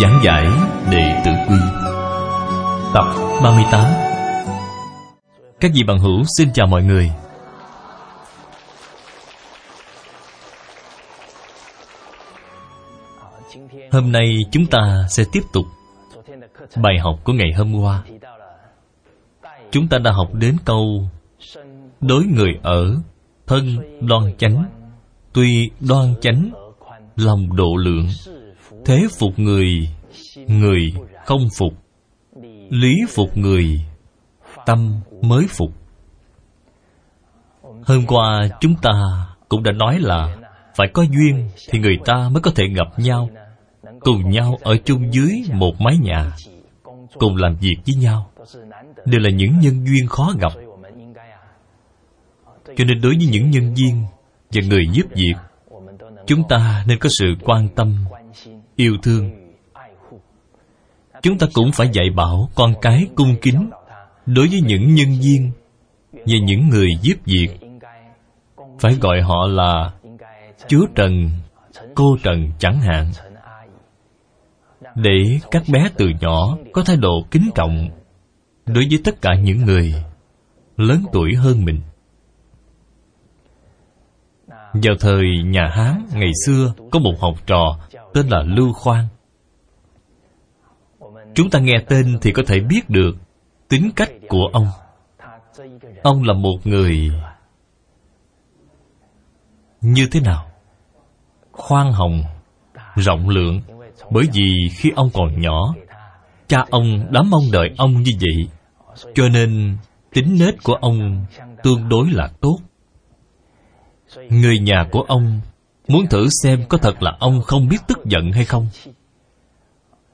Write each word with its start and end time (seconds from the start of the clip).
Giảng 0.00 0.20
giải 0.24 0.46
Đệ 0.90 1.22
Tử 1.24 1.30
Quy. 1.48 1.56
Tập 2.94 3.04
38 3.42 3.84
Các 5.60 5.70
vị 5.74 5.82
bằng 5.86 5.98
hữu 5.98 6.22
xin 6.38 6.52
chào 6.54 6.66
mọi 6.66 6.82
người. 6.82 7.10
Hôm 13.92 14.12
nay 14.12 14.34
chúng 14.50 14.66
ta 14.66 15.04
sẽ 15.08 15.24
tiếp 15.32 15.40
tục 15.52 15.64
bài 16.76 16.98
học 16.98 17.18
của 17.24 17.32
ngày 17.32 17.52
hôm 17.56 17.74
qua. 17.74 18.02
Chúng 19.70 19.88
ta 19.88 19.98
đã 19.98 20.12
học 20.12 20.34
đến 20.34 20.56
câu 20.64 21.08
Đối 22.00 22.24
người 22.24 22.58
ở, 22.62 22.96
Thân 23.46 23.76
đoan 24.00 24.36
chánh, 24.38 24.64
Tuy 25.32 25.70
đoan 25.80 26.14
chánh, 26.20 26.50
Lòng 27.16 27.56
độ 27.56 27.76
lượng. 27.76 28.06
Thế 28.84 29.06
phục 29.18 29.38
người 29.38 29.88
Người 30.46 30.92
không 31.24 31.48
phục. 31.58 31.72
Lý 32.70 32.94
phục 33.08 33.36
người, 33.36 33.80
Tâm 34.66 35.00
mới 35.22 35.46
phục. 35.48 35.70
Hôm 37.62 38.06
qua 38.06 38.48
chúng 38.60 38.74
ta 38.82 38.92
cũng 39.48 39.62
đã 39.62 39.72
nói 39.72 39.98
là 40.00 40.36
Phải 40.76 40.88
có 40.92 41.02
duyên 41.02 41.48
thì 41.70 41.78
người 41.78 41.98
ta 42.04 42.28
mới 42.32 42.40
có 42.42 42.50
thể 42.56 42.64
gặp 42.76 42.98
nhau, 42.98 43.30
Cùng 44.00 44.30
nhau 44.30 44.58
ở 44.62 44.76
chung 44.84 45.12
dưới 45.12 45.42
một 45.52 45.80
mái 45.80 45.96
nhà, 46.02 46.32
Cùng 47.18 47.36
làm 47.36 47.56
việc 47.56 47.76
với 47.86 47.94
nhau. 47.94 48.30
Đều 49.04 49.20
là 49.20 49.30
những 49.30 49.58
nhân 49.58 49.86
duyên 49.86 50.06
khó 50.08 50.32
gặp. 50.40 50.52
Cho 52.76 52.84
nên 52.84 53.00
đối 53.02 53.14
với 53.16 53.26
những 53.32 53.50
nhân 53.50 53.74
viên 53.74 54.04
Và 54.50 54.62
người 54.68 54.84
giúp 54.92 55.06
việc, 55.10 55.34
Chúng 56.26 56.48
ta 56.48 56.84
nên 56.88 56.98
có 56.98 57.08
sự 57.18 57.34
quan 57.44 57.68
tâm 57.68 58.04
Yêu 58.76 58.96
thương. 59.02 59.30
Chúng 61.22 61.38
ta 61.38 61.46
cũng 61.54 61.72
phải 61.72 61.88
dạy 61.92 62.06
bảo 62.16 62.48
con 62.54 62.74
cái 62.82 63.06
cung 63.16 63.34
kính 63.42 63.70
Đối 64.26 64.48
với 64.48 64.60
những 64.60 64.94
nhân 64.94 65.08
viên 65.20 65.52
Và 66.12 66.38
những 66.42 66.68
người 66.68 66.88
giúp 67.02 67.14
việc. 67.24 67.48
Phải 68.78 68.94
gọi 68.94 69.20
họ 69.22 69.46
là 69.46 69.92
Chú 70.68 70.86
Trần, 70.94 71.30
cô 71.94 72.16
Trần 72.22 72.52
chẳng 72.58 72.80
hạn. 72.80 73.10
Để 74.94 75.38
các 75.50 75.62
bé 75.72 75.88
từ 75.96 76.08
nhỏ 76.20 76.56
có 76.72 76.82
thái 76.84 76.96
độ 76.96 77.26
kính 77.30 77.50
trọng 77.54 77.90
Đối 78.66 78.86
với 78.90 79.00
tất 79.04 79.22
cả 79.22 79.34
những 79.34 79.64
người 79.64 79.94
lớn 80.76 81.04
tuổi 81.12 81.34
hơn 81.34 81.64
mình. 81.64 81.80
Vào 84.72 84.94
thời 85.00 85.24
nhà 85.44 85.68
Hán 85.72 86.06
ngày 86.14 86.30
xưa 86.46 86.72
Có 86.90 86.98
một 86.98 87.14
học 87.20 87.34
trò 87.46 87.78
tên 88.14 88.28
là 88.28 88.42
Lưu 88.42 88.72
Khoan. 88.72 89.06
Chúng 91.34 91.50
ta 91.50 91.58
nghe 91.58 91.74
tên 91.88 92.18
thì 92.22 92.32
có 92.32 92.42
thể 92.46 92.60
biết 92.60 92.90
được 92.90 93.16
Tính 93.68 93.90
cách 93.96 94.10
của 94.28 94.48
ông. 94.52 94.66
Ông 96.02 96.22
là 96.22 96.34
một 96.34 96.56
người 96.64 97.10
Như 99.80 100.08
thế 100.12 100.20
nào? 100.20 100.46
Khoan 101.52 101.92
hồng, 101.92 102.24
Rộng 102.94 103.28
lượng, 103.28 103.60
Bởi 104.10 104.24
vì 104.32 104.68
khi 104.76 104.90
ông 104.96 105.10
còn 105.14 105.40
nhỏ, 105.40 105.74
Cha 106.46 106.64
ông 106.70 107.12
đã 107.12 107.22
mong 107.22 107.42
đợi 107.52 107.68
ông 107.78 108.02
như 108.02 108.12
vậy, 108.20 108.48
Cho 109.14 109.28
nên 109.28 109.76
tính 110.12 110.36
nết 110.40 110.54
của 110.62 110.74
ông 110.74 111.24
tương 111.62 111.88
đối 111.88 112.10
là 112.10 112.30
tốt. 112.40 112.58
Người 114.28 114.58
nhà 114.58 114.88
của 114.92 115.02
ông 115.02 115.40
Muốn 115.92 116.06
thử 116.06 116.28
xem 116.42 116.64
có 116.68 116.78
thật 116.78 117.02
là 117.02 117.16
ông 117.20 117.42
không 117.42 117.68
biết 117.68 117.78
tức 117.88 117.98
giận 118.04 118.32
hay 118.32 118.44
không. 118.44 118.68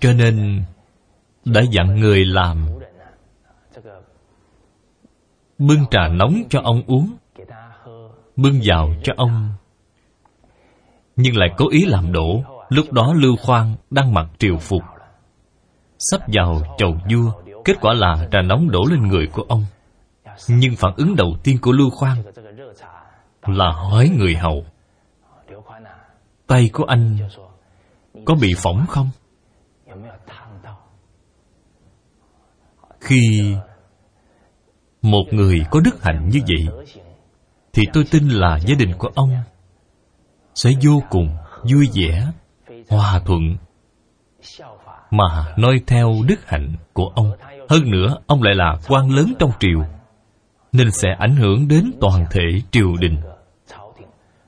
Cho 0.00 0.12
nên, 0.12 0.64
Đã 1.44 1.60
dặn 1.70 2.00
người 2.00 2.24
làm. 2.24 2.66
Bưng 5.58 5.84
trà 5.90 6.08
nóng 6.08 6.42
cho 6.50 6.60
ông 6.64 6.82
uống. 6.86 7.16
Bưng 8.36 8.60
vào 8.64 8.94
cho 9.02 9.12
ông. 9.16 9.52
Nhưng 11.16 11.36
lại 11.36 11.48
cố 11.56 11.70
ý 11.70 11.84
làm 11.84 12.12
đổ. 12.12 12.42
Lúc 12.68 12.92
đó 12.92 13.14
Lưu 13.16 13.36
Khoan 13.36 13.74
đang 13.90 14.14
mặc 14.14 14.26
triều 14.38 14.58
phục. 14.58 14.82
Sắp 15.98 16.20
vào 16.26 16.76
chầu 16.78 16.96
vua, 17.10 17.32
Kết 17.64 17.76
quả 17.80 17.94
là 17.94 18.28
trà 18.32 18.42
nóng 18.42 18.70
đổ 18.70 18.84
lên 18.90 19.08
người 19.08 19.26
của 19.26 19.44
ông. 19.48 19.64
Nhưng 20.48 20.76
phản 20.76 20.92
ứng 20.96 21.16
đầu 21.16 21.36
tiên 21.42 21.58
của 21.60 21.72
Lưu 21.72 21.90
Khoan 21.90 22.22
là 23.42 23.72
hỏi 23.72 24.10
người 24.18 24.34
hầu 24.34 24.64
tay 26.48 26.70
của 26.72 26.84
anh 26.84 27.18
có 28.24 28.34
bị 28.40 28.54
phỏng 28.56 28.86
không? 28.88 29.10
Khi 33.00 33.54
một 35.02 35.24
người 35.30 35.60
có 35.70 35.80
đức 35.80 36.02
hạnh 36.02 36.28
như 36.28 36.40
vậy, 36.48 36.86
thì 37.72 37.82
tôi 37.92 38.04
tin 38.10 38.28
là 38.28 38.58
gia 38.58 38.74
đình 38.74 38.92
của 38.98 39.10
ông 39.14 39.30
sẽ 40.54 40.70
vô 40.86 41.02
cùng 41.10 41.36
vui 41.72 41.88
vẻ, 41.94 42.26
hòa 42.88 43.20
thuận, 43.26 43.56
mà 45.10 45.54
noi 45.56 45.82
theo 45.86 46.14
đức 46.26 46.48
hạnh 46.48 46.72
của 46.92 47.12
ông. 47.14 47.32
Hơn 47.68 47.90
nữa, 47.90 48.16
ông 48.26 48.42
lại 48.42 48.54
là 48.54 48.76
quan 48.88 49.10
lớn 49.10 49.32
trong 49.38 49.50
triều, 49.60 49.84
nên 50.72 50.90
sẽ 50.90 51.08
ảnh 51.18 51.36
hưởng 51.36 51.68
đến 51.68 51.92
toàn 52.00 52.24
thể 52.30 52.42
triều 52.70 52.96
đình, 53.00 53.20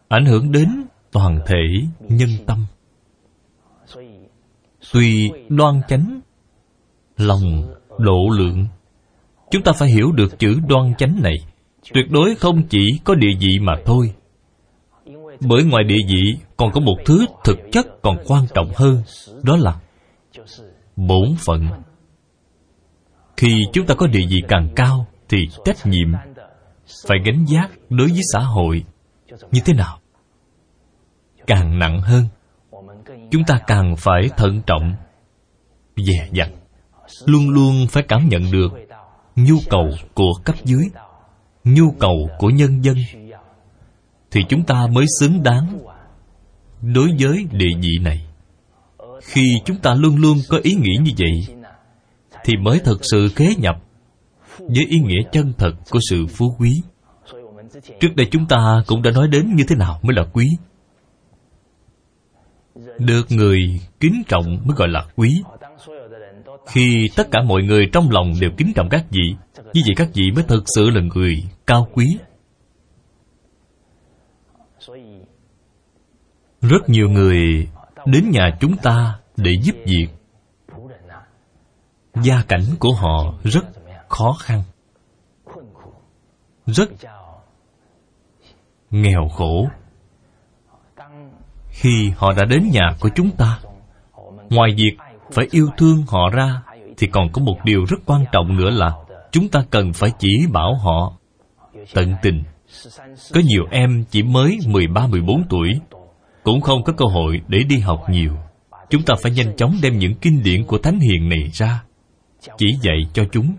ảnh 0.08 0.24
hưởng 0.24 0.52
đến 0.52 0.86
toàn 1.12 1.40
thể 1.46 1.62
nhân 2.00 2.30
tâm. 2.46 2.66
Tuy 4.92 5.30
đoan 5.48 5.80
chánh, 5.88 6.20
lòng 7.16 7.74
độ 7.98 8.28
lượng, 8.38 8.66
chúng 9.50 9.62
ta 9.62 9.72
phải 9.72 9.88
hiểu 9.88 10.12
được 10.12 10.38
chữ 10.38 10.60
đoan 10.68 10.94
chánh 10.98 11.22
này. 11.22 11.36
Tuyệt 11.94 12.10
đối 12.10 12.34
không 12.34 12.62
chỉ 12.70 13.00
có 13.04 13.14
địa 13.14 13.32
vị 13.40 13.58
mà 13.60 13.72
thôi. 13.84 14.14
Bởi 15.40 15.64
ngoài 15.64 15.84
địa 15.84 16.00
vị, 16.08 16.22
còn 16.56 16.72
có 16.72 16.80
một 16.80 16.96
thứ 17.04 17.26
thực 17.44 17.58
chất 17.72 17.86
còn 18.02 18.16
quan 18.26 18.46
trọng 18.54 18.72
hơn, 18.74 19.02
đó 19.42 19.56
là 19.56 19.80
bổn 20.96 21.28
phận. 21.46 21.68
Khi 23.36 23.64
chúng 23.72 23.86
ta 23.86 23.94
có 23.94 24.06
địa 24.06 24.26
vị 24.30 24.42
càng 24.48 24.68
cao, 24.76 25.06
thì 25.28 25.38
trách 25.64 25.86
nhiệm 25.86 26.12
phải 27.08 27.18
gánh 27.24 27.44
giác 27.48 27.70
đối 27.90 28.08
với 28.08 28.20
xã 28.32 28.40
hội 28.40 28.84
như 29.50 29.60
thế 29.64 29.74
nào? 29.74 29.99
Càng 31.50 31.78
nặng 31.78 32.00
hơn. 32.00 32.24
Chúng 33.30 33.44
ta 33.46 33.60
càng 33.66 33.96
phải 33.98 34.28
thận 34.36 34.62
trọng, 34.66 34.94
dè 35.96 36.28
dặt, 36.32 36.50
luôn 37.26 37.50
luôn 37.50 37.86
phải 37.90 38.02
cảm 38.02 38.28
nhận 38.28 38.50
được 38.52 38.68
nhu 39.36 39.56
cầu 39.70 39.88
của 40.14 40.32
cấp 40.44 40.56
dưới, 40.64 40.84
nhu 41.64 41.90
cầu 41.98 42.28
của 42.38 42.50
nhân 42.50 42.84
dân. 42.84 42.96
Thì 44.30 44.40
chúng 44.48 44.64
ta 44.64 44.86
mới 44.92 45.04
xứng 45.20 45.42
đáng 45.42 45.78
đối 46.82 47.08
với 47.18 47.46
địa 47.50 47.74
vị 47.80 47.98
này. 48.02 48.26
Khi 49.22 49.42
chúng 49.64 49.76
ta 49.76 49.94
luôn 49.94 50.16
luôn 50.16 50.36
có 50.48 50.58
ý 50.62 50.74
nghĩ 50.74 50.96
như 51.02 51.10
vậy, 51.18 51.56
thì 52.44 52.56
mới 52.56 52.80
thật 52.84 52.98
sự 53.02 53.28
kế 53.36 53.54
nhập 53.58 53.76
với 54.58 54.86
ý 54.88 54.98
nghĩa 54.98 55.22
chân 55.32 55.52
thật 55.58 55.72
của 55.90 55.98
sự 56.10 56.26
phú 56.26 56.54
quý. 56.58 56.82
Trước 58.00 58.16
đây 58.16 58.28
chúng 58.30 58.46
ta 58.46 58.82
cũng 58.86 59.02
đã 59.02 59.10
nói 59.10 59.28
đến 59.28 59.56
như 59.56 59.64
thế 59.68 59.76
nào 59.76 60.00
mới 60.02 60.16
là 60.16 60.24
quý 60.32 60.48
được 62.98 63.26
người 63.30 63.58
kính 64.00 64.22
trọng 64.28 64.58
mới 64.64 64.74
gọi 64.76 64.88
là 64.88 65.06
quý. 65.16 65.42
Khi 66.66 67.08
tất 67.16 67.28
cả 67.30 67.42
mọi 67.42 67.62
người 67.62 67.86
trong 67.92 68.10
lòng 68.10 68.32
đều 68.40 68.50
kính 68.56 68.72
trọng 68.76 68.88
các 68.88 69.04
vị, 69.10 69.34
như 69.56 69.82
vậy 69.86 69.94
các 69.96 70.08
vị 70.14 70.30
mới 70.34 70.44
thực 70.48 70.64
sự 70.66 70.90
là 70.90 71.00
người 71.14 71.44
cao 71.66 71.88
quý. 71.92 72.18
Rất 76.60 76.88
nhiều 76.88 77.08
người 77.08 77.68
đến 78.06 78.30
nhà 78.30 78.56
chúng 78.60 78.76
ta 78.76 79.18
để 79.36 79.52
giúp 79.62 79.76
việc. 79.84 80.06
Gia 82.14 82.42
cảnh 82.48 82.64
của 82.78 82.94
họ 82.94 83.34
rất 83.44 83.64
khó 84.08 84.36
khăn. 84.40 84.62
Rất 86.66 86.90
nghèo 88.90 89.28
khổ 89.28 89.68
khi 91.70 92.12
họ 92.16 92.32
đã 92.32 92.44
đến 92.44 92.70
nhà 92.72 92.94
của 93.00 93.08
chúng 93.14 93.30
ta. 93.30 93.58
Ngoài 94.50 94.70
việc 94.76 94.96
phải 95.32 95.46
yêu 95.50 95.68
thương 95.76 96.04
họ 96.08 96.30
ra 96.32 96.62
thì 96.98 97.06
còn 97.06 97.32
có 97.32 97.42
một 97.42 97.56
điều 97.64 97.84
rất 97.84 97.96
quan 98.06 98.24
trọng 98.32 98.56
nữa 98.56 98.70
là 98.70 98.92
chúng 99.32 99.48
ta 99.48 99.64
cần 99.70 99.92
phải 99.92 100.10
chỉ 100.18 100.28
bảo 100.52 100.74
họ 100.74 101.12
tận 101.94 102.14
tình. 102.22 102.42
Có 103.34 103.40
nhiều 103.44 103.64
em 103.70 104.04
chỉ 104.10 104.22
mới 104.22 104.58
13, 104.66 105.06
14 105.06 105.44
tuổi 105.48 105.68
cũng 106.42 106.60
không 106.60 106.84
có 106.84 106.92
cơ 106.92 107.04
hội 107.04 107.40
để 107.48 107.58
đi 107.68 107.78
học 107.78 108.00
nhiều. 108.10 108.32
Chúng 108.90 109.02
ta 109.02 109.14
phải 109.22 109.32
nhanh 109.32 109.56
chóng 109.56 109.76
đem 109.82 109.98
những 109.98 110.14
kinh 110.14 110.42
điển 110.42 110.64
của 110.64 110.78
thánh 110.78 111.00
hiền 111.00 111.28
này 111.28 111.50
ra 111.52 111.82
chỉ 112.58 112.66
dạy 112.82 113.02
cho 113.12 113.24
chúng. 113.32 113.54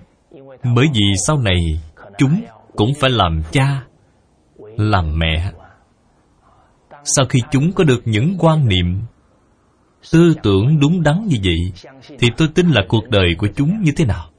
Bởi 0.75 0.85
vì 0.93 1.05
sau 1.27 1.37
này 1.37 1.59
chúng 2.17 2.41
cũng 2.75 2.93
phải 2.99 3.09
làm 3.09 3.43
cha 3.51 3.83
làm 4.77 5.19
mẹ 5.19 5.51
sau 7.03 7.25
khi 7.25 7.39
chúng 7.51 7.71
có 7.71 7.83
được 7.83 8.01
những 8.05 8.35
quan 8.39 8.67
niệm 8.67 9.01
tư 10.11 10.33
tưởng 10.43 10.79
đúng 10.79 11.03
đắn 11.03 11.27
như 11.27 11.37
vậy, 11.43 11.89
thì 12.19 12.27
tôi 12.37 12.47
tin 12.55 12.69
là 12.69 12.81
cuộc 12.87 13.09
đời 13.09 13.35
của 13.37 13.47
chúng 13.55 13.81
như 13.81 13.91
thế 13.97 14.05
nào. 14.05 14.29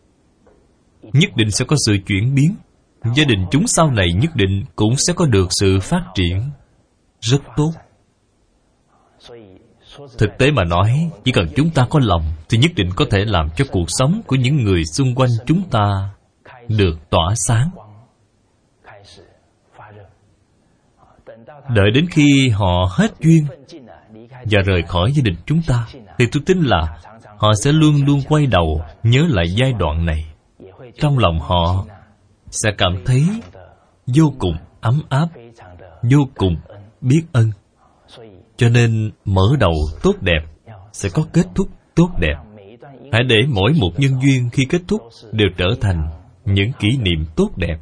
Nhất 1.03 1.31
định 1.37 1.51
sẽ 1.51 1.65
có 1.65 1.77
sự 1.87 1.97
chuyển 2.07 2.35
biến. 2.35 2.57
Gia 3.17 3.25
đình 3.25 3.47
chúng 3.51 3.67
sau 3.67 3.91
này 3.91 4.07
nhất 4.13 4.31
định 4.37 4.65
cũng 4.77 4.95
sẽ 4.97 5.13
có 5.13 5.27
được 5.27 5.47
sự 5.51 5.79
phát 5.81 6.05
triển 6.15 6.51
rất 7.21 7.43
tốt. 7.57 7.73
Thực 10.19 10.39
tế 10.39 10.51
mà 10.51 10.65
nói, 10.65 11.11
chỉ 11.25 11.33
cần 11.33 11.47
chúng 11.57 11.71
ta 11.71 11.87
có 11.91 12.01
lòng 12.03 12.25
thì 12.49 12.59
nhất 12.59 12.71
định 12.77 12.91
có 12.97 13.05
thể 13.11 13.25
làm 13.25 13.49
cho 13.57 13.65
cuộc 13.73 13.87
sống 13.89 14.23
của 14.27 14.37
những 14.37 14.57
người 14.57 14.85
xung 14.85 15.15
quanh 15.15 15.31
chúng 15.47 15.63
ta 15.71 16.11
được 16.69 17.11
tỏa 17.11 17.35
sáng. 17.49 17.71
Đợi 21.69 21.91
đến 21.95 22.07
khi 22.11 22.49
họ 22.49 22.89
hết 22.91 23.11
duyên 23.21 23.47
và 24.51 24.61
rời 24.67 24.83
khỏi 24.83 25.13
gia 25.13 25.23
đình 25.23 25.37
chúng 25.47 25.63
ta, 25.67 25.87
thì 26.19 26.27
tôi 26.33 26.43
tin 26.47 26.63
là 26.63 26.99
họ 27.37 27.53
sẽ 27.65 27.73
luôn 27.73 28.05
luôn 28.07 28.21
quay 28.29 28.47
đầu 28.47 28.83
nhớ 29.03 29.27
lại 29.29 29.45
giai 29.57 29.73
đoạn 29.73 30.07
này. 30.07 30.27
Trong 30.99 31.19
lòng 31.19 31.39
họ 31.41 31.85
sẽ 32.51 32.71
cảm 32.79 33.03
thấy 33.07 33.25
vô 34.07 34.33
cùng 34.39 34.57
ấm 34.81 35.03
áp, 35.09 35.27
vô 36.03 36.19
cùng 36.37 36.57
biết 37.01 37.23
ơn. 37.33 37.51
Cho 38.57 38.69
nên 38.69 39.11
mở 39.25 39.57
đầu 39.59 39.73
tốt 40.03 40.15
đẹp 40.21 40.41
sẽ 40.93 41.09
có 41.15 41.23
kết 41.33 41.47
thúc 41.55 41.69
tốt 41.95 42.09
đẹp. 42.21 42.37
Hãy 43.13 43.23
để 43.29 43.37
mỗi 43.49 43.73
một 43.81 43.91
nhân 43.97 44.21
duyên 44.23 44.51
khi 44.53 44.65
kết 44.71 44.81
thúc 44.89 45.03
đều 45.33 45.49
trở 45.57 45.67
thành 45.81 46.11
những 46.45 46.73
kỷ 46.79 46.89
niệm 46.97 47.25
tốt 47.37 47.51
đẹp 47.57 47.77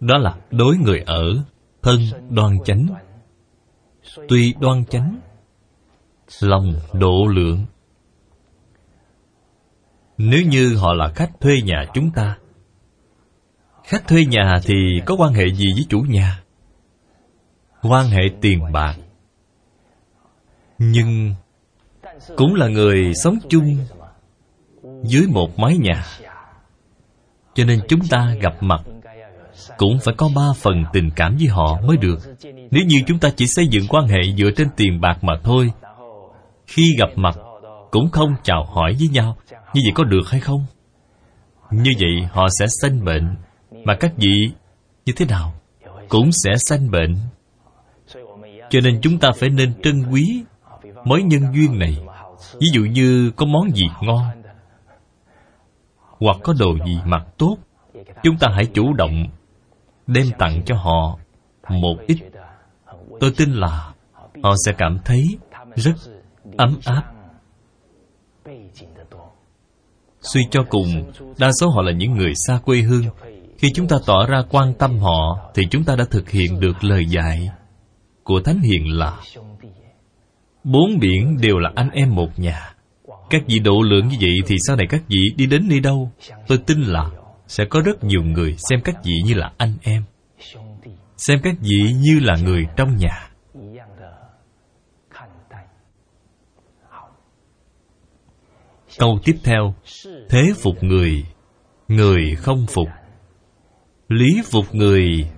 đó 0.00 0.18
là 0.18 0.36
đối 0.50 0.76
người 0.76 1.00
ở, 1.06 1.22
thân 1.82 2.00
đoan 2.30 2.56
chánh. 2.64 2.86
Tuy 4.28 4.54
đoan 4.60 4.84
chánh, 4.84 5.20
lòng 6.40 6.74
độ 6.92 7.26
lượng. 7.34 7.66
Nếu 10.18 10.42
như 10.42 10.76
họ 10.76 10.94
là 10.94 11.08
khách 11.14 11.40
thuê 11.40 11.54
nhà 11.64 11.84
chúng 11.94 12.10
ta, 12.10 12.38
khách 13.84 14.08
thuê 14.08 14.24
nhà 14.24 14.60
thì 14.64 14.74
có 15.06 15.14
quan 15.18 15.32
hệ 15.32 15.44
gì 15.54 15.66
với 15.74 15.86
chủ 15.88 16.00
nhà? 16.00 16.42
Quan 17.82 18.06
hệ 18.06 18.22
tiền 18.40 18.72
bạc. 18.72 18.96
Nhưng 20.78 21.34
cũng 22.36 22.54
là 22.54 22.68
người 22.68 23.14
sống 23.14 23.38
chung 23.48 23.76
dưới 25.02 25.26
một 25.26 25.58
mái 25.58 25.76
nhà, 25.76 26.04
cho 27.54 27.64
nên 27.64 27.80
chúng 27.88 28.00
ta 28.10 28.34
gặp 28.40 28.54
mặt 28.60 28.80
cũng 29.76 29.98
phải 30.04 30.14
có 30.18 30.28
ba 30.36 30.52
phần 30.56 30.84
tình 30.92 31.10
cảm 31.16 31.36
với 31.36 31.46
họ 31.46 31.80
mới 31.86 31.96
được. 31.96 32.18
Nếu 32.44 32.84
như 32.86 32.96
chúng 33.06 33.18
ta 33.18 33.30
chỉ 33.36 33.46
xây 33.46 33.66
dựng 33.68 33.84
quan 33.88 34.06
hệ 34.08 34.18
dựa 34.38 34.50
trên 34.56 34.68
tiền 34.76 35.00
bạc 35.00 35.24
mà 35.24 35.32
thôi, 35.44 35.72
khi 36.66 36.82
gặp 36.98 37.08
mặt 37.16 37.36
cũng 37.90 38.10
không 38.10 38.34
chào 38.42 38.64
hỏi 38.64 38.94
với 38.98 39.08
nhau, 39.08 39.36
như 39.74 39.80
vậy 39.84 39.92
có 39.94 40.04
được 40.04 40.30
hay 40.30 40.40
không? 40.40 40.66
Như 41.70 41.90
vậy 42.00 42.28
họ 42.32 42.46
sẽ 42.58 42.66
sanh 42.80 43.04
bệnh. 43.04 43.36
Mà 43.84 43.96
các 44.00 44.12
vị 44.16 44.50
như 45.06 45.12
thế 45.16 45.26
nào? 45.26 45.54
Cũng 46.08 46.30
sẽ 46.44 46.50
sanh 46.58 46.90
bệnh. 46.90 47.16
Cho 48.70 48.80
nên 48.84 49.00
chúng 49.02 49.18
ta 49.18 49.30
phải 49.36 49.50
nên 49.50 49.82
trân 49.82 50.02
quý 50.10 50.44
mối 51.04 51.22
nhân 51.22 51.42
duyên 51.54 51.78
này. 51.78 51.98
Ví 52.52 52.66
dụ 52.72 52.80
như 52.84 53.30
có 53.36 53.46
món 53.46 53.70
gì 53.70 53.84
ngon 54.02 54.22
hoặc 56.18 56.36
có 56.42 56.54
đồ 56.58 56.74
gì 56.86 56.98
mặc 57.04 57.26
tốt, 57.38 57.56
chúng 58.22 58.36
ta 58.36 58.48
hãy 58.54 58.66
chủ 58.66 58.92
động 58.92 59.26
đem 60.06 60.26
tặng 60.38 60.62
cho 60.66 60.76
họ 60.76 61.18
một 61.68 61.96
ít. 62.06 62.18
Tôi 63.20 63.32
tin 63.36 63.52
là 63.52 63.92
họ 64.42 64.54
sẽ 64.66 64.72
cảm 64.78 64.98
thấy 65.04 65.38
rất 65.76 65.94
ấm 66.56 66.78
áp. 66.84 67.02
Suy 70.20 70.40
cho 70.50 70.64
cùng, 70.68 71.12
đa 71.38 71.50
số 71.60 71.70
họ 71.70 71.82
là 71.82 71.92
những 71.92 72.12
người 72.12 72.32
xa 72.46 72.58
quê 72.64 72.80
hương. 72.80 73.04
Khi 73.58 73.72
chúng 73.74 73.88
ta 73.88 73.96
tỏ 74.06 74.26
ra 74.26 74.42
quan 74.50 74.74
tâm 74.74 74.98
họ, 74.98 75.50
thì 75.54 75.62
chúng 75.70 75.84
ta 75.84 75.96
đã 75.96 76.04
thực 76.10 76.30
hiện 76.30 76.60
được 76.60 76.84
lời 76.84 77.06
dạy 77.06 77.50
của 78.24 78.40
thánh 78.40 78.60
hiền 78.60 78.98
là 78.98 79.20
bốn 80.64 80.98
biển 80.98 81.36
đều 81.40 81.58
là 81.58 81.70
anh 81.74 81.90
em 81.90 82.14
một 82.14 82.38
nhà. 82.38 82.74
Các 83.30 83.42
vị 83.46 83.58
độ 83.58 83.82
lượng 83.82 84.08
như 84.08 84.16
vậy 84.20 84.34
thì 84.46 84.56
sau 84.66 84.76
này 84.76 84.86
các 84.90 85.02
vị 85.08 85.20
đi 85.36 85.46
đến 85.46 85.68
nơi 85.68 85.80
đâu? 85.80 86.10
Tôi 86.48 86.58
tin 86.58 86.80
là 86.80 87.10
sẽ 87.46 87.64
có 87.64 87.80
rất 87.80 88.04
nhiều 88.04 88.22
người 88.22 88.56
xem 88.70 88.80
các 88.84 88.94
vị 89.04 89.14
như 89.26 89.34
là 89.34 89.52
anh 89.58 89.74
em, 89.82 90.02
xem 91.16 91.38
các 91.42 91.54
vị 91.60 91.92
như 91.96 92.20
là 92.20 92.36
người 92.44 92.66
trong 92.76 92.96
nhà. 92.96 93.30
Câu 98.98 99.18
tiếp 99.24 99.36
theo, 99.44 99.74
thế 100.28 100.52
phục 100.62 100.82
người 100.82 101.24
người 101.88 102.34
không 102.36 102.66
phục. 102.68 102.88
Lý 104.08 104.42
phục 104.44 104.74
người, 104.74 105.30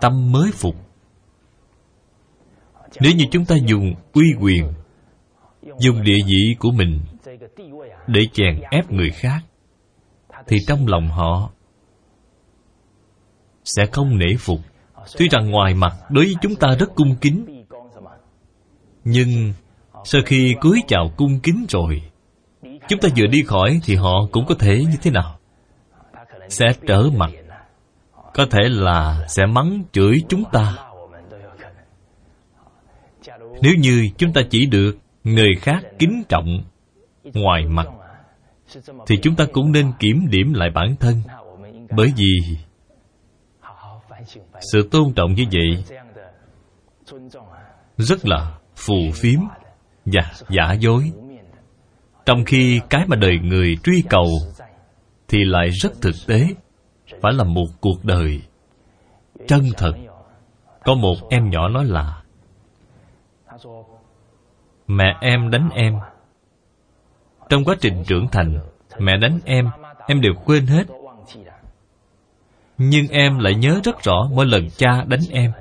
tâm 0.00 0.32
mới 0.32 0.50
phục. 0.52 0.74
Nếu 3.00 3.12
như 3.12 3.24
chúng 3.30 3.44
ta 3.44 3.56
dùng 3.66 3.94
uy 4.12 4.26
quyền, 4.40 4.72
dùng 5.78 6.02
địa 6.02 6.18
vị 6.26 6.56
của 6.58 6.70
mình 6.70 7.00
để 8.06 8.20
chèn 8.32 8.60
ép 8.70 8.90
người 8.90 9.10
khác 9.10 9.40
thì 10.46 10.56
trong 10.66 10.86
lòng 10.86 11.08
họ 11.08 11.50
sẽ 13.64 13.86
không 13.86 14.18
nể 14.18 14.36
phục. 14.38 14.60
Tuy 15.18 15.28
rằng 15.28 15.50
ngoài 15.50 15.74
mặt 15.74 15.96
đối 16.10 16.24
với 16.24 16.34
chúng 16.42 16.56
ta 16.56 16.68
rất 16.78 16.94
cung 16.94 17.16
kính, 17.20 17.64
nhưng 19.04 19.52
sau 20.04 20.22
khi 20.26 20.54
cúi 20.60 20.82
chào 20.88 21.10
cung 21.16 21.40
kính 21.40 21.66
rồi, 21.68 22.02
chúng 22.62 23.00
ta 23.00 23.08
vừa 23.16 23.26
đi 23.26 23.42
khỏi 23.46 23.80
thì 23.84 23.94
họ 23.94 24.12
cũng 24.32 24.46
có 24.46 24.54
thể 24.58 24.84
như 24.90 24.96
thế 25.02 25.10
nào? 25.10 25.38
Sẽ 26.48 26.66
trở 26.86 27.02
mặt. 27.16 27.30
Có 28.34 28.46
thể 28.50 28.60
là 28.68 29.24
sẽ 29.28 29.46
mắng 29.46 29.82
chửi 29.92 30.22
chúng 30.28 30.44
ta. 30.52 30.76
Nếu 33.62 33.72
như 33.78 34.08
chúng 34.18 34.32
ta 34.32 34.40
chỉ 34.50 34.66
được 34.66 34.98
người 35.24 35.54
khác 35.60 35.82
kính 35.98 36.22
trọng 36.28 36.64
ngoài 37.34 37.64
mặt 37.68 37.86
thì 39.06 39.16
chúng 39.22 39.36
ta 39.36 39.44
cũng 39.52 39.72
nên 39.72 39.92
kiểm 39.98 40.26
điểm 40.30 40.54
lại 40.54 40.70
bản 40.74 40.96
thân. 41.00 41.22
Bởi 41.96 42.12
vì 42.16 42.56
sự 44.72 44.88
tôn 44.90 45.12
trọng 45.16 45.34
như 45.34 45.44
vậy 45.52 45.98
rất 47.96 48.26
là 48.26 48.58
phù 48.76 48.94
phiếm 49.14 49.40
và 50.04 50.32
giả 50.48 50.72
dối. 50.72 51.12
Trong 52.26 52.44
khi 52.44 52.80
cái 52.90 53.06
mà 53.06 53.16
đời 53.16 53.38
người 53.42 53.76
truy 53.82 54.02
cầu 54.10 54.26
thì 55.28 55.44
lại 55.44 55.68
rất 55.70 55.92
thực 56.02 56.14
tế, 56.26 56.46
phải 57.22 57.32
là 57.32 57.44
một 57.44 57.66
cuộc 57.80 58.04
đời 58.04 58.42
chân 59.48 59.62
thật. 59.76 59.92
Có 60.84 60.94
một 60.94 61.14
em 61.30 61.50
nhỏ 61.50 61.68
nói 61.68 61.84
là, 61.84 62.22
mẹ 64.86 65.16
em 65.20 65.50
đánh 65.50 65.68
em 65.74 65.94
trong 67.54 67.64
quá 67.64 67.76
trình 67.80 68.04
trưởng 68.06 68.28
thành, 68.32 68.58
mẹ 68.98 69.16
đánh 69.16 69.38
em 69.44 69.70
em 70.06 70.20
đều 70.20 70.32
quên 70.44 70.66
hết. 70.66 70.84
Nhưng 72.78 73.08
em 73.08 73.38
lại 73.38 73.54
nhớ 73.54 73.80
rất 73.84 74.02
rõ 74.02 74.28
mỗi 74.32 74.46
lần 74.46 74.70
cha 74.70 75.04
đánh 75.06 75.20
em. 75.30 75.52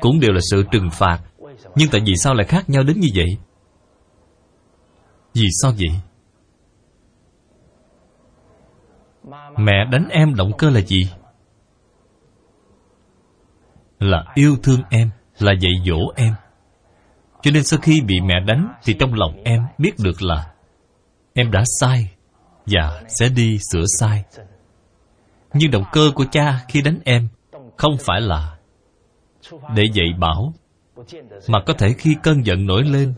Cũng 0.00 0.20
đều 0.20 0.32
là 0.32 0.40
sự 0.50 0.64
trừng 0.72 0.90
phạt. 0.92 1.18
Nhưng 1.74 1.88
tại 1.92 2.00
vì 2.06 2.14
sao 2.16 2.34
lại 2.34 2.46
khác 2.46 2.70
nhau 2.70 2.82
đến 2.82 3.00
như 3.00 3.08
vậy? 3.14 3.36
Vì 5.34 5.48
sao 5.62 5.72
vậy? 5.78 6.00
Mẹ 9.56 9.84
đánh 9.92 10.08
em 10.10 10.34
động 10.34 10.52
cơ 10.58 10.70
là 10.70 10.80
gì? 10.80 11.10
Là 13.98 14.24
yêu 14.34 14.56
thương 14.62 14.80
em, 14.90 15.10
là 15.38 15.52
dạy 15.52 15.72
dỗ 15.86 16.12
em 16.16 16.34
cho 17.46 17.52
nên 17.52 17.64
sau 17.64 17.80
khi 17.82 18.00
bị 18.00 18.20
mẹ 18.20 18.34
đánh, 18.46 18.72
thì 18.84 18.94
trong 18.98 19.14
lòng 19.14 19.42
em 19.44 19.66
biết 19.78 19.92
được 19.98 20.22
là 20.22 20.52
em 21.34 21.50
đã 21.50 21.62
sai 21.80 22.10
và 22.66 23.02
sẽ 23.08 23.28
đi 23.28 23.58
sửa 23.72 23.84
sai. 23.98 24.24
Nhưng 25.54 25.70
động 25.70 25.84
cơ 25.92 26.10
của 26.14 26.24
cha 26.30 26.64
khi 26.68 26.82
đánh 26.82 26.98
em 27.04 27.28
không 27.76 27.96
phải 28.00 28.20
là 28.20 28.56
để 29.74 29.84
dạy 29.94 30.06
bảo, 30.18 30.52
mà 31.48 31.58
có 31.66 31.72
thể 31.72 31.92
khi 31.98 32.16
cơn 32.22 32.46
giận 32.46 32.66
nổi 32.66 32.82
lên 32.84 33.14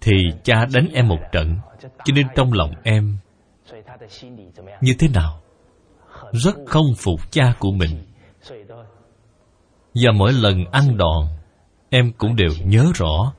thì 0.00 0.12
cha 0.44 0.66
đánh 0.74 0.88
em 0.92 1.08
một 1.08 1.20
trận. 1.32 1.56
Cho 1.80 2.14
nên 2.14 2.26
trong 2.36 2.52
lòng 2.52 2.70
em 2.82 3.16
như 4.80 4.94
thế 4.98 5.08
nào? 5.08 5.40
Rất 6.32 6.54
không 6.66 6.86
phục 6.98 7.32
cha 7.32 7.54
của 7.58 7.72
mình. 7.72 8.04
Và 9.94 10.12
mỗi 10.12 10.32
lần 10.32 10.64
ăn 10.72 10.96
đòn 10.96 11.37
em 11.90 12.12
cũng 12.18 12.36
đều 12.36 12.50
nhớ 12.64 12.92
rõ. 12.94 13.32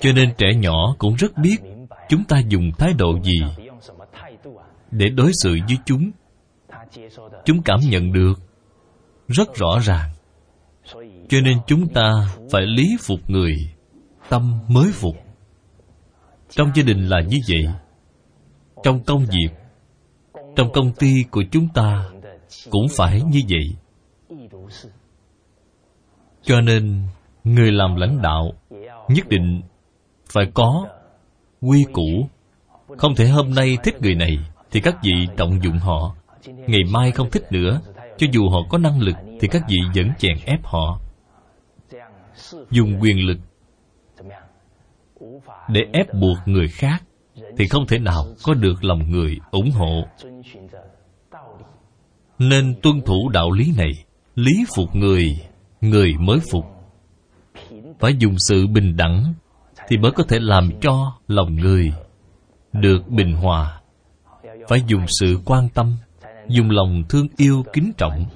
Cho 0.00 0.12
nên 0.12 0.34
trẻ 0.38 0.46
nhỏ 0.54 0.94
cũng 0.98 1.14
rất 1.14 1.38
biết 1.38 1.56
chúng 2.08 2.24
ta 2.24 2.38
dùng 2.48 2.70
thái 2.78 2.92
độ 2.92 3.18
gì 3.22 3.66
để 4.90 5.08
đối 5.08 5.32
xử 5.42 5.58
với 5.68 5.76
chúng. 5.84 6.10
Chúng 7.44 7.62
cảm 7.62 7.80
nhận 7.80 8.12
được 8.12 8.34
rất 9.28 9.54
rõ 9.54 9.78
ràng. 9.82 10.10
Cho 11.28 11.40
nên 11.44 11.58
chúng 11.66 11.88
ta 11.88 12.12
phải 12.50 12.62
lý 12.62 12.96
phục 13.00 13.30
người, 13.30 13.54
tâm 14.28 14.58
mới 14.68 14.92
phục. 14.92 15.16
Trong 16.50 16.70
gia 16.74 16.82
đình 16.82 17.08
là 17.08 17.20
như 17.20 17.38
vậy. 17.48 17.74
Trong 18.82 19.04
công 19.04 19.24
việc, 19.24 19.48
trong 20.56 20.72
công 20.72 20.92
ty 20.92 21.24
của 21.30 21.42
chúng 21.50 21.68
ta 21.74 22.08
cũng 22.70 22.86
phải 22.96 23.22
như 23.22 23.40
vậy 23.48 23.76
cho 26.48 26.60
nên 26.60 27.02
người 27.44 27.72
làm 27.72 27.96
lãnh 27.96 28.22
đạo 28.22 28.52
nhất 29.08 29.28
định 29.28 29.62
phải 30.32 30.44
có 30.54 30.86
quy 31.60 31.84
củ. 31.92 32.28
Không 32.98 33.14
thể 33.14 33.26
hôm 33.26 33.54
nay 33.54 33.78
thích 33.84 34.02
người 34.02 34.14
này 34.14 34.38
thì 34.70 34.80
các 34.80 34.96
vị 35.02 35.12
trọng 35.36 35.62
dụng 35.62 35.78
họ. 35.78 36.14
Ngày 36.46 36.80
mai 36.92 37.10
không 37.10 37.30
thích 37.30 37.52
nữa, 37.52 37.80
cho 38.18 38.26
dù 38.32 38.48
họ 38.48 38.58
có 38.70 38.78
năng 38.78 39.00
lực 39.00 39.16
thì 39.40 39.48
các 39.48 39.62
vị 39.68 39.76
vẫn 39.94 40.10
chèn 40.18 40.36
ép 40.44 40.64
họ. 40.64 41.00
Dùng 42.70 43.00
quyền 43.00 43.26
lực 43.26 43.38
để 45.68 45.80
ép 45.92 46.14
buộc 46.14 46.38
người 46.46 46.68
khác 46.68 47.02
thì 47.58 47.68
không 47.68 47.86
thể 47.86 47.98
nào 47.98 48.24
có 48.42 48.54
được 48.54 48.84
lòng 48.84 49.10
người 49.10 49.38
ủng 49.50 49.70
hộ. 49.70 50.04
Nên 52.38 52.74
tuân 52.82 53.00
thủ 53.06 53.28
đạo 53.28 53.50
lý 53.50 53.72
này, 53.76 53.92
lý 54.34 54.52
phục 54.74 54.94
người 54.94 55.47
người 55.80 56.14
mới 56.20 56.38
phục. 56.50 56.64
Phải 57.98 58.16
dùng 58.18 58.34
sự 58.38 58.66
bình 58.66 58.96
đẳng 58.96 59.34
thì 59.88 59.96
mới 59.96 60.12
có 60.12 60.24
thể 60.28 60.38
làm 60.40 60.70
cho 60.80 61.12
lòng 61.28 61.56
người 61.56 61.92
được 62.72 63.08
bình 63.08 63.32
hòa. 63.32 63.80
Phải 64.68 64.82
dùng 64.86 65.04
sự 65.20 65.40
quan 65.44 65.68
tâm, 65.68 65.96
dùng 66.48 66.70
lòng 66.70 67.02
thương 67.08 67.26
yêu, 67.36 67.64
kính 67.72 67.92
trọng 67.98 68.26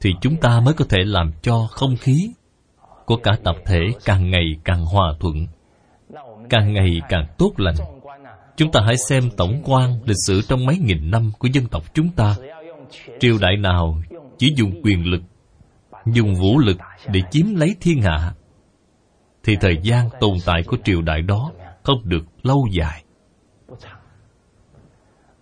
thì 0.00 0.10
chúng 0.20 0.36
ta 0.36 0.60
mới 0.60 0.74
có 0.74 0.84
thể 0.88 0.98
làm 1.04 1.32
cho 1.42 1.66
không 1.70 1.96
khí 1.96 2.30
của 3.04 3.16
cả 3.16 3.32
tập 3.44 3.56
thể 3.66 3.80
càng 4.04 4.30
ngày 4.30 4.44
càng 4.64 4.84
hòa 4.84 5.14
thuận, 5.20 5.46
càng 6.50 6.72
ngày 6.74 7.00
càng 7.08 7.26
tốt 7.38 7.52
lành. 7.56 7.74
Chúng 8.56 8.72
ta 8.72 8.80
hãy 8.86 8.96
xem 8.96 9.30
tổng 9.36 9.62
quan 9.64 10.00
lịch 10.04 10.16
sử 10.26 10.40
trong 10.48 10.66
mấy 10.66 10.78
nghìn 10.78 11.10
năm 11.10 11.32
của 11.38 11.48
dân 11.52 11.66
tộc 11.66 11.94
chúng 11.94 12.08
ta. 12.08 12.36
Triều 13.20 13.38
đại 13.40 13.56
nào 13.56 14.02
chỉ 14.38 14.52
dùng 14.56 14.80
quyền 14.82 15.10
lực 15.10 15.22
dùng 16.06 16.34
vũ 16.34 16.58
lực 16.58 16.76
để 17.08 17.20
chiếm 17.30 17.54
lấy 17.54 17.76
thiên 17.80 18.02
hạ. 18.02 18.34
Thì 19.44 19.56
thời 19.60 19.76
gian 19.82 20.08
tồn 20.20 20.36
tại 20.46 20.62
của 20.66 20.76
triều 20.84 21.02
đại 21.02 21.22
đó 21.22 21.52
không 21.82 21.98
được 22.04 22.24
lâu 22.42 22.66
dài. 22.72 23.04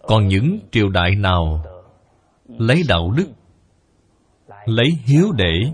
Còn 0.02 0.28
những 0.28 0.59
triều 0.73 0.88
đại 0.88 1.11
nào 1.14 1.64
lấy 2.47 2.83
đạo 2.88 3.11
đức, 3.16 3.26
lấy 4.64 4.88
hiếu 5.04 5.33
để 5.33 5.73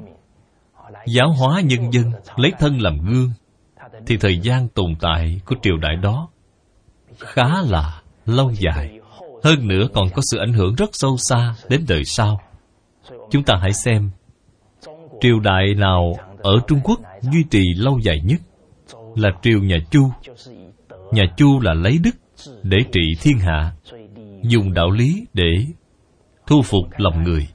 giáo 1.06 1.32
hóa 1.32 1.60
nhân 1.60 1.92
dân, 1.92 2.12
lấy 2.36 2.52
thân 2.58 2.80
làm 2.80 2.98
gương, 2.98 3.32
thì 4.06 4.16
thời 4.16 4.38
gian 4.38 4.68
tồn 4.68 4.94
tại 5.00 5.40
của 5.46 5.56
triều 5.62 5.76
đại 5.76 5.96
đó 5.96 6.28
khá 7.18 7.62
là 7.68 8.02
lâu 8.26 8.52
dài. 8.52 9.00
Hơn 9.44 9.68
nữa 9.68 9.86
còn 9.94 10.08
có 10.14 10.22
sự 10.30 10.38
ảnh 10.38 10.52
hưởng 10.52 10.74
rất 10.74 10.90
sâu 10.92 11.16
xa 11.18 11.54
đến 11.68 11.84
đời 11.88 12.04
sau. 12.04 12.40
Chúng 13.30 13.42
ta 13.42 13.54
hãy 13.62 13.72
xem 13.72 14.10
triều 15.20 15.40
đại 15.40 15.74
nào 15.74 16.14
ở 16.38 16.52
trung 16.66 16.80
quốc 16.84 17.00
duy 17.20 17.44
trì 17.50 17.74
lâu 17.76 17.98
dài 18.02 18.20
nhất 18.24 18.40
là 19.14 19.30
triều 19.42 19.62
nhà 19.62 19.76
chu. 19.90 20.10
Nhà 21.12 21.24
chu 21.36 21.60
là 21.60 21.74
lấy 21.74 21.98
đức 22.04 22.10
để 22.62 22.78
trị 22.92 23.00
thiên 23.20 23.38
hạ, 23.38 23.72
dùng 24.42 24.74
đạo 24.74 24.90
lý 24.90 25.26
để 25.34 25.66
thu 26.46 26.62
phục 26.62 26.84
lòng 26.96 27.22
người. 27.22 27.48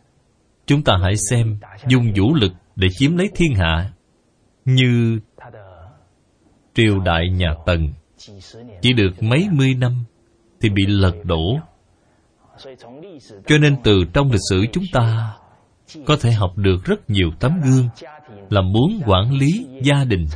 Chúng 0.65 0.83
ta 0.83 0.97
hãy 1.03 1.15
xem 1.29 1.57
dùng 1.87 2.13
vũ 2.15 2.33
lực 2.33 2.51
để 2.75 2.87
chiếm 2.97 3.17
lấy 3.17 3.29
thiên 3.35 3.55
hạ 3.55 3.89
như 4.65 5.19
triều 6.73 6.99
đại 6.99 7.29
nhà 7.29 7.53
tần. 7.65 7.93
Chỉ 8.81 8.93
được 8.93 9.23
mấy 9.23 9.47
mươi 9.51 9.73
năm 9.73 10.03
thì 10.61 10.69
bị 10.69 10.85
lật 10.87 11.15
đổ. 11.23 11.59
Cho 13.47 13.57
nên 13.57 13.75
từ 13.83 14.05
trong 14.13 14.31
lịch 14.31 14.41
sử 14.49 14.65
chúng 14.73 14.83
ta 14.93 15.33
có 16.05 16.17
thể 16.21 16.31
học 16.31 16.57
được 16.57 16.85
rất 16.85 17.09
nhiều 17.09 17.29
tấm 17.39 17.61
gương 17.63 17.89
là 18.49 18.61
muốn 18.61 19.01
quản 19.05 19.33
lý 19.33 19.67
gia 19.83 20.03
đình, 20.03 20.27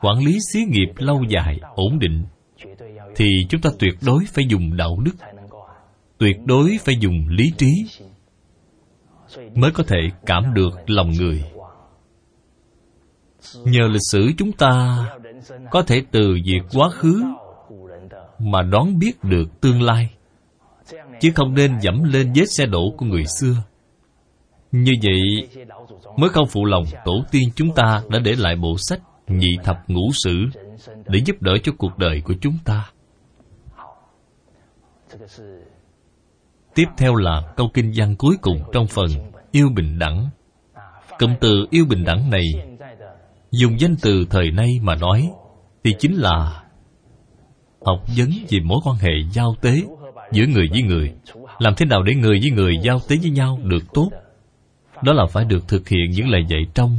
quản 0.00 0.18
lý 0.18 0.38
xí 0.52 0.64
nghiệp 0.64 0.92
lâu 0.96 1.22
dài, 1.28 1.60
ổn 1.74 1.98
định, 1.98 2.24
thì 3.16 3.26
chúng 3.48 3.60
ta 3.60 3.70
tuyệt 3.78 3.94
đối 4.06 4.24
phải 4.32 4.44
dùng 4.48 4.76
đạo 4.76 4.96
đức, 5.04 5.14
tuyệt 6.18 6.36
đối 6.44 6.78
phải 6.84 6.94
dùng 7.00 7.28
lý 7.28 7.52
trí 7.58 7.86
mới 9.54 9.70
có 9.70 9.84
thể 9.86 9.98
cảm 10.26 10.54
được 10.54 10.70
lòng 10.86 11.10
người. 11.10 11.44
Nhờ 13.64 13.88
lịch 13.88 14.02
sử 14.12 14.30
chúng 14.38 14.52
ta 14.52 14.98
có 15.70 15.82
thể 15.82 16.02
từ 16.10 16.38
việc 16.44 16.62
quá 16.74 16.90
khứ 16.90 17.22
mà 18.38 18.62
đoán 18.62 18.98
biết 18.98 19.24
được 19.24 19.60
tương 19.60 19.82
lai, 19.82 20.10
chứ 21.20 21.30
không 21.34 21.54
nên 21.54 21.80
dẫm 21.80 22.02
lên 22.02 22.32
vết 22.34 22.46
xe 22.46 22.66
đổ 22.66 22.94
của 22.96 23.06
người 23.06 23.24
xưa 23.40 23.54
như 24.72 24.92
vậy, 25.02 25.48
mới 26.16 26.30
không 26.30 26.48
phụ 26.48 26.64
lòng 26.64 26.84
tổ 27.04 27.24
tiên 27.30 27.48
chúng 27.54 27.74
ta 27.74 28.02
đã 28.10 28.18
để 28.18 28.34
lại 28.38 28.56
bộ 28.56 28.76
sách 28.78 29.00
nhị 29.28 29.56
thập 29.64 29.76
ngũ 29.88 30.10
sử 30.24 30.44
để 31.06 31.20
giúp 31.26 31.42
đỡ 31.42 31.52
cho 31.62 31.72
cuộc 31.78 31.98
đời 31.98 32.22
của 32.24 32.34
chúng 32.40 32.58
ta. 32.64 32.90
Tiếp 36.74 36.84
theo 36.98 37.14
là 37.14 37.52
câu 37.56 37.70
kinh 37.74 37.92
văn 37.96 38.14
cuối 38.18 38.36
cùng 38.40 38.62
trong 38.72 38.86
phần 38.86 39.06
yêu 39.50 39.68
bình 39.76 39.98
đẳng. 39.98 40.28
Cụm 41.18 41.30
từ 41.40 41.66
yêu 41.70 41.84
bình 41.88 42.04
đẳng 42.04 42.30
này 42.30 42.44
dùng 43.50 43.80
danh 43.80 43.94
từ 44.02 44.26
thời 44.30 44.50
nay 44.50 44.78
mà 44.82 44.94
nói 44.94 45.30
thì 45.84 45.94
chính 45.98 46.14
là 46.14 46.62
học 47.84 47.98
vấn 48.16 48.30
về 48.50 48.60
mối 48.64 48.78
quan 48.84 48.96
hệ 48.96 49.12
giao 49.32 49.54
tế 49.60 49.82
giữa 50.32 50.46
người 50.46 50.68
với 50.70 50.82
người. 50.82 51.14
Làm 51.58 51.74
thế 51.76 51.86
nào 51.86 52.02
để 52.02 52.14
người 52.14 52.40
với 52.42 52.50
người 52.50 52.78
giao 52.82 52.98
tế 53.08 53.16
với 53.22 53.30
nhau 53.30 53.58
được 53.62 53.84
tốt? 53.94 54.10
Đó 55.02 55.12
là 55.12 55.26
phải 55.26 55.44
được 55.44 55.68
thực 55.68 55.88
hiện 55.88 56.10
những 56.10 56.28
lời 56.28 56.44
dạy 56.48 56.66
trong 56.74 56.96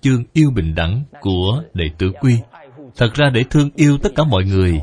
chương 0.00 0.24
yêu 0.32 0.50
bình 0.54 0.74
đẳng 0.74 1.02
của 1.20 1.62
đệ 1.74 1.84
tử 1.98 2.12
quy. 2.20 2.38
Thật 2.96 3.14
ra 3.14 3.30
để 3.30 3.44
thương 3.50 3.70
yêu 3.76 3.98
tất 4.02 4.12
cả 4.16 4.24
mọi 4.24 4.44
người, 4.44 4.80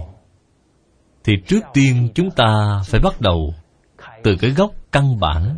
thì 1.24 1.34
trước 1.48 1.60
tiên 1.74 2.10
chúng 2.16 2.32
ta 2.32 2.82
phải 2.86 3.00
bắt 3.02 3.22
đầu 3.22 3.54
từ 4.24 4.36
cái 4.36 4.52
gốc 4.52 4.72
căn 4.92 5.20
bản 5.20 5.58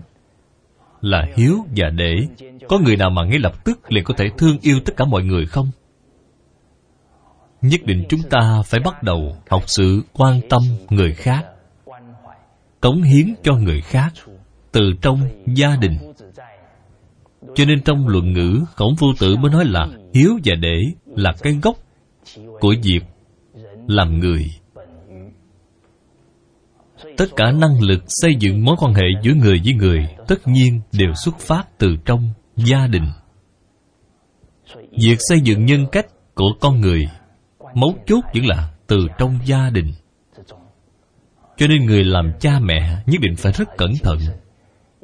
là 1.02 1.26
hiếu 1.36 1.58
và 1.76 1.90
để 1.90 2.16
có 2.68 2.80
người 2.80 2.96
nào 2.96 3.10
mà 3.10 3.26
ngay 3.26 3.40
lập 3.40 3.66
tức 3.66 3.92
liền 3.92 4.04
có 4.04 4.14
thể 4.18 4.26
thương 4.38 4.58
yêu 4.62 4.80
tất 4.86 4.94
cả 4.98 5.06
mọi 5.06 5.24
người 5.24 5.46
không? 5.46 5.72
Nhất 7.62 7.82
định 7.84 8.06
chúng 8.10 8.22
ta 8.30 8.62
phải 8.66 8.80
bắt 8.80 9.04
đầu 9.04 9.38
học 9.50 9.64
sự 9.66 10.02
quan 10.14 10.42
tâm 10.50 10.62
người 10.90 11.14
khác, 11.14 11.46
cống 12.82 13.02
hiến 13.02 13.34
cho 13.44 13.56
người 13.56 13.82
khác 13.82 14.14
từ 14.72 14.82
trong 15.02 15.20
gia 15.46 15.76
đình 15.76 16.09
cho 17.56 17.66
nên 17.66 17.82
trong 17.82 18.08
luận 18.08 18.34
ngữ, 18.34 18.60
khổng 18.76 18.96
phu 18.96 19.08
tử 19.20 19.36
mới 19.36 19.52
nói 19.52 19.66
là 19.66 19.88
hiếu 20.14 20.40
và 20.46 20.56
để 20.56 20.82
là 21.06 21.34
cái 21.42 21.54
gốc 21.62 21.76
của 22.60 22.74
việc 22.84 23.04
làm 23.88 24.20
người. 24.20 24.46
Tất 27.18 27.26
cả 27.36 27.52
năng 27.52 27.82
lực 27.82 28.04
xây 28.08 28.36
dựng 28.40 28.66
mối 28.66 28.76
quan 28.80 28.94
hệ 28.94 29.06
giữa 29.24 29.34
người 29.34 29.62
với 29.66 29.74
người 29.74 30.08
tất 30.28 30.48
nhiên 30.48 30.82
đều 30.92 31.14
xuất 31.24 31.40
phát 31.40 31.64
từ 31.78 31.88
trong 32.06 32.30
gia 32.56 32.88
đình. 32.88 33.06
Việc 34.92 35.18
xây 35.20 35.42
dựng 35.42 35.66
nhân 35.66 35.86
cách 35.92 36.06
của 36.36 36.50
con 36.60 36.82
người 36.82 37.08
mấu 37.74 37.96
chốt 38.06 38.22
vẫn 38.34 38.46
là 38.46 38.72
từ 38.88 38.98
trong 39.18 39.40
gia 39.46 39.70
đình. 39.70 39.94
Cho 41.58 41.68
nên 41.68 41.86
người 41.86 42.04
làm 42.04 42.32
cha 42.40 42.60
mẹ 42.60 43.04
nhất 43.06 43.22
định 43.22 43.36
phải 43.38 43.52
rất 43.52 43.70
cẩn 43.78 43.92
thận 44.04 44.18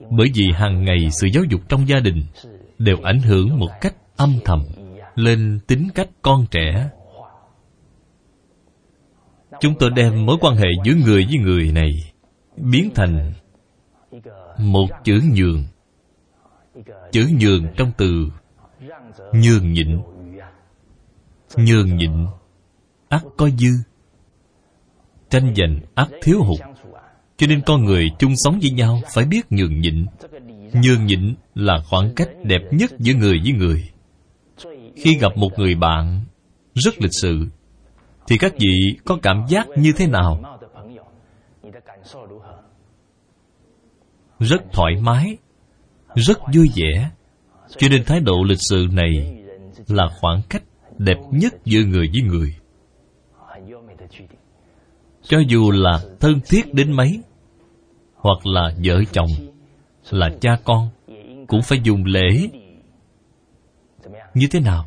bởi 0.10 0.32
vì 0.36 0.52
hàng 0.54 0.86
ngày 0.86 1.10
sự 1.12 1.28
giáo 1.34 1.44
dục 1.44 1.62
trong 1.70 1.88
gia 1.88 2.00
đình 2.00 2.24
đều 2.78 2.98
ảnh 3.04 3.20
hưởng 3.20 3.60
một 3.60 3.70
cách 3.82 3.96
âm 4.16 4.34
thầm 4.46 4.64
lên 5.16 5.60
tính 5.68 5.88
cách 5.96 6.10
con 6.22 6.46
trẻ. 6.52 6.90
Chúng 9.60 9.74
tôi 9.80 9.90
đem 9.96 10.26
mối 10.26 10.38
quan 10.42 10.56
hệ 10.56 10.68
giữa 10.86 10.94
người 11.06 11.26
với 11.26 11.38
người 11.38 11.72
này 11.72 11.92
biến 12.58 12.90
thành 12.96 13.34
một 14.60 14.88
chữ 15.04 15.22
nhường. 15.36 15.64
Chữ 17.12 17.28
nhường 17.40 17.68
trong 17.78 17.92
từ 17.98 18.30
nhường 19.34 19.74
nhịn. 19.74 20.02
Nhường 21.58 21.96
nhịn 21.98 22.12
ắt 23.10 23.24
có 23.38 23.50
dư. 23.50 23.70
Tranh 25.30 25.54
giành 25.56 25.80
ắt 25.96 26.08
thiếu 26.22 26.44
hụt 26.44 26.75
cho 27.38 27.48
nên 27.48 27.62
con 27.62 27.86
người 27.86 28.10
chung 28.20 28.34
sống 28.36 28.60
với 28.62 28.72
nhau 28.72 29.02
phải 29.14 29.26
biết 29.26 29.46
nhường 29.50 29.80
nhịn. 29.80 30.06
Nhường 30.74 31.06
nhịn 31.06 31.36
là 31.56 31.74
khoảng 31.90 32.16
cách 32.16 32.30
đẹp 32.44 32.62
nhất 32.72 32.92
giữa 33.00 33.14
người 33.14 33.40
với 33.44 33.52
người. 33.52 33.90
Khi 34.96 35.18
gặp 35.18 35.38
một 35.38 35.50
người 35.58 35.76
bạn 35.76 36.22
rất 36.74 37.02
lịch 37.02 37.14
sự, 37.14 37.48
thì 38.28 38.38
các 38.38 38.54
vị 38.60 38.98
có 39.06 39.18
cảm 39.22 39.46
giác 39.50 39.68
như 39.78 39.92
thế 39.98 40.08
nào? 40.08 40.60
Rất 44.40 44.62
thoải 44.74 44.94
mái, 45.02 45.38
rất 46.16 46.40
vui 46.54 46.70
vẻ. 46.76 47.10
Cho 47.78 47.88
nên 47.90 48.04
thái 48.06 48.20
độ 48.20 48.44
lịch 48.48 48.60
sự 48.70 48.88
này 48.92 49.44
là 49.88 50.10
khoảng 50.22 50.42
cách 50.50 50.64
đẹp 50.98 51.18
nhất 51.32 51.54
giữa 51.66 51.82
người 51.84 52.10
với 52.14 52.22
người 52.22 52.56
cho 55.28 55.40
dù 55.48 55.72
là 55.72 56.00
thân 56.20 56.40
thiết 56.50 56.74
đến 56.74 56.92
mấy, 56.92 57.20
hoặc 58.16 58.46
là 58.46 58.72
vợ 58.84 59.02
chồng, 59.12 59.30
là 60.10 60.30
cha 60.42 60.58
con, 60.64 60.90
cũng 61.48 61.62
phải 61.62 61.80
dùng 61.84 62.06
lễ. 62.06 62.50
Như 64.34 64.48
thế 64.52 64.60
nào 64.60 64.86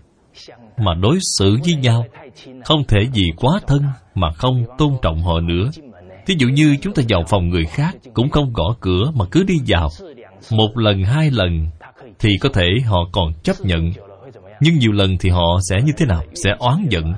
mà 0.76 0.94
đối 0.94 1.18
xử 1.38 1.56
với 1.64 1.74
nhau 1.74 2.04
không 2.64 2.84
thể 2.88 2.98
vì 3.14 3.24
quá 3.36 3.60
thân 3.66 3.82
mà 4.14 4.32
không 4.32 4.64
tôn 4.78 4.92
trọng 5.02 5.22
họ 5.22 5.40
nữa? 5.40 5.70
Thí 6.26 6.34
dụ 6.38 6.48
như 6.48 6.76
chúng 6.82 6.94
ta 6.94 7.02
vào 7.08 7.24
phòng 7.28 7.48
người 7.48 7.64
khác 7.64 7.96
cũng 8.14 8.30
không 8.30 8.52
gõ 8.52 8.76
cửa 8.80 9.10
mà 9.14 9.24
cứ 9.30 9.42
đi 9.42 9.54
vào. 9.66 9.88
Một 10.50 10.78
lần, 10.78 11.04
hai 11.04 11.30
lần 11.30 11.66
thì 12.18 12.30
có 12.40 12.48
thể 12.54 12.66
họ 12.86 12.98
còn 13.12 13.32
chấp 13.42 13.56
nhận. 13.60 13.92
Nhưng 14.60 14.78
nhiều 14.78 14.92
lần 14.92 15.16
thì 15.20 15.30
họ 15.30 15.58
sẽ 15.70 15.76
như 15.82 15.92
thế 15.96 16.06
nào? 16.06 16.22
Sẽ 16.34 16.50
oán 16.58 16.86
giận 16.90 17.14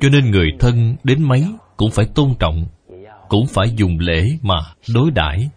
cho 0.00 0.08
nên 0.12 0.30
người 0.30 0.48
thân 0.60 0.96
đến 1.04 1.22
mấy 1.22 1.46
cũng 1.76 1.90
phải 1.90 2.06
tôn 2.14 2.34
trọng, 2.38 2.66
cũng 3.28 3.46
phải 3.46 3.70
dùng 3.76 3.98
lễ 3.98 4.22
mà 4.42 4.54
đối 4.94 5.10
đãi. 5.10 5.50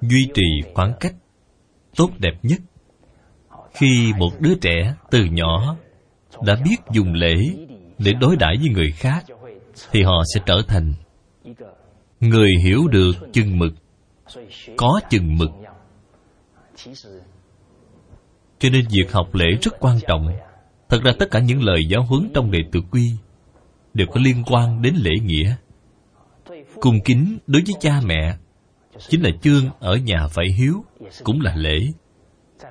Duy 0.00 0.28
trì 0.34 0.72
khoảng 0.74 0.92
cách 1.00 1.14
tốt 1.96 2.10
đẹp 2.18 2.34
nhất. 2.42 2.60
Khi 3.74 4.12
một 4.18 4.30
đứa 4.40 4.54
trẻ 4.54 4.94
từ 5.10 5.24
nhỏ 5.24 5.76
đã 6.42 6.56
biết 6.64 6.76
dùng 6.92 7.14
lễ 7.14 7.34
để 7.98 8.12
đối 8.20 8.36
đãi 8.36 8.56
với 8.56 8.68
người 8.68 8.92
khác, 8.92 9.24
thì 9.90 10.02
họ 10.02 10.22
sẽ 10.34 10.40
trở 10.46 10.62
thành 10.68 10.92
người 12.20 12.50
hiểu 12.64 12.88
được 12.88 13.12
chừng 13.32 13.58
mực, 13.58 13.72
có 14.76 15.00
chừng 15.10 15.38
mực. 15.38 15.50
Cho 18.58 18.68
nên 18.72 18.84
việc 18.90 19.12
học 19.12 19.34
lễ 19.34 19.46
rất 19.62 19.74
quan 19.80 19.98
trọng 20.08 20.28
thật 20.88 21.02
ra 21.02 21.12
tất 21.18 21.30
cả 21.30 21.40
những 21.40 21.62
lời 21.62 21.80
giáo 21.88 22.02
huấn 22.02 22.30
trong 22.34 22.50
đề 22.50 22.58
tự 22.72 22.80
quy 22.90 23.10
đều 23.94 24.06
có 24.06 24.20
liên 24.20 24.44
quan 24.46 24.82
đến 24.82 24.94
lễ 24.96 25.10
nghĩa. 25.22 25.54
Cung 26.80 27.00
kính 27.04 27.38
đối 27.46 27.62
với 27.62 27.74
cha 27.80 28.00
mẹ 28.04 28.36
chính 29.08 29.22
là 29.22 29.30
chương 29.42 29.64
ở 29.80 29.96
nhà 29.96 30.26
phải 30.30 30.46
hiếu, 30.58 30.84
cũng 31.24 31.40
là 31.40 31.56
lễ. 31.56 31.78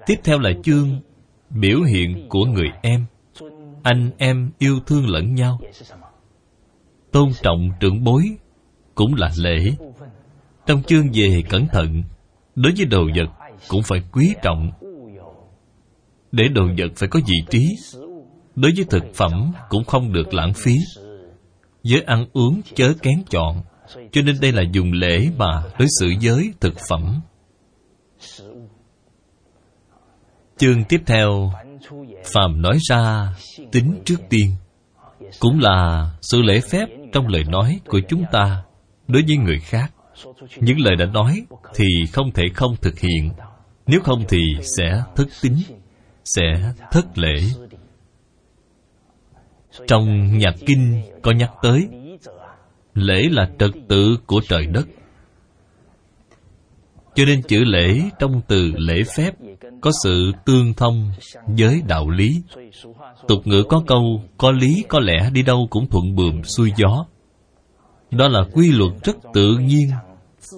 Tiếp 0.06 0.16
theo 0.24 0.40
là 0.40 0.50
chương 0.64 1.02
biểu 1.50 1.82
hiện 1.82 2.30
của 2.30 2.46
người 2.46 2.70
em. 2.82 3.06
Anh 3.84 4.12
em 4.18 4.52
yêu 4.58 4.80
thương 4.86 5.08
lẫn 5.10 5.36
nhau. 5.36 5.60
Tôn 7.12 7.30
trọng 7.42 7.70
trưởng 7.80 8.04
bối 8.04 8.24
cũng 8.96 9.16
là 9.16 9.32
lễ. 9.38 9.72
Trong 10.66 10.84
chương 10.84 11.08
về 11.14 11.44
cẩn 11.50 11.68
thận, 11.68 12.04
đối 12.56 12.74
với 12.78 12.86
đồ 12.86 13.04
vật 13.16 13.30
cũng 13.68 13.84
phải 13.84 14.04
quý 14.12 14.36
trọng. 14.44 14.72
Để 16.32 16.48
đồ 16.48 16.68
vật 16.78 16.92
phải 16.96 17.10
có 17.10 17.20
vị 17.28 17.38
trí 17.50 17.76
đối 18.58 18.72
với 18.76 18.86
thực 18.90 19.04
phẩm 19.16 19.52
cũng 19.70 19.84
không 19.84 20.14
được 20.14 20.34
lãng 20.34 20.54
phí. 20.54 20.76
Với 21.84 22.02
ăn 22.02 22.26
uống 22.34 22.62
chớ 22.76 22.94
kén 23.02 23.24
chọn, 23.30 23.62
cho 24.12 24.22
nên 24.22 24.36
đây 24.42 24.52
là 24.52 24.64
dùng 24.72 24.92
lễ 24.94 25.30
mà 25.38 25.64
đối 25.80 25.88
xử 26.00 26.08
với 26.22 26.54
thực 26.60 26.74
phẩm. 26.90 27.22
Chương 30.58 30.84
tiếp 30.84 31.02
theo, 31.06 31.52
phàm 32.34 32.62
nói 32.62 32.78
ra 32.90 33.34
tính 33.72 34.02
trước 34.06 34.20
tiên, 34.30 34.52
cũng 35.40 35.60
là 35.60 36.10
sự 36.22 36.42
lễ 36.42 36.60
phép 36.60 36.86
trong 37.14 37.28
lời 37.28 37.44
nói 37.44 37.80
của 37.86 38.00
chúng 38.10 38.24
ta 38.32 38.64
đối 39.08 39.24
với 39.28 39.38
người 39.38 39.60
khác. 39.60 39.94
Những 40.56 40.80
lời 40.80 40.96
đã 40.96 41.06
nói 41.06 41.42
thì 41.76 41.86
không 42.14 42.32
thể 42.32 42.44
không 42.54 42.76
thực 42.82 43.00
hiện, 43.00 43.32
nếu 43.88 44.00
không 44.04 44.24
thì 44.30 44.40
sẽ 44.78 45.04
thất 45.16 45.28
tính, 45.42 45.58
sẽ 46.24 46.74
thất 46.92 47.18
lễ 47.18 47.36
trong 49.88 50.38
nhạc 50.38 50.56
kinh 50.66 51.02
có 51.22 51.32
nhắc 51.32 51.52
tới, 51.62 51.88
lễ 52.94 53.28
là 53.32 53.50
trật 53.60 53.72
tự 53.88 54.18
của 54.26 54.42
trời 54.50 54.66
đất. 54.66 54.88
Cho 57.16 57.26
nên 57.26 57.42
chữ 57.42 57.64
lễ 57.64 58.02
trong 58.20 58.42
từ 58.48 58.72
lễ 58.78 59.04
phép 59.18 59.34
có 59.82 59.92
sự 60.04 60.32
tương 60.46 60.74
thông 60.74 61.12
với 61.48 61.82
đạo 61.88 62.10
lý. 62.10 62.42
Tục 63.28 63.48
ngữ 63.48 63.64
có 63.70 63.84
câu, 63.88 64.24
có 64.38 64.52
lý, 64.52 64.84
có 64.88 65.00
lẽ 65.00 65.30
đi 65.34 65.42
đâu 65.42 65.68
cũng 65.70 65.88
thuận 65.88 66.16
buồm 66.16 66.42
xuôi 66.44 66.72
gió. 66.78 67.06
Đó 68.12 68.28
là 68.28 68.44
quy 68.54 68.72
luật 68.72 68.92
rất 69.04 69.18
tự 69.34 69.58
nhiên, 69.58 69.90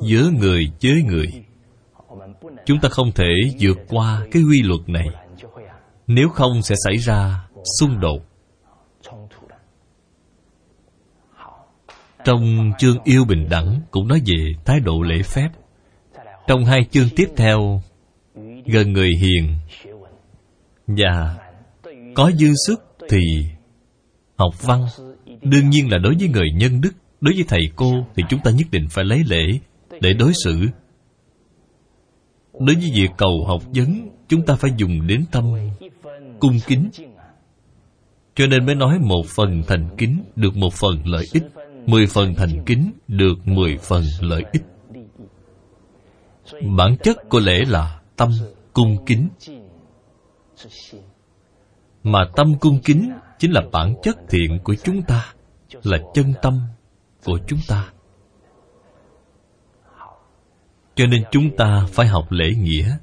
giữa 0.01 0.31
người 0.39 0.71
với 0.83 1.03
người. 1.03 1.27
Chúng 2.65 2.79
ta 2.79 2.89
không 2.89 3.11
thể 3.11 3.33
vượt 3.59 3.77
qua 3.89 4.25
cái 4.31 4.43
quy 4.43 4.61
luật 4.63 4.89
này. 4.89 5.07
Nếu 6.07 6.29
không 6.29 6.61
sẽ 6.61 6.75
xảy 6.85 6.97
ra 6.97 7.47
xung 7.79 7.99
đột. 7.99 8.28
Trong 12.23 12.71
chương 12.77 12.97
yêu 13.03 13.25
bình 13.25 13.47
đẳng 13.49 13.81
cũng 13.91 14.07
nói 14.07 14.21
về 14.25 14.53
thái 14.65 14.79
độ 14.79 15.01
lễ 15.01 15.23
phép. 15.23 15.49
Trong 16.47 16.65
hai 16.65 16.85
chương 16.91 17.09
tiếp 17.15 17.27
theo, 17.35 17.81
gần 18.65 18.93
người 18.93 19.09
hiền. 19.21 19.55
Và 20.87 21.37
có 22.15 22.31
dư 22.31 22.47
sức 22.67 22.83
thì 23.09 23.19
học 24.35 24.53
văn. 24.61 24.85
Đương 25.41 25.69
nhiên 25.69 25.91
là 25.91 25.97
đối 25.97 26.15
với 26.19 26.27
người 26.27 26.47
nhân 26.55 26.81
đức, 26.81 26.91
đối 27.21 27.33
với 27.33 27.43
thầy 27.47 27.61
cô 27.75 27.93
thì 28.15 28.23
chúng 28.29 28.39
ta 28.43 28.51
nhất 28.51 28.67
định 28.71 28.87
phải 28.89 29.05
lấy 29.05 29.23
lễ 29.27 29.59
để 30.01 30.13
đối 30.13 30.31
xử. 30.43 30.67
Đối 32.53 32.75
với 32.75 32.91
việc 32.95 33.09
cầu 33.17 33.45
học 33.47 33.63
vấn, 33.75 34.09
chúng 34.27 34.45
ta 34.45 34.55
phải 34.55 34.71
dùng 34.77 35.07
đến 35.07 35.25
tâm 35.31 35.53
cung 36.39 36.57
kính. 36.67 36.89
Cho 38.35 38.47
nên 38.47 38.65
mới 38.65 38.75
nói 38.75 38.99
một 38.99 39.23
phần 39.35 39.63
thành 39.67 39.89
kính 39.97 40.23
được 40.35 40.55
một 40.55 40.73
phần 40.73 41.01
lợi 41.05 41.25
ích 41.33 41.43
mười 41.85 42.07
phần 42.07 42.35
thành 42.35 42.63
kính 42.65 42.91
được 43.07 43.35
mười 43.45 43.77
phần 43.77 44.03
lợi 44.21 44.43
ích. 44.51 44.63
Bản 46.77 46.97
chất 47.03 47.29
của 47.29 47.39
lễ 47.39 47.65
là 47.67 48.01
tâm 48.15 48.29
cung 48.73 49.05
kính. 49.05 49.29
Mà 52.03 52.19
tâm 52.35 52.59
cung 52.59 52.79
kính 52.85 53.11
chính 53.39 53.51
là 53.51 53.61
bản 53.71 53.95
chất 54.03 54.17
thiện 54.29 54.59
của 54.63 54.75
chúng 54.83 55.01
ta, 55.01 55.33
là 55.83 55.97
chân 56.13 56.33
tâm 56.41 56.61
của 57.23 57.39
chúng 57.47 57.59
ta. 57.67 57.89
Cho 60.95 61.05
nên 61.05 61.23
chúng 61.31 61.55
ta 61.57 61.85
phải 61.91 62.07
học 62.07 62.31
lễ 62.31 62.49
nghĩa. 62.57 62.97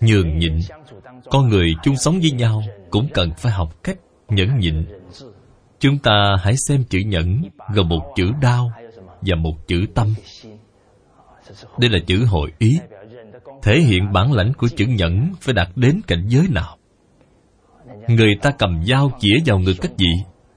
Nhường 0.00 0.38
nhịn. 0.38 0.58
Con 1.30 1.48
người 1.48 1.72
chung 1.82 1.96
sống 1.96 2.20
với 2.20 2.30
nhau 2.30 2.62
cũng 2.90 3.08
cần 3.14 3.30
phải 3.38 3.52
học 3.52 3.82
cách 3.82 3.98
nhẫn 4.28 4.58
nhịn 4.58 4.86
chúng 5.80 5.98
ta 5.98 6.36
hãy 6.42 6.54
xem 6.68 6.84
chữ 6.84 6.98
nhẫn 6.98 7.42
gồm 7.74 7.88
một 7.88 8.12
chữ 8.16 8.30
đau 8.42 8.72
và 9.20 9.36
một 9.36 9.68
chữ 9.68 9.86
tâm. 9.94 10.14
Đây 11.78 11.90
là 11.90 11.98
chữ 12.06 12.24
hội 12.24 12.52
ý. 12.58 12.78
Thể 13.62 13.80
hiện 13.80 14.12
bản 14.12 14.32
lãnh 14.32 14.52
của 14.52 14.68
chữ 14.76 14.86
nhẫn 14.86 15.32
phải 15.40 15.54
đạt 15.54 15.68
đến 15.76 16.00
cảnh 16.06 16.24
giới 16.28 16.46
nào? 16.50 16.76
Người 18.08 18.34
ta 18.42 18.50
cầm 18.50 18.84
dao 18.84 19.10
chĩa 19.20 19.36
vào 19.46 19.58
ngực 19.58 19.76
các 19.80 19.92
vị 19.98 20.10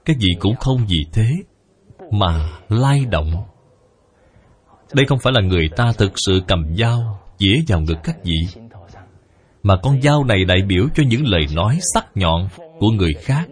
các 0.04 0.16
vị 0.20 0.28
cũng 0.38 0.56
không 0.56 0.86
vì 0.88 1.06
thế 1.12 1.30
mà 2.10 2.50
lay 2.68 3.04
động. 3.10 3.32
Đây 4.92 5.06
không 5.06 5.18
phải 5.18 5.32
là 5.32 5.40
người 5.40 5.68
ta 5.76 5.92
thực 5.98 6.12
sự 6.26 6.42
cầm 6.48 6.76
dao 6.76 7.20
chĩa 7.38 7.54
vào 7.68 7.80
ngực 7.80 7.98
các 8.04 8.16
vị 8.24 8.62
mà 9.62 9.76
con 9.82 10.02
dao 10.02 10.24
này 10.24 10.44
đại 10.44 10.62
biểu 10.62 10.86
cho 10.94 11.02
những 11.06 11.26
lời 11.26 11.46
nói 11.54 11.78
sắc 11.94 12.06
nhọn 12.14 12.48
của 12.78 12.90
người 12.90 13.12
khác 13.22 13.48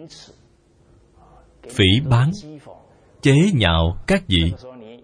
phỉ 1.69 1.85
bán, 2.09 2.31
chế 3.21 3.35
nhạo 3.53 3.97
các 4.07 4.23
vị. 4.27 4.53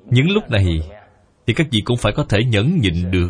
Những 0.05 0.29
lúc 0.29 0.49
này 0.49 0.65
thì 1.47 1.53
các 1.53 1.67
vị 1.71 1.81
cũng 1.85 1.97
phải 1.97 2.13
có 2.15 2.23
thể 2.29 2.37
nhẫn 2.47 2.79
nhịn 2.81 3.11
được. 3.11 3.29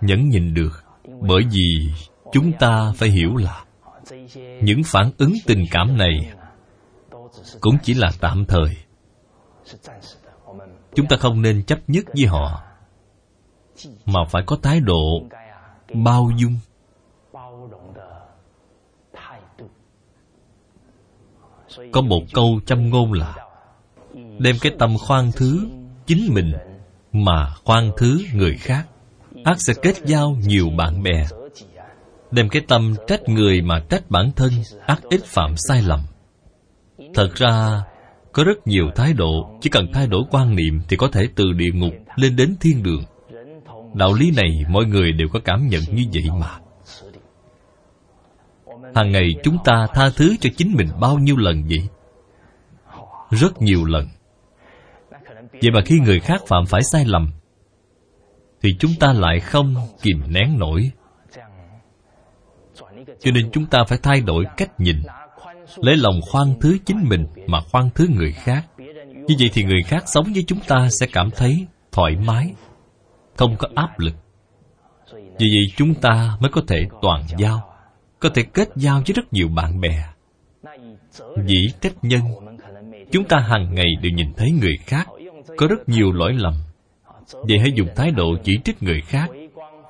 Nhẫn 0.00 0.28
nhịn 0.28 0.54
được, 0.54 0.84
bởi 1.20 1.42
vì 1.50 1.92
chúng 2.32 2.52
ta 2.52 2.92
phải 2.96 3.08
hiểu 3.08 3.36
là 3.36 3.64
những 4.62 4.82
phản 4.84 5.10
ứng 5.18 5.32
tình 5.46 5.64
cảm 5.70 5.96
này 5.96 6.32
cũng 7.60 7.76
chỉ 7.82 7.94
là 7.94 8.10
tạm 8.20 8.44
thời. 8.48 8.76
Chúng 10.94 11.06
ta 11.06 11.16
không 11.16 11.42
nên 11.42 11.62
chấp 11.62 11.78
nhất 11.86 12.04
với 12.16 12.26
họ, 12.26 12.62
mà 14.06 14.20
phải 14.30 14.42
có 14.46 14.56
thái 14.62 14.80
độ 14.80 15.22
bao 15.94 16.30
dung. 16.36 16.58
Có 21.92 22.00
một 22.00 22.22
câu 22.34 22.60
châm 22.66 22.90
ngôn 22.90 23.12
là, 23.12 23.34
đem 24.38 24.56
cái 24.60 24.72
tâm 24.78 24.98
khoan 24.98 25.32
thứ 25.36 25.66
chính 26.06 26.34
mình, 26.34 26.52
mà 27.12 27.54
khoan 27.64 27.90
thứ 27.96 28.24
người 28.34 28.56
khác, 28.56 28.86
ác 29.44 29.60
sẽ 29.60 29.72
kết 29.82 29.94
giao 30.04 30.36
nhiều 30.46 30.70
bạn 30.76 31.02
bè. 31.02 31.26
Đem 32.30 32.48
cái 32.48 32.62
tâm 32.68 32.94
trách 33.06 33.28
người 33.28 33.60
mà 33.60 33.80
trách 33.90 34.10
bản 34.10 34.30
thân, 34.36 34.52
ác 34.86 35.02
ít 35.10 35.24
phạm 35.24 35.54
sai 35.56 35.82
lầm. 35.82 36.00
Thật 37.14 37.34
ra, 37.34 37.82
có 38.32 38.44
rất 38.44 38.66
nhiều 38.66 38.90
thái 38.96 39.12
độ, 39.12 39.58
chỉ 39.60 39.70
cần 39.70 39.86
thay 39.92 40.06
đổi 40.06 40.22
quan 40.30 40.56
niệm 40.56 40.80
thì 40.88 40.96
có 40.96 41.08
thể 41.12 41.28
từ 41.34 41.52
địa 41.52 41.70
ngục 41.74 41.92
lên 42.16 42.36
đến 42.36 42.54
thiên 42.60 42.82
đường. 42.82 43.02
Đạo 43.94 44.14
lý 44.14 44.30
này 44.30 44.64
mọi 44.68 44.84
người 44.84 45.12
đều 45.12 45.28
có 45.32 45.40
cảm 45.44 45.68
nhận 45.68 45.82
như 45.92 46.02
vậy 46.12 46.24
mà 46.40 46.50
hàng 48.94 49.12
ngày 49.12 49.28
chúng 49.42 49.58
ta 49.64 49.86
tha 49.94 50.10
thứ 50.16 50.36
cho 50.40 50.50
chính 50.56 50.74
mình 50.76 50.88
bao 51.00 51.18
nhiêu 51.18 51.36
lần 51.36 51.62
vậy? 51.68 51.88
Rất 53.30 53.62
nhiều 53.62 53.84
lần. 53.84 54.08
Vậy 55.52 55.70
mà 55.74 55.80
khi 55.84 55.98
người 55.98 56.20
khác 56.20 56.42
phạm 56.46 56.66
phải 56.66 56.82
sai 56.82 57.04
lầm, 57.04 57.30
thì 58.62 58.70
chúng 58.78 58.90
ta 59.00 59.12
lại 59.12 59.40
không 59.40 59.74
kìm 60.02 60.22
nén 60.28 60.58
nổi. 60.58 60.90
Cho 63.20 63.30
nên 63.30 63.50
chúng 63.52 63.66
ta 63.66 63.78
phải 63.88 63.98
thay 64.02 64.20
đổi 64.20 64.44
cách 64.56 64.80
nhìn, 64.80 64.96
lấy 65.76 65.96
lòng 65.96 66.20
khoan 66.30 66.54
thứ 66.60 66.78
chính 66.86 67.08
mình 67.08 67.26
mà 67.46 67.60
khoan 67.60 67.90
thứ 67.94 68.06
người 68.10 68.32
khác. 68.32 68.66
Như 69.26 69.34
vậy 69.38 69.50
thì 69.52 69.62
người 69.62 69.82
khác 69.86 70.04
sống 70.06 70.26
với 70.34 70.44
chúng 70.46 70.60
ta 70.68 70.88
sẽ 71.00 71.06
cảm 71.12 71.30
thấy 71.30 71.66
thoải 71.92 72.16
mái, 72.16 72.54
không 73.36 73.56
có 73.56 73.68
áp 73.74 73.98
lực. 73.98 74.14
Vì 75.12 75.46
vậy 75.46 75.66
chúng 75.76 75.94
ta 75.94 76.36
mới 76.40 76.50
có 76.50 76.62
thể 76.68 76.76
toàn 77.02 77.22
giao 77.38 77.75
có 78.26 78.30
thể 78.34 78.42
kết 78.42 78.68
giao 78.76 79.02
với 79.06 79.14
rất 79.14 79.32
nhiều 79.32 79.48
bạn 79.48 79.80
bè. 79.80 80.04
Dĩ 81.46 81.66
trách 81.80 81.94
nhân, 82.02 82.22
chúng 83.12 83.24
ta 83.24 83.38
hàng 83.38 83.74
ngày 83.74 83.86
đều 84.02 84.12
nhìn 84.12 84.32
thấy 84.36 84.50
người 84.50 84.76
khác 84.86 85.08
có 85.56 85.66
rất 85.66 85.88
nhiều 85.88 86.12
lỗi 86.12 86.32
lầm. 86.32 86.54
Vậy 87.32 87.58
hãy 87.58 87.72
dùng 87.74 87.88
thái 87.96 88.10
độ 88.10 88.36
chỉ 88.44 88.52
trích 88.64 88.82
người 88.82 89.00
khác 89.00 89.30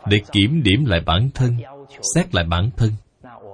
để 0.08 0.20
kiểm 0.32 0.62
điểm 0.62 0.84
lại 0.84 1.00
bản 1.06 1.30
thân, 1.34 1.56
xét 2.14 2.34
lại 2.34 2.44
bản 2.44 2.70
thân, 2.76 2.90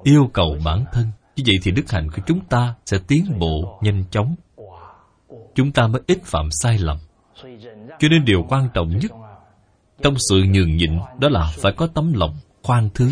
yêu 0.02 0.30
cầu 0.32 0.56
bản 0.64 0.84
thân. 0.92 1.06
Như 1.36 1.42
vậy 1.46 1.56
thì 1.62 1.70
đức 1.70 1.90
hạnh 1.90 2.10
của 2.10 2.22
chúng 2.26 2.40
ta 2.40 2.74
sẽ 2.86 2.98
tiến 3.08 3.24
bộ 3.38 3.78
nhanh 3.82 4.04
chóng. 4.10 4.34
Chúng 5.54 5.72
ta 5.72 5.86
mới 5.86 6.02
ít 6.06 6.18
phạm 6.24 6.48
sai 6.62 6.78
lầm. 6.78 6.96
Cho 7.98 8.08
nên 8.10 8.24
điều 8.24 8.46
quan 8.48 8.68
trọng 8.74 8.88
nhất 8.98 9.10
trong 10.02 10.14
sự 10.30 10.36
nhường 10.36 10.76
nhịn 10.76 10.98
đó 11.20 11.28
là 11.28 11.52
phải 11.62 11.72
có 11.72 11.86
tấm 11.86 12.12
lòng 12.12 12.36
khoan 12.62 12.88
thứ 12.94 13.10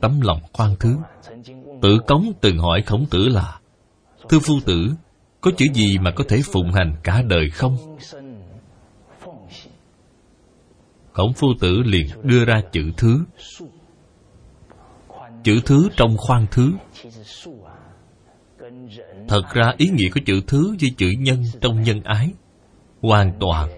tấm 0.00 0.20
lòng 0.20 0.40
khoan 0.52 0.76
thứ. 0.80 0.96
Tự 1.82 1.98
cống 2.06 2.32
từng 2.40 2.58
hỏi 2.58 2.82
khổng 2.86 3.06
tử 3.10 3.28
là, 3.28 3.60
thưa 4.28 4.38
phu 4.38 4.54
tử, 4.64 4.88
có 5.40 5.50
chữ 5.56 5.66
gì 5.74 5.98
mà 5.98 6.10
có 6.10 6.24
thể 6.28 6.40
phụng 6.52 6.72
hành 6.72 6.96
cả 7.02 7.22
đời 7.22 7.50
không? 7.50 7.76
Khổng 11.12 11.32
phu 11.32 11.48
tử 11.60 11.82
liền 11.84 12.06
đưa 12.22 12.44
ra 12.44 12.62
chữ 12.72 12.92
thứ. 12.96 13.24
Chữ 15.44 15.60
thứ 15.66 15.88
trong 15.96 16.16
khoan 16.16 16.46
thứ. 16.50 16.72
Thật 19.28 19.42
ra 19.54 19.74
ý 19.76 19.88
nghĩa 19.88 20.08
của 20.14 20.20
chữ 20.26 20.40
thứ 20.46 20.76
với 20.80 20.90
chữ 20.96 21.06
nhân 21.18 21.42
trong 21.60 21.82
nhân 21.82 22.00
ái 22.04 22.30
hoàn 23.02 23.32
toàn 23.40 23.70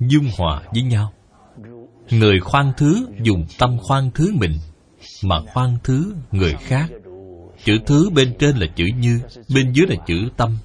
dung 0.00 0.28
hòa 0.38 0.62
với 0.72 0.82
nhau. 0.82 1.12
Người 2.10 2.40
khoan 2.40 2.72
thứ 2.76 3.06
dùng 3.22 3.46
tâm 3.58 3.78
khoan 3.82 4.10
thứ 4.14 4.32
mình 4.34 4.52
mà 5.24 5.40
khoan 5.52 5.78
thứ 5.84 6.14
người 6.32 6.54
khác. 6.60 6.86
Chữ 7.64 7.78
thứ 7.86 8.10
bên 8.10 8.34
trên 8.38 8.56
là 8.56 8.66
chữ 8.76 8.84
như, 8.98 9.20
bên 9.54 9.72
dưới 9.72 9.86
là 9.86 9.96
chữ 10.06 10.28
tâm. 10.36 10.58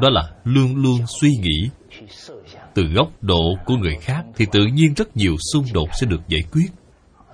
Đó 0.00 0.08
là 0.10 0.30
luôn 0.44 0.76
luôn 0.76 1.00
suy 1.20 1.30
nghĩ. 1.30 1.70
Từ 2.74 2.82
góc 2.82 3.12
độ 3.20 3.56
của 3.64 3.76
người 3.76 3.96
khác 4.00 4.24
thì 4.36 4.46
tự 4.52 4.66
nhiên 4.66 4.94
rất 4.96 5.16
nhiều 5.16 5.36
xung 5.52 5.64
đột 5.72 5.88
sẽ 6.00 6.06
được 6.06 6.20
giải 6.28 6.40
quyết. 6.52 6.70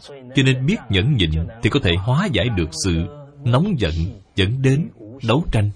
Cho 0.08 0.42
nên 0.42 0.66
biết 0.66 0.76
nhẫn 0.90 1.16
nhịn 1.16 1.30
thì 1.62 1.70
có 1.70 1.80
thể 1.82 1.94
hóa 1.98 2.28
giải 2.32 2.48
được 2.56 2.70
sự 2.84 2.92
nóng 3.44 3.74
giận 3.78 3.92
dẫn 4.36 4.62
đến 4.62 4.88
đấu 5.28 5.44
tranh. 5.52 5.70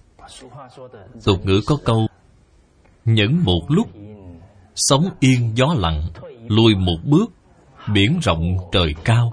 Tục 1.24 1.46
ngữ 1.46 1.60
có 1.66 1.76
câu, 1.84 2.06
nhẫn 3.04 3.44
một 3.44 3.62
lúc, 3.68 3.88
sống 4.74 5.08
yên 5.20 5.52
gió 5.54 5.74
lặng, 5.78 6.02
lùi 6.48 6.74
một 6.74 6.98
bước, 7.04 7.32
biển 7.92 8.18
rộng 8.22 8.56
trời 8.72 8.94
cao 9.04 9.32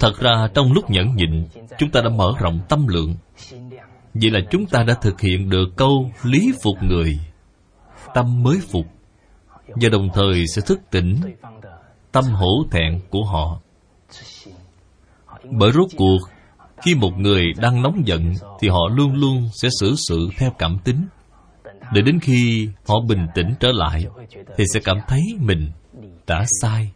thật 0.00 0.20
ra 0.20 0.48
trong 0.54 0.72
lúc 0.72 0.90
nhẫn 0.90 1.16
nhịn, 1.16 1.44
chúng 1.78 1.90
ta 1.90 2.00
đã 2.00 2.08
mở 2.08 2.32
rộng 2.40 2.60
tâm 2.68 2.86
lượng. 2.86 3.14
Vậy 4.14 4.30
là 4.30 4.40
chúng 4.50 4.66
ta 4.66 4.82
đã 4.82 4.94
thực 4.94 5.20
hiện 5.20 5.50
được 5.50 5.66
câu 5.76 6.10
lý 6.22 6.52
phục 6.62 6.82
người, 6.82 7.18
tâm 8.14 8.42
mới 8.42 8.58
phục. 8.68 8.86
Và 9.66 9.88
đồng 9.88 10.08
thời 10.14 10.46
sẽ 10.46 10.62
thức 10.66 10.80
tỉnh 10.90 11.16
tâm 12.12 12.24
hổ 12.24 12.64
thẹn 12.70 13.00
của 13.10 13.24
họ. 13.24 13.60
Bởi 15.50 15.72
rốt 15.72 15.88
cuộc, 15.96 16.18
khi 16.82 16.94
một 16.94 17.18
người 17.18 17.52
đang 17.56 17.82
nóng 17.82 18.02
giận, 18.06 18.34
thì 18.60 18.68
họ 18.68 18.88
luôn 18.90 19.14
luôn 19.14 19.48
sẽ 19.62 19.68
xử 19.80 19.94
sự 20.08 20.28
theo 20.38 20.50
cảm 20.58 20.78
tính. 20.84 21.06
Để 21.92 22.02
đến 22.02 22.20
khi 22.20 22.68
họ 22.88 22.94
bình 23.08 23.26
tĩnh 23.34 23.54
trở 23.60 23.68
lại, 23.72 24.06
thì 24.56 24.64
sẽ 24.74 24.80
cảm 24.84 24.98
thấy 25.08 25.20
mình 25.40 25.70
đã 26.26 26.44
sai 26.62 26.90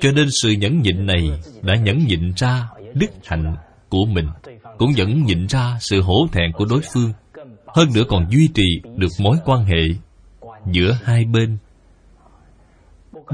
cho 0.00 0.12
nên 0.12 0.28
sự 0.42 0.50
nhẫn 0.50 0.82
nhịn 0.82 1.06
này 1.06 1.30
đã 1.62 1.74
nhẫn 1.74 1.98
nhịn 2.06 2.32
ra 2.36 2.68
đức 2.94 3.10
hạnh 3.24 3.56
của 3.88 4.04
mình, 4.08 4.28
cũng 4.78 4.90
nhẫn 4.92 5.24
nhịn 5.24 5.46
ra 5.46 5.78
sự 5.80 6.00
hổ 6.00 6.26
thẹn 6.32 6.52
của 6.52 6.64
đối 6.70 6.80
phương. 6.94 7.12
Hơn 7.66 7.88
nữa 7.94 8.02
còn 8.08 8.30
duy 8.30 8.48
trì 8.54 8.80
được 8.96 9.08
mối 9.20 9.36
quan 9.44 9.64
hệ 9.64 9.82
giữa 10.72 10.98
hai 11.02 11.24
bên. 11.24 11.58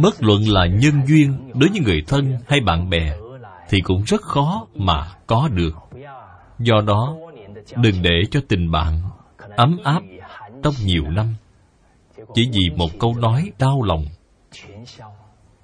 Bất 0.02 0.22
luận 0.22 0.48
là 0.48 0.66
nhân 0.66 0.94
duyên 1.06 1.50
đối 1.54 1.70
với 1.70 1.80
người 1.80 2.02
thân 2.08 2.38
hay 2.48 2.60
bạn 2.60 2.90
bè, 2.90 3.16
thì 3.68 3.80
cũng 3.80 4.02
rất 4.06 4.22
khó 4.22 4.66
mà 4.74 5.12
có 5.26 5.48
được. 5.52 5.74
Do 6.58 6.80
đó, 6.86 7.16
đừng 7.76 8.02
để 8.02 8.22
cho 8.30 8.40
tình 8.48 8.70
bạn 8.70 9.00
ấm 9.56 9.76
áp 9.84 10.02
trong 10.62 10.74
nhiều 10.84 11.04
năm. 11.10 11.34
Chỉ 12.34 12.48
vì 12.52 12.76
một 12.76 12.90
câu 12.98 13.14
nói 13.14 13.52
đau 13.58 13.82
lòng 13.82 14.04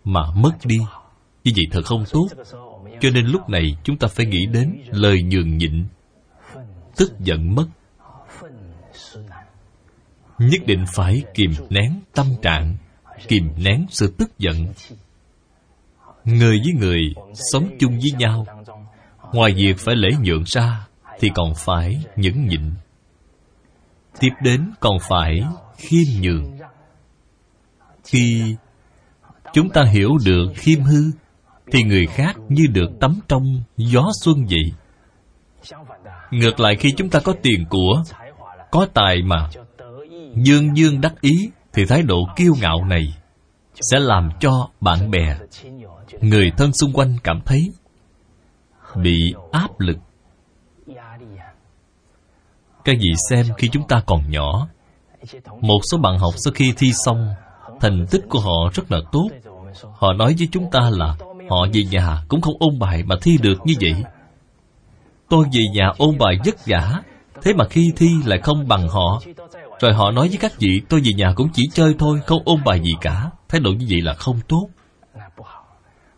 mà 0.07 0.21
mất 0.37 0.53
đi. 0.65 0.79
Như 1.45 1.53
vậy 1.57 1.65
thật 1.71 1.83
không 1.85 2.05
tốt. 2.13 2.29
Cho 3.01 3.11
nên 3.11 3.27
lúc 3.27 3.49
này 3.49 3.77
chúng 3.85 3.99
ta 3.99 4.09
phải 4.09 4.27
nghĩ 4.27 4.47
đến 4.47 4.83
lời 4.91 5.23
nhường 5.23 5.59
nhịn, 5.59 5.87
tức 6.97 7.13
giận 7.21 7.55
mất. 7.55 7.67
Nhất 10.39 10.61
định 10.67 10.85
phải 10.95 11.23
kìm 11.35 11.51
nén 11.71 12.01
tâm 12.15 12.27
trạng, 12.43 12.77
kìm 13.29 13.49
nén 13.57 13.87
sự 13.91 14.15
tức 14.19 14.39
giận. 14.39 14.67
Người 16.25 16.61
với 16.65 16.73
người 16.81 17.01
sống 17.53 17.69
chung 17.81 17.93
với 17.93 18.11
nhau, 18.19 18.47
ngoài 19.33 19.53
việc 19.57 19.79
phải 19.79 19.97
lễ 19.97 20.09
nhượng 20.23 20.43
ra 20.47 20.87
thì 21.21 21.31
còn 21.35 21.53
phải 21.57 22.05
nhẫn 22.17 22.47
nhịn. 22.47 22.71
Tiếp 24.21 24.33
đến 24.43 24.71
còn 24.81 24.99
phải 25.09 25.45
khiêm 25.77 26.23
nhường. 26.23 26.59
Khi 28.05 28.57
chúng 29.57 29.71
ta 29.71 29.85
hiểu 29.85 30.11
được 30.25 30.47
khiêm 30.55 30.81
hư, 30.81 31.03
thì 31.73 31.83
người 31.83 32.07
khác 32.07 32.37
như 32.49 32.67
được 32.73 32.91
tắm 33.01 33.21
trong 33.29 33.43
gió 33.77 34.09
xuân 34.23 34.47
vậy. 34.47 34.73
Ngược 36.31 36.61
lại 36.61 36.77
khi 36.77 36.93
chúng 36.97 37.11
ta 37.11 37.21
có 37.21 37.35
tiền 37.43 37.65
của, 37.71 38.03
có 38.71 38.87
tài 38.95 39.23
mà 39.23 39.51
dương 40.35 40.77
dương 40.77 41.01
đắc 41.01 41.21
ý, 41.21 41.51
thì 41.73 41.85
thái 41.87 42.03
độ 42.03 42.17
kiêu 42.37 42.55
ngạo 42.61 42.85
này 42.85 43.15
sẽ 43.91 43.99
làm 43.99 44.31
cho 44.41 44.69
bạn 44.81 45.11
bè, 45.11 45.37
người 46.21 46.51
thân 46.57 46.73
xung 46.73 46.93
quanh 46.93 47.17
cảm 47.25 47.41
thấy 47.45 47.73
bị 48.97 49.35
áp 49.53 49.81
lực. 49.81 49.97
Các 52.85 52.97
vị 53.01 53.11
xem 53.31 53.47
khi 53.59 53.69
chúng 53.73 53.89
ta 53.89 54.03
còn 54.07 54.31
nhỏ, 54.31 54.69
một 55.61 55.81
số 55.91 55.99
bạn 55.99 56.19
học 56.19 56.35
sau 56.37 56.53
khi 56.53 56.73
thi 56.77 56.93
xong, 57.05 57.35
thành 57.81 58.07
tích 58.11 58.25
của 58.29 58.41
họ 58.41 58.71
rất 58.75 58.93
là 58.93 58.99
tốt 59.13 59.29
họ 59.95 60.13
nói 60.13 60.35
với 60.39 60.49
chúng 60.53 60.71
ta 60.71 60.91
là 60.91 61.17
họ 61.51 61.67
về 61.73 61.83
nhà 61.91 62.23
cũng 62.29 62.41
không 62.41 62.55
ôn 62.59 62.79
bài 62.79 63.03
mà 63.07 63.15
thi 63.23 63.39
được 63.43 63.59
như 63.65 63.75
vậy. 63.81 63.95
Tôi 65.29 65.45
về 65.53 65.65
nhà 65.75 65.93
ôn 65.99 66.19
bài 66.19 66.39
vất 66.45 66.55
vả, 66.67 67.03
thế 67.43 67.53
mà 67.53 67.65
khi 67.71 67.93
thi 67.97 68.09
lại 68.25 68.39
không 68.43 68.69
bằng 68.69 68.89
họ. 68.89 69.21
Rồi 69.81 69.95
họ 69.95 70.11
nói 70.11 70.29
với 70.29 70.37
các 70.37 70.53
vị, 70.59 70.81
tôi 70.89 71.01
về 71.01 71.13
nhà 71.17 71.33
cũng 71.37 71.49
chỉ 71.53 71.63
chơi 71.73 71.95
thôi, 71.99 72.21
không 72.27 72.43
ôn 72.45 72.65
bài 72.65 72.81
gì 72.81 72.93
cả. 73.01 73.31
Thái 73.49 73.61
độ 73.61 73.71
như 73.71 73.87
vậy 73.91 74.01
là 74.01 74.15
không 74.15 74.41
tốt. 74.49 74.69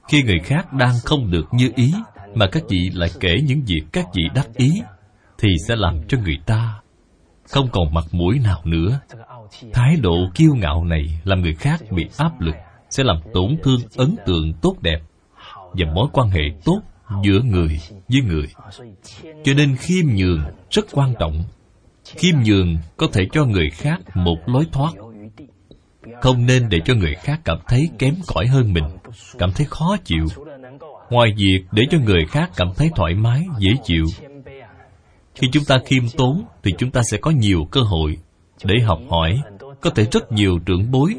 Khi 0.08 0.22
người 0.22 0.38
khác 0.44 0.72
đang 0.72 0.94
không 1.04 1.30
được 1.30 1.46
như 1.52 1.72
ý, 1.76 1.94
mà 2.34 2.46
các 2.52 2.62
vị 2.68 2.90
lại 2.94 3.10
kể 3.20 3.40
những 3.44 3.62
việc 3.66 3.82
các 3.92 4.06
vị 4.14 4.22
đắc 4.34 4.48
ý, 4.56 4.82
thì 5.38 5.48
sẽ 5.68 5.76
làm 5.76 6.00
cho 6.08 6.18
người 6.18 6.38
ta 6.46 6.80
không 7.50 7.68
còn 7.72 7.94
mặt 7.94 8.04
mũi 8.12 8.38
nào 8.38 8.60
nữa. 8.64 9.00
Thái 9.72 9.96
độ 9.96 10.16
kiêu 10.34 10.54
ngạo 10.54 10.84
này 10.84 11.20
làm 11.24 11.42
người 11.42 11.54
khác 11.54 11.80
bị 11.90 12.06
áp 12.16 12.40
lực 12.40 12.54
sẽ 12.90 13.04
làm 13.04 13.16
tổn 13.34 13.56
thương 13.62 13.80
ấn 13.96 14.16
tượng 14.26 14.52
tốt 14.62 14.76
đẹp 14.80 14.98
và 15.72 15.92
mối 15.94 16.08
quan 16.12 16.28
hệ 16.28 16.42
tốt 16.64 16.80
giữa 17.24 17.40
người 17.44 17.80
với 18.08 18.20
người. 18.22 18.46
Cho 19.44 19.54
nên 19.54 19.76
khiêm 19.76 20.06
nhường 20.06 20.42
rất 20.70 20.86
quan 20.92 21.14
trọng. 21.20 21.44
Khiêm 22.04 22.34
nhường 22.44 22.76
có 22.96 23.06
thể 23.12 23.22
cho 23.32 23.44
người 23.44 23.70
khác 23.70 24.00
một 24.14 24.36
lối 24.46 24.64
thoát. 24.72 24.92
Không 26.20 26.46
nên 26.46 26.68
để 26.68 26.78
cho 26.84 26.94
người 26.94 27.14
khác 27.14 27.40
cảm 27.44 27.58
thấy 27.66 27.90
kém 27.98 28.14
cỏi 28.26 28.46
hơn 28.46 28.72
mình, 28.72 28.84
cảm 29.38 29.50
thấy 29.52 29.66
khó 29.70 29.96
chịu. 30.04 30.26
Ngoài 31.10 31.34
việc 31.36 31.64
để 31.72 31.82
cho 31.90 31.98
người 31.98 32.26
khác 32.28 32.50
cảm 32.56 32.68
thấy 32.76 32.90
thoải 32.96 33.14
mái, 33.14 33.44
dễ 33.58 33.70
chịu. 33.84 34.04
Khi 35.34 35.48
chúng 35.52 35.64
ta 35.64 35.78
khiêm 35.86 36.02
tốn 36.16 36.44
thì 36.62 36.72
chúng 36.78 36.90
ta 36.90 37.00
sẽ 37.10 37.18
có 37.18 37.30
nhiều 37.30 37.66
cơ 37.70 37.80
hội 37.80 38.16
để 38.64 38.74
học 38.84 39.00
hỏi, 39.10 39.40
có 39.80 39.90
thể 39.90 40.06
rất 40.12 40.32
nhiều 40.32 40.58
trưởng 40.66 40.90
bối 40.90 41.14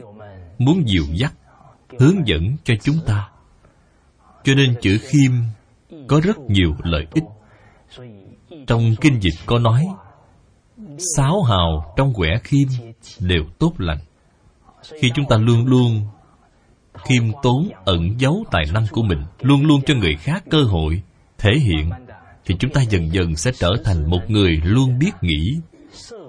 muốn 0.57 0.87
dìu 0.87 1.03
dắt 1.13 1.33
hướng 1.99 2.27
dẫn 2.27 2.57
cho 2.63 2.73
chúng 2.81 2.99
ta. 3.05 3.29
Cho 4.43 4.53
nên 4.55 4.75
chữ 4.81 4.97
khiêm 5.01 5.31
có 6.07 6.21
rất 6.23 6.39
nhiều 6.39 6.75
lợi 6.83 7.07
ích. 7.11 7.23
Trong 8.67 8.95
kinh 9.01 9.19
dịch 9.19 9.35
có 9.45 9.59
nói 9.59 9.87
sáu 11.15 11.43
hào 11.43 11.93
trong 11.97 12.13
quẻ 12.13 12.37
khiêm 12.43 12.67
đều 13.19 13.43
tốt 13.59 13.73
lành. 13.77 13.99
Khi 15.01 15.11
chúng 15.15 15.25
ta 15.29 15.37
luôn 15.37 15.65
luôn 15.65 16.07
khiêm 16.93 17.23
tốn, 17.43 17.69
ẩn 17.85 18.19
giấu 18.19 18.43
tài 18.51 18.63
năng 18.73 18.85
của 18.91 19.01
mình, 19.01 19.23
luôn 19.39 19.65
luôn 19.65 19.81
cho 19.85 19.93
người 19.95 20.15
khác 20.15 20.43
cơ 20.49 20.63
hội 20.63 21.01
thể 21.37 21.51
hiện, 21.59 21.89
thì 22.45 22.55
chúng 22.59 22.71
ta 22.73 22.81
dần 22.81 23.13
dần 23.13 23.35
sẽ 23.35 23.51
trở 23.59 23.69
thành 23.83 24.09
một 24.09 24.21
người 24.27 24.61
luôn 24.63 24.99
biết 24.99 25.11
nghĩ 25.21 25.59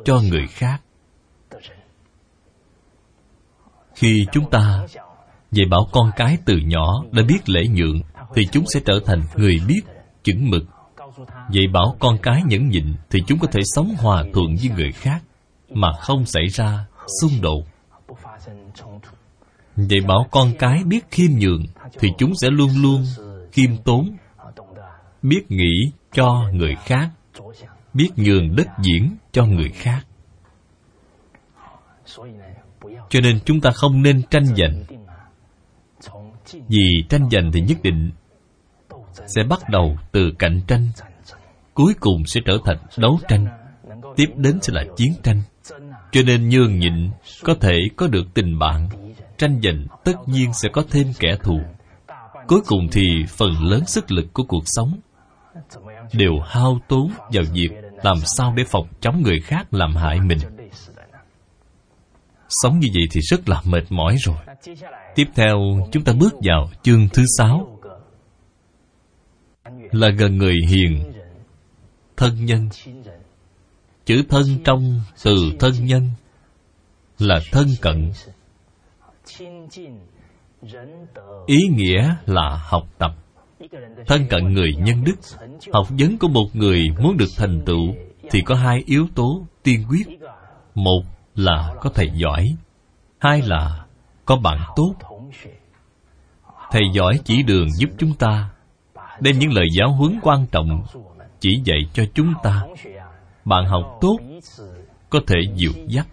cho 0.04 0.20
người 0.20 0.46
khác. 0.46 0.82
Khi 3.94 4.26
chúng 4.32 4.50
ta 4.50 4.86
dạy 5.50 5.66
bảo 5.70 5.88
con 5.92 6.10
cái 6.16 6.38
từ 6.44 6.56
nhỏ 6.56 7.04
đã 7.12 7.22
biết 7.28 7.48
lễ 7.48 7.66
nhượng, 7.66 8.00
thì 8.34 8.42
chúng 8.52 8.64
sẽ 8.66 8.80
trở 8.84 9.00
thành 9.06 9.22
người 9.34 9.56
biết, 9.68 9.80
chững 10.22 10.50
mực. 10.50 10.64
Dạy 11.50 11.64
bảo 11.72 11.96
con 11.98 12.18
cái 12.22 12.42
nhẫn 12.46 12.68
nhịn, 12.68 12.94
thì 13.10 13.20
chúng 13.26 13.38
có 13.38 13.48
thể 13.52 13.60
sống 13.64 13.94
hòa 13.98 14.24
thuận 14.32 14.56
với 14.56 14.70
người 14.76 14.92
khác, 14.92 15.22
mà 15.70 15.92
không 16.00 16.26
xảy 16.26 16.46
ra 16.46 16.86
xung 17.20 17.40
đột. 17.42 17.64
Dạy 19.76 20.00
bảo 20.08 20.26
con 20.30 20.52
cái 20.58 20.82
biết 20.84 21.10
khiêm 21.10 21.30
nhường 21.38 21.64
thì 21.98 22.08
chúng 22.18 22.34
sẽ 22.34 22.48
luôn 22.50 22.70
luôn 22.82 23.04
khiêm 23.52 23.76
tốn, 23.84 24.16
biết 25.22 25.42
nghĩ 25.48 25.92
cho 26.12 26.44
người 26.52 26.74
khác, 26.84 27.10
biết 27.94 28.08
nhường 28.16 28.56
đất 28.56 28.66
diễn 28.82 29.16
cho 29.32 29.44
người 29.44 29.68
khác. 29.68 30.06
Cho 33.08 33.20
nên 33.20 33.38
chúng 33.44 33.60
ta 33.60 33.70
không 33.70 34.02
nên 34.02 34.22
tranh 34.30 34.44
giành 34.44 34.82
vì 36.68 37.04
tranh 37.08 37.28
giành 37.30 37.52
thì 37.52 37.60
nhất 37.60 37.78
định 37.82 38.10
sẽ 39.26 39.42
bắt 39.48 39.60
đầu 39.70 39.96
từ 40.12 40.32
cạnh 40.38 40.60
tranh. 40.66 40.88
Cuối 41.74 41.94
cùng 42.00 42.26
sẽ 42.26 42.40
trở 42.46 42.58
thành 42.64 42.76
đấu 42.96 43.18
tranh. 43.28 43.46
Tiếp 44.16 44.26
đến 44.36 44.58
sẽ 44.62 44.72
là 44.72 44.84
chiến 44.96 45.12
tranh. 45.22 45.42
Cho 46.12 46.20
nên 46.26 46.48
nhường 46.48 46.78
nhịn 46.78 47.10
có 47.44 47.54
thể 47.60 47.76
có 47.96 48.06
được 48.06 48.34
tình 48.34 48.58
bạn. 48.58 48.88
Tranh 49.38 49.60
giành 49.62 49.86
tất 50.04 50.14
nhiên 50.26 50.52
sẽ 50.52 50.68
có 50.72 50.82
thêm 50.90 51.06
kẻ 51.18 51.36
thù. 51.42 51.60
Cuối 52.46 52.60
cùng 52.66 52.88
thì 52.92 53.02
phần 53.28 53.64
lớn 53.64 53.86
sức 53.86 54.10
lực 54.10 54.26
của 54.32 54.42
cuộc 54.48 54.62
sống 54.66 55.00
đều 56.12 56.32
hao 56.46 56.78
tốn 56.88 57.10
vào 57.32 57.44
việc 57.52 57.70
làm 58.02 58.16
sao 58.36 58.54
để 58.56 58.64
phòng 58.70 58.86
chống 59.00 59.22
người 59.22 59.40
khác 59.40 59.74
làm 59.74 59.96
hại 59.96 60.20
mình. 60.20 60.38
Sống 62.48 62.78
như 62.78 62.88
vậy 62.94 63.04
thì 63.10 63.20
rất 63.20 63.48
là 63.48 63.62
mệt 63.64 63.84
mỏi 63.90 64.16
rồi 64.20 64.36
tiếp 65.20 65.30
theo, 65.34 65.58
chúng 65.92 66.04
ta 66.04 66.12
bước 66.12 66.34
vào 66.42 66.70
chương 66.82 67.08
thứ 67.12 67.22
sáu. 67.38 67.78
Là 69.90 70.08
gần 70.08 70.36
người 70.36 70.54
hiền, 70.68 71.12
thân 72.16 72.44
nhân. 72.44 72.68
Chữ 74.04 74.22
thân 74.28 74.44
trong 74.64 75.00
từ 75.24 75.36
thân 75.58 75.72
nhân 75.84 76.10
là 77.18 77.40
thân 77.52 77.68
cận. 77.80 78.12
Ý 81.46 81.58
nghĩa 81.70 82.14
là 82.26 82.64
học 82.68 82.88
tập. 82.98 83.10
Thân 84.06 84.26
cận 84.30 84.52
người 84.52 84.70
nhân 84.78 85.04
đức. 85.04 85.16
Học 85.72 85.86
vấn 85.98 86.18
của 86.18 86.28
một 86.28 86.46
người 86.52 86.80
muốn 87.02 87.16
được 87.16 87.30
thành 87.36 87.62
tựu 87.66 87.94
thì 88.30 88.40
có 88.40 88.54
hai 88.54 88.82
yếu 88.86 89.06
tố 89.14 89.46
tiên 89.62 89.84
quyết. 89.88 90.18
Một 90.74 91.02
là 91.34 91.74
có 91.80 91.90
thầy 91.94 92.10
giỏi, 92.14 92.46
hai 93.18 93.42
là 93.42 93.86
có 94.30 94.36
bạn 94.36 94.58
tốt. 94.76 94.94
Thầy 96.70 96.82
giỏi 96.92 97.20
chỉ 97.24 97.42
đường 97.42 97.70
giúp 97.70 97.90
chúng 97.98 98.14
ta, 98.14 98.50
đem 99.20 99.38
những 99.38 99.52
lời 99.52 99.66
giáo 99.78 99.92
huấn 99.92 100.18
quan 100.22 100.46
trọng 100.52 100.84
chỉ 101.40 101.60
dạy 101.64 101.78
cho 101.92 102.04
chúng 102.14 102.34
ta. 102.42 102.62
Bạn 103.44 103.66
học 103.66 103.98
tốt, 104.00 104.18
có 105.10 105.20
thể 105.26 105.36
dìu 105.54 105.72
dắt, 105.86 106.06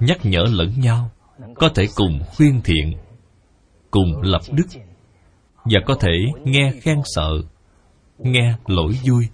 nhắc 0.00 0.18
nhở 0.22 0.44
lẫn 0.50 0.72
nhau, 0.80 1.10
có 1.54 1.68
thể 1.74 1.86
cùng 1.94 2.20
khuyên 2.36 2.60
thiện, 2.64 2.92
cùng 3.90 4.22
lập 4.22 4.42
đức, 4.52 4.66
và 5.64 5.80
có 5.86 5.94
thể 6.00 6.12
nghe 6.44 6.72
khen 6.82 6.98
sợ, 7.04 7.30
nghe 8.18 8.54
lỗi 8.66 8.92
vui. 9.04 9.28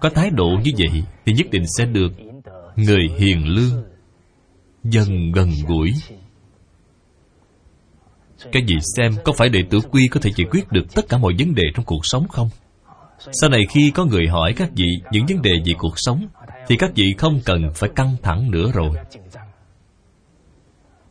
Có 0.00 0.10
thái 0.10 0.30
độ 0.30 0.48
như 0.64 0.70
vậy 0.78 1.02
thì 1.26 1.32
nhất 1.32 1.46
định 1.50 1.64
sẽ 1.78 1.84
được 1.84 2.12
người 2.76 3.08
hiền 3.18 3.46
lương, 3.46 3.84
dần 4.84 5.32
gần 5.32 5.50
gũi 5.66 5.92
cái 8.52 8.62
gì 8.66 8.74
xem 8.96 9.12
có 9.24 9.32
phải 9.32 9.48
đệ 9.48 9.60
tử 9.70 9.80
quy 9.90 10.08
có 10.08 10.20
thể 10.20 10.30
giải 10.36 10.46
quyết 10.50 10.72
được 10.72 10.94
tất 10.94 11.08
cả 11.08 11.18
mọi 11.18 11.34
vấn 11.38 11.54
đề 11.54 11.62
trong 11.74 11.84
cuộc 11.84 12.06
sống 12.06 12.28
không? 12.28 12.50
Sau 13.40 13.50
này 13.50 13.60
khi 13.68 13.90
có 13.90 14.04
người 14.04 14.28
hỏi 14.28 14.52
các 14.56 14.70
vị 14.74 14.86
những 15.10 15.26
vấn 15.26 15.42
đề 15.42 15.50
về 15.64 15.72
cuộc 15.78 15.94
sống, 15.96 16.28
thì 16.68 16.76
các 16.76 16.90
vị 16.94 17.14
không 17.18 17.40
cần 17.44 17.70
phải 17.74 17.90
căng 17.96 18.16
thẳng 18.22 18.50
nữa 18.50 18.70
rồi. 18.74 18.90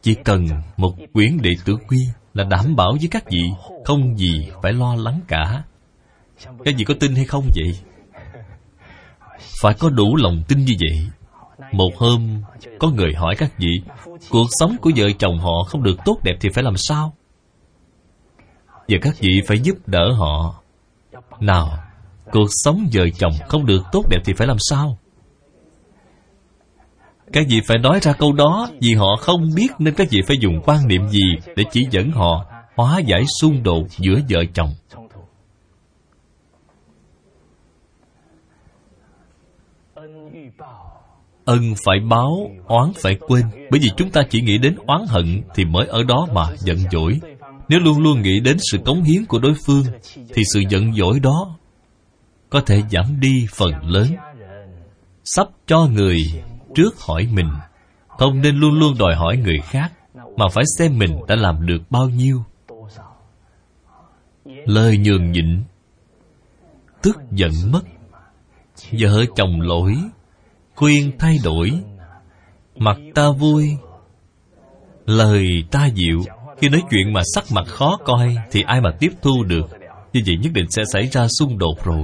Chỉ 0.02 0.16
cần 0.26 0.46
một 0.78 0.96
quyển 1.14 1.38
đệ 1.42 1.52
tử 1.66 1.78
quy 1.88 1.98
là 2.34 2.44
đảm 2.44 2.76
bảo 2.76 2.92
với 3.00 3.08
các 3.12 3.24
vị, 3.32 3.44
không 3.86 4.18
gì 4.18 4.50
phải 4.64 4.74
lo 4.74 4.96
lắng 4.96 5.22
cả. 5.28 5.64
Các 6.46 6.76
vị 6.78 6.84
có 6.84 6.94
tin 7.00 7.16
hay 7.16 7.26
không 7.26 7.50
vậy? 7.56 7.80
Phải 9.62 9.74
có 9.80 9.90
đủ 9.90 10.16
lòng 10.16 10.44
tin 10.48 10.66
như 10.66 10.74
vậy 10.80 11.08
một 11.72 11.90
hôm, 11.98 12.42
có 12.80 12.90
người 12.90 13.14
hỏi 13.16 13.36
các 13.38 13.52
vị, 13.58 13.82
cuộc 14.30 14.48
sống 14.60 14.76
của 14.82 14.92
vợ 14.96 15.06
chồng 15.20 15.40
họ 15.40 15.64
không 15.68 15.84
được 15.84 15.98
tốt 16.06 16.18
đẹp 16.24 16.36
thì 16.42 16.50
phải 16.54 16.64
làm 16.64 16.78
sao? 16.78 17.14
Và 18.88 18.98
các 19.02 19.16
vị 19.20 19.42
phải 19.48 19.60
giúp 19.60 19.76
đỡ 19.88 20.12
họ. 20.18 20.56
Nào, 21.40 21.70
cuộc 22.32 22.48
sống 22.50 22.88
vợ 22.94 23.06
chồng 23.20 23.34
không 23.48 23.66
được 23.66 23.84
tốt 23.92 24.04
đẹp 24.10 24.20
thì 24.26 24.34
phải 24.34 24.48
làm 24.48 24.58
sao? 24.70 24.98
Các 27.34 27.46
vị 27.50 27.62
phải 27.68 27.78
nói 27.78 28.00
ra 28.02 28.14
câu 28.14 28.34
đó 28.34 28.70
vì 28.82 28.94
họ 28.94 29.16
không 29.20 29.50
biết 29.56 29.68
nên 29.80 29.94
các 29.94 30.08
vị 30.12 30.22
phải 30.28 30.38
dùng 30.42 30.62
quan 30.66 30.88
niệm 30.88 31.08
gì 31.08 31.54
để 31.56 31.64
chỉ 31.72 31.88
dẫn 31.92 32.12
họ 32.12 32.46
hóa 32.76 33.00
giải 33.00 33.24
xung 33.42 33.64
đột 33.64 33.84
giữa 33.98 34.16
vợ 34.30 34.44
chồng. 34.54 34.70
Ân 41.48 41.74
phải 41.86 42.00
báo, 42.10 42.52
oán 42.66 42.92
phải 43.04 43.18
quên. 43.28 43.44
Bởi 43.72 43.80
vì 43.84 43.90
chúng 43.98 44.10
ta 44.10 44.22
chỉ 44.30 44.42
nghĩ 44.42 44.58
đến 44.58 44.76
oán 44.88 45.02
hận 45.08 45.42
thì 45.56 45.66
mới 45.66 45.88
ở 45.88 46.04
đó 46.04 46.28
mà 46.34 46.44
giận 46.58 46.78
dỗi. 46.92 47.20
Nếu 47.70 47.80
luôn 47.80 48.00
luôn 48.00 48.22
nghĩ 48.22 48.40
đến 48.40 48.58
sự 48.72 48.78
cống 48.86 49.04
hiến 49.04 49.26
của 49.26 49.40
đối 49.40 49.54
phương, 49.66 49.84
thì 50.16 50.44
sự 50.54 50.64
giận 50.70 50.94
dỗi 50.94 51.20
đó 51.20 51.58
có 52.50 52.62
thể 52.62 52.84
giảm 52.92 53.20
đi 53.20 53.48
phần 53.56 53.72
lớn. 53.84 54.08
Sắp 55.24 55.48
cho 55.68 55.86
người 55.86 56.18
trước 56.76 57.00
hỏi 57.00 57.28
mình, 57.34 57.50
không 58.08 58.42
nên 58.42 58.56
luôn 58.56 58.80
luôn 58.80 58.94
đòi 59.00 59.16
hỏi 59.16 59.38
người 59.38 59.60
khác, 59.64 59.94
mà 60.38 60.46
phải 60.54 60.64
xem 60.78 60.98
mình 60.98 61.20
đã 61.28 61.36
làm 61.36 61.66
được 61.66 61.82
bao 61.90 62.10
nhiêu. 62.10 62.44
Lời 64.46 64.98
nhường 64.98 65.32
nhịn, 65.32 65.64
tức 67.02 67.18
giận 67.32 67.52
mất 67.72 67.82
vợ 68.92 69.26
chồng 69.36 69.62
lỗi 69.62 69.96
khuyên 70.78 71.12
thay 71.20 71.38
đổi. 71.44 71.72
Mặt 72.76 72.98
ta 73.16 73.24
vui, 73.40 73.78
lời 75.06 75.64
ta 75.72 75.86
dịu. 75.86 76.20
Khi 76.58 76.70
nói 76.70 76.84
chuyện 76.90 77.14
mà 77.14 77.22
sắc 77.36 77.44
mặt 77.52 77.68
khó 77.68 77.98
coi 78.06 78.36
thì 78.52 78.62
ai 78.62 78.82
mà 78.82 78.90
tiếp 79.00 79.12
thu 79.22 79.44
được. 79.44 79.70
Như 80.14 80.22
vậy 80.26 80.38
nhất 80.38 80.52
định 80.54 80.66
sẽ 80.70 80.84
xảy 80.94 81.08
ra 81.08 81.28
xung 81.40 81.58
đột 81.58 81.84
rồi. 81.84 82.04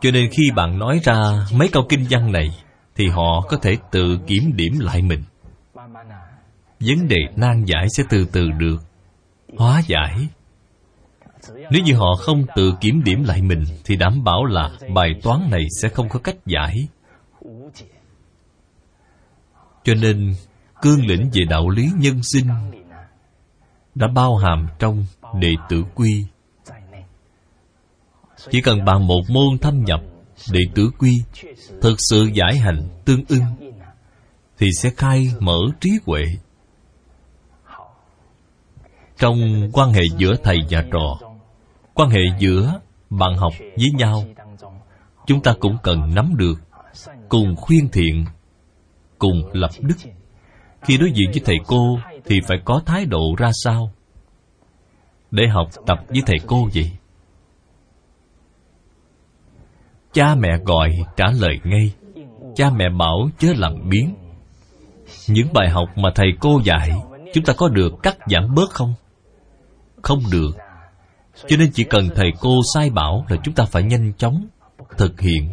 Cho 0.00 0.10
nên 0.10 0.30
khi 0.30 0.50
bạn 0.56 0.78
nói 0.78 1.00
ra 1.04 1.46
mấy 1.52 1.68
câu 1.68 1.82
kinh 1.88 2.06
văn 2.10 2.32
này 2.32 2.50
thì 2.96 3.08
họ 3.08 3.40
có 3.48 3.56
thể 3.56 3.76
tự 3.90 4.18
kiểm 4.26 4.52
điểm 4.56 4.78
lại 4.80 5.02
mình. 5.02 5.22
Vấn 6.80 7.08
đề 7.08 7.18
nan 7.36 7.64
giải 7.64 7.86
sẽ 7.96 8.02
từ 8.08 8.26
từ 8.32 8.50
được 8.50 8.76
hóa 9.58 9.82
giải 9.86 10.28
nếu 11.70 11.82
như 11.84 11.94
họ 11.94 12.14
không 12.20 12.46
tự 12.54 12.74
kiểm 12.80 13.04
điểm 13.04 13.24
lại 13.24 13.42
mình, 13.42 13.64
thì 13.84 13.96
đảm 13.96 14.24
bảo 14.24 14.44
là 14.44 14.70
bài 14.94 15.10
toán 15.22 15.50
này 15.50 15.66
sẽ 15.82 15.88
không 15.88 16.08
có 16.08 16.18
cách 16.18 16.36
giải. 16.46 16.74
Cho 19.84 19.94
nên, 19.94 20.34
cương 20.82 21.06
lĩnh 21.06 21.30
về 21.32 21.44
đạo 21.50 21.68
lý 21.68 21.90
nhân 21.96 22.22
sinh 22.22 22.46
đã 23.94 24.06
bao 24.14 24.36
hàm 24.36 24.68
trong 24.78 25.06
đệ 25.40 25.54
tử 25.68 25.84
quy. 25.94 26.24
Chỉ 28.50 28.60
cần 28.60 28.84
bằng 28.84 29.06
một 29.06 29.20
môn 29.28 29.58
thâm 29.58 29.84
nhập 29.84 30.00
đệ 30.52 30.60
tử 30.74 30.90
quy, 30.98 31.16
thực 31.82 31.96
sự 32.10 32.30
giải 32.34 32.56
hành 32.56 32.88
tương 33.04 33.24
ưng, 33.28 33.72
thì 34.58 34.66
sẽ 34.78 34.90
khai 34.96 35.28
mở 35.40 35.58
trí 35.80 35.90
huệ. 36.06 36.24
Trong 39.18 39.70
quan 39.72 39.92
hệ 39.92 40.02
giữa 40.16 40.36
thầy 40.42 40.58
và 40.70 40.84
trò 40.92 41.27
quan 41.98 42.10
hệ 42.10 42.20
giữa 42.38 42.80
bạn 43.10 43.36
học 43.36 43.52
với 43.58 43.88
nhau. 43.94 44.24
Chúng 45.26 45.42
ta 45.42 45.54
cũng 45.60 45.76
cần 45.82 46.14
nắm 46.14 46.32
được, 46.36 46.60
cùng 47.28 47.56
khuyên 47.56 47.88
thiện, 47.92 48.24
cùng 49.18 49.42
lập 49.52 49.70
đức. 49.80 49.96
Khi 50.82 50.96
đối 50.98 51.10
diện 51.10 51.30
với 51.32 51.42
thầy 51.44 51.56
cô 51.66 51.98
thì 52.24 52.40
phải 52.46 52.58
có 52.64 52.82
thái 52.86 53.04
độ 53.04 53.34
ra 53.38 53.50
sao? 53.64 53.90
Để 55.30 55.48
học 55.48 55.68
tập 55.86 55.98
với 56.08 56.22
thầy 56.26 56.36
cô 56.46 56.68
vậy? 56.74 56.90
Cha 60.12 60.34
mẹ 60.34 60.58
gọi 60.64 60.90
trả 61.16 61.26
lời 61.40 61.58
ngay. 61.64 61.94
Cha 62.54 62.70
mẹ 62.70 62.84
bảo 62.98 63.30
chớ 63.38 63.48
làm 63.56 63.88
biến. 63.88 64.14
Những 65.28 65.52
bài 65.52 65.68
học 65.68 65.88
mà 65.96 66.10
thầy 66.14 66.28
cô 66.40 66.60
dạy, 66.64 66.90
chúng 67.34 67.44
ta 67.44 67.52
có 67.56 67.68
được 67.68 67.92
cắt 68.02 68.16
giảm 68.26 68.54
bớt 68.54 68.70
không? 68.70 68.94
Không 70.02 70.20
được 70.32 70.67
cho 71.46 71.56
nên 71.56 71.70
chỉ 71.72 71.84
cần 71.84 72.08
thầy 72.14 72.30
cô 72.40 72.54
sai 72.74 72.90
bảo 72.90 73.26
là 73.28 73.36
chúng 73.44 73.54
ta 73.54 73.64
phải 73.64 73.82
nhanh 73.82 74.12
chóng 74.18 74.46
thực 74.98 75.20
hiện, 75.20 75.52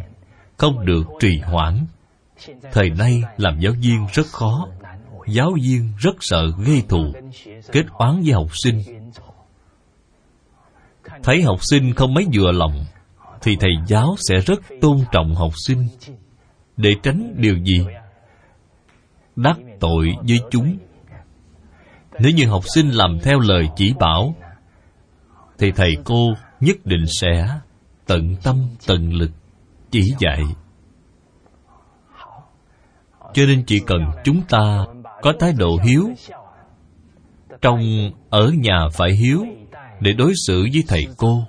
không 0.58 0.86
được 0.86 1.04
trì 1.19 1.39
hoãn. 1.43 1.86
Thời 2.71 2.89
nay 2.89 3.21
làm 3.38 3.60
giáo 3.60 3.74
viên 3.82 4.08
rất 4.13 4.28
khó, 4.28 4.67
giáo 5.28 5.52
viên 5.62 5.93
rất 6.00 6.15
sợ 6.19 6.52
gây 6.65 6.84
thù, 6.89 7.13
kết 7.71 7.86
oán 7.91 8.21
với 8.21 8.34
học 8.34 8.48
sinh. 8.63 8.84
Thấy 11.24 11.41
học 11.41 11.60
sinh 11.62 11.93
không 11.93 12.13
mấy 12.13 12.26
vừa 12.34 12.52
lòng, 12.52 12.86
thì 13.41 13.56
thầy 13.60 13.71
giáo 13.88 14.15
sẽ 14.30 14.36
rất 14.39 14.60
tôn 14.82 14.98
trọng 15.12 15.36
học 15.36 15.52
sinh. 15.67 15.88
Để 16.78 16.89
tránh 17.04 17.34
điều 17.38 17.58
gì? 17.58 17.86
Đắc 19.36 19.58
tội 19.80 20.15
với 20.28 20.39
chúng. 20.52 20.78
Nếu 22.19 22.32
như 22.32 22.45
học 22.48 22.63
sinh 22.76 22.89
làm 22.89 23.19
theo 23.24 23.39
lời 23.39 23.69
chỉ 23.76 23.93
bảo 24.00 24.36
thì 25.57 25.71
thầy 25.71 25.95
cô 26.03 26.33
nhất 26.59 26.75
định 26.85 27.05
sẽ 27.21 27.47
tận 28.05 28.35
tâm 28.43 28.67
tận 28.87 29.13
lực 29.13 29.31
chỉ 29.91 30.13
dạy. 30.19 30.43
Cho 33.33 33.45
nên 33.45 33.63
chỉ 33.67 33.79
cần 33.87 34.01
chúng 34.23 34.41
ta 34.49 34.85
có 35.21 35.33
thái 35.39 35.53
độ 35.53 35.77
hiếu, 35.83 36.09
trong 37.61 37.79
ở 38.29 38.51
nhà 38.59 38.87
phải 38.93 39.11
hiếu 39.11 39.45
để 39.99 40.13
đối 40.13 40.33
xử 40.47 40.67
với 40.73 40.83
thầy 40.87 41.07
cô, 41.17 41.43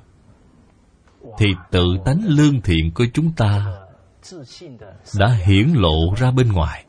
thì 1.38 1.46
tự 1.70 1.84
tánh 2.04 2.20
lương 2.26 2.60
thiện 2.60 2.90
của 2.94 3.06
chúng 3.14 3.32
ta 3.32 3.66
đã 5.18 5.28
hiển 5.46 5.68
lộ 5.74 6.14
ra 6.16 6.30
bên 6.30 6.52
ngoài. 6.52 6.84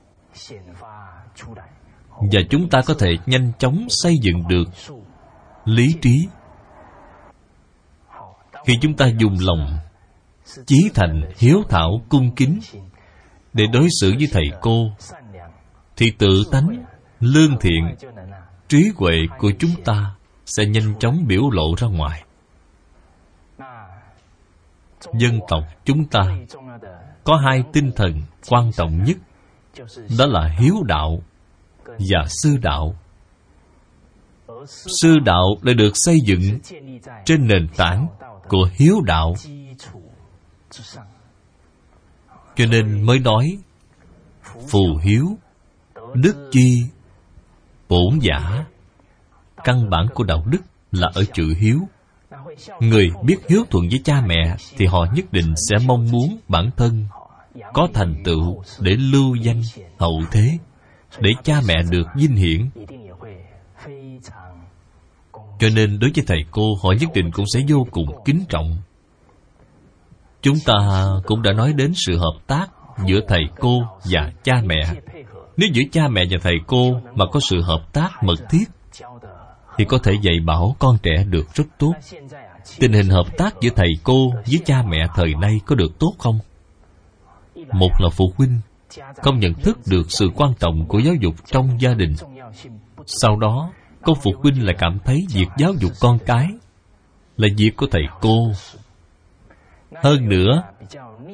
Và 2.20 2.42
chúng 2.50 2.70
ta 2.70 2.82
có 2.86 2.94
thể 3.00 3.10
nhanh 3.26 3.52
chóng 3.60 3.88
xây 3.90 4.16
dựng 4.22 4.48
được 4.48 4.70
lý 5.66 5.96
trí 6.02 6.28
khi 8.68 8.74
chúng 8.82 8.94
ta 8.94 9.08
dùng 9.18 9.36
lòng 9.40 9.80
chí 10.66 10.90
thành 10.96 11.22
hiếu 11.38 11.64
thảo 11.70 12.02
cung 12.10 12.36
kính 12.36 12.60
để 13.54 13.64
đối 13.74 13.88
xử 14.02 14.14
với 14.18 14.28
thầy 14.32 14.44
cô, 14.62 14.92
thì 15.98 16.12
tự 16.18 16.44
tánh, 16.52 16.86
lương 17.20 17.60
thiện, 17.60 17.96
trí 18.68 18.92
huệ 18.96 19.14
của 19.40 19.52
chúng 19.60 19.84
ta 19.86 20.16
sẽ 20.46 20.66
nhanh 20.66 21.00
chóng 21.00 21.24
biểu 21.28 21.50
lộ 21.52 21.76
ra 21.78 21.88
ngoài. 21.88 22.24
Dân 25.14 25.40
tộc 25.48 25.64
chúng 25.86 26.06
ta 26.06 26.22
có 27.24 27.36
hai 27.36 27.64
tinh 27.74 27.92
thần 27.96 28.22
quan 28.50 28.72
trọng 28.72 29.04
nhất, 29.04 29.18
đó 30.20 30.26
là 30.26 30.56
hiếu 30.60 30.76
đạo 30.86 31.22
và 31.88 32.26
sư 32.44 32.58
đạo. 32.62 32.96
Sư 35.02 35.20
đạo 35.26 35.46
lại 35.62 35.76
được 35.76 35.92
xây 35.94 36.18
dựng 36.26 36.60
trên 37.26 37.48
nền 37.48 37.68
tảng 37.78 38.08
của 38.50 38.70
hiếu 38.74 39.02
đạo. 39.06 39.36
Cho 42.56 42.66
nên 42.66 43.02
mới 43.02 43.20
nói, 43.20 43.58
phù 44.68 44.98
hiếu, 45.02 45.38
đức 46.14 46.50
chi, 46.52 46.84
bổn 47.90 48.20
giả. 48.22 48.66
Căn 49.64 49.90
bản 49.90 50.08
của 50.14 50.24
đạo 50.24 50.44
đức 50.46 50.62
là 50.92 51.12
ở 51.14 51.24
chữ 51.34 51.54
hiếu. 51.58 51.80
Người 52.80 53.10
biết 53.24 53.36
hiếu 53.50 53.64
thuận 53.70 53.90
với 53.90 54.02
cha 54.04 54.22
mẹ 54.28 54.56
thì 54.78 54.86
họ 54.86 55.06
nhất 55.14 55.26
định 55.32 55.54
sẽ 55.70 55.78
mong 55.86 56.12
muốn 56.12 56.38
bản 56.48 56.70
thân 56.78 57.08
có 57.74 57.88
thành 57.94 58.16
tựu 58.24 58.64
để 58.80 58.92
lưu 58.92 59.36
danh 59.36 59.62
hậu 60.00 60.22
thế, 60.32 60.58
để 61.20 61.32
cha 61.44 61.62
mẹ 61.68 61.76
được 61.90 62.08
vinh 62.16 62.36
hiển 62.36 62.70
cho 65.60 65.70
nên 65.76 66.00
đối 66.00 66.12
với 66.16 66.24
thầy 66.28 66.46
cô, 66.52 66.76
họ 66.84 66.94
nhất 67.00 67.10
định 67.14 67.32
cũng 67.32 67.46
sẽ 67.54 67.60
vô 67.68 67.88
cùng 67.92 68.08
kính 68.26 68.46
trọng. 68.50 68.78
Chúng 70.42 70.58
ta 70.66 71.08
cũng 71.26 71.42
đã 71.42 71.54
nói 71.54 71.74
đến 71.74 71.92
sự 71.96 72.18
hợp 72.18 72.38
tác 72.48 72.68
giữa 73.06 73.20
thầy 73.28 73.44
cô 73.60 73.82
và 74.12 74.32
cha 74.44 74.62
mẹ. 74.66 74.94
Nếu 75.58 75.70
giữa 75.74 75.84
cha 75.92 76.08
mẹ 76.08 76.22
và 76.32 76.38
thầy 76.42 76.56
cô 76.68 77.02
mà 77.16 77.26
có 77.32 77.40
sự 77.50 77.62
hợp 77.62 77.94
tác 77.94 78.24
mật 78.24 78.50
thiết, 78.50 78.66
thì 79.78 79.86
có 79.86 79.98
thể 80.04 80.14
dạy 80.22 80.40
bảo 80.46 80.76
con 80.80 80.98
trẻ 81.04 81.24
được 81.30 81.54
rất 81.54 81.68
tốt. 81.78 81.94
Tình 82.80 82.94
hình 82.94 83.10
hợp 83.10 83.38
tác 83.38 83.56
giữa 83.62 83.70
thầy 83.76 83.90
cô 84.04 84.32
với 84.32 84.60
cha 84.66 84.84
mẹ 84.88 85.08
thời 85.16 85.34
nay 85.42 85.60
có 85.66 85.76
được 85.76 86.00
tốt 86.00 86.14
không? 86.18 86.40
Một 87.72 87.92
là 88.00 88.10
phụ 88.10 88.34
huynh 88.38 88.60
không 89.18 89.40
nhận 89.40 89.54
thức 89.54 89.80
được 89.86 90.12
sự 90.12 90.30
quan 90.36 90.54
trọng 90.60 90.86
của 90.88 91.00
giáo 91.00 91.16
dục 91.16 91.36
trong 91.46 91.82
gia 91.82 91.94
đình. 91.94 92.16
Sau 93.06 93.36
đó 93.40 93.72
con 94.08 94.18
phụ 94.24 94.34
huynh 94.38 94.66
lại 94.66 94.76
cảm 94.80 95.00
thấy 95.06 95.26
việc 95.34 95.48
giáo 95.58 95.74
dục 95.80 95.92
con 96.00 96.20
cái 96.26 96.48
là 97.38 97.48
việc 97.58 97.72
của 97.78 97.88
thầy 97.92 98.02
cô. 98.22 98.52
Hơn 99.96 100.30
nữa, 100.30 100.64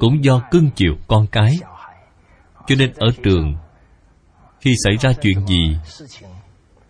cũng 0.00 0.24
do 0.24 0.42
cưng 0.50 0.70
chiều 0.76 0.94
con 1.08 1.26
cái. 1.26 1.58
Cho 2.66 2.74
nên 2.78 2.92
ở 2.96 3.06
trường, 3.22 3.56
khi 4.60 4.74
xảy 4.84 4.96
ra 4.96 5.12
chuyện 5.22 5.46
gì, 5.46 5.76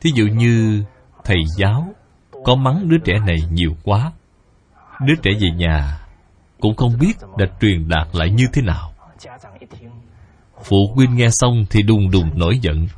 thí 0.01 0.11
dụ 0.15 0.27
như 0.27 0.85
thầy 1.25 1.39
giáo 1.57 1.95
có 2.45 2.55
mắng 2.55 2.89
đứa 2.89 2.99
trẻ 2.99 3.13
này 3.27 3.37
nhiều 3.51 3.77
quá, 3.85 4.13
đứa 5.01 5.15
trẻ 5.23 5.31
về 5.41 5.51
nhà 5.57 6.01
cũng 6.61 6.77
không 6.77 6.99
biết 7.01 7.13
đã 7.39 7.47
truyền 7.61 7.89
đạt 7.89 8.09
lại 8.13 8.31
như 8.31 8.45
thế 8.53 8.63
nào. 8.63 8.93
Phụ 10.65 10.77
huynh 10.95 11.17
nghe 11.17 11.29
xong 11.31 11.65
thì 11.71 11.83
đùng 11.83 12.11
đùng 12.11 12.39
nổi 12.39 12.59
giận. 12.59 12.89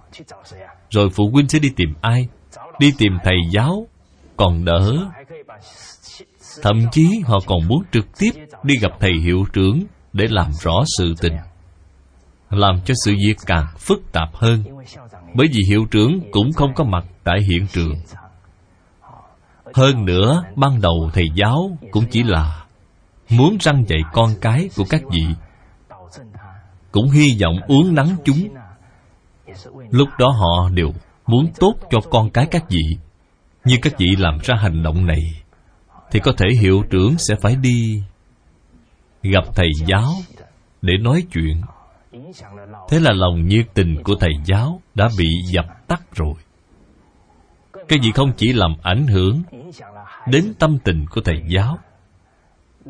Rồi 0.91 1.11
phụ 1.11 1.31
huynh 1.31 1.49
sẽ 1.49 1.59
đi 1.59 1.69
tìm 1.77 1.95
ai? 2.01 2.29
Đi 2.79 2.93
tìm 2.99 3.13
thầy 3.25 3.37
giáo, 3.51 3.87
còn 4.37 4.65
đỡ. 4.65 4.93
Thậm 6.63 6.87
chí 6.93 7.23
họ 7.25 7.39
còn 7.47 7.69
muốn 7.69 7.83
trực 7.93 8.19
tiếp 8.19 8.31
đi 8.63 8.77
gặp 8.79 8.91
thầy 9.01 9.13
hiệu 9.25 9.45
trưởng 9.53 9.83
để 10.13 10.27
làm 10.31 10.51
rõ 10.63 10.85
sự 10.99 11.15
tình, 11.21 11.37
làm 12.51 12.81
cho 12.85 12.95
sự 13.05 13.15
việc 13.27 13.37
càng 13.47 13.67
phức 13.79 14.13
tạp 14.13 14.29
hơn. 14.35 14.65
Bởi 15.35 15.47
vì 15.53 15.61
hiệu 15.69 15.87
trưởng 15.91 16.21
cũng 16.31 16.53
không 16.53 16.75
có 16.75 16.85
mặt 16.85 17.05
tại 17.25 17.39
hiện 17.51 17.67
trường. 17.73 17.95
Hơn 19.75 20.05
nữa, 20.05 20.43
ban 20.57 20.81
đầu 20.81 21.11
thầy 21.13 21.29
giáo 21.35 21.79
cũng 21.91 22.05
chỉ 22.11 22.23
là 22.23 22.65
muốn 23.31 23.57
răng 23.61 23.85
dạy 23.89 24.01
con 24.13 24.31
cái 24.41 24.69
của 24.77 24.85
các 24.89 25.03
vị, 25.11 25.27
cũng 26.93 27.11
hy 27.11 27.39
vọng 27.43 27.57
uống 27.69 27.95
nắng 27.95 28.17
chúng. 28.25 28.49
Lúc 29.91 30.09
đó 30.19 30.29
họ 30.29 30.69
đều 30.75 30.93
muốn 31.27 31.47
tốt 31.61 31.75
cho 31.91 31.99
con 32.11 32.31
cái 32.31 32.47
các 32.51 32.65
vị. 32.69 32.97
Nhưng 33.65 33.81
các 33.81 33.99
vị 33.99 34.17
làm 34.19 34.39
ra 34.43 34.55
hành 34.59 34.83
động 34.83 35.07
này, 35.07 35.23
thì 36.11 36.21
có 36.21 36.33
thể 36.39 36.47
hiệu 36.61 36.83
trưởng 36.91 37.19
sẽ 37.19 37.35
phải 37.41 37.57
đi 37.57 38.03
gặp 39.23 39.45
thầy 39.55 39.69
giáo 39.87 40.13
để 40.83 40.95
nói 41.01 41.23
chuyện. 41.33 41.63
Thế 42.89 43.01
là 43.01 43.13
lòng 43.13 43.49
nhiệt 43.49 43.67
tình 43.75 44.03
của 44.03 44.15
thầy 44.21 44.33
giáo 44.45 44.81
đã 44.95 45.09
bị 45.19 45.27
dập 45.53 45.67
tắt 45.89 46.03
rồi. 46.15 46.35
Cái 47.89 47.99
gì 48.03 48.11
không 48.15 48.33
chỉ 48.37 48.53
làm 48.53 48.75
ảnh 48.83 49.07
hưởng 49.07 49.43
đến 50.27 50.53
tâm 50.59 50.79
tình 50.85 51.07
của 51.11 51.21
thầy 51.21 51.43
giáo, 51.49 51.79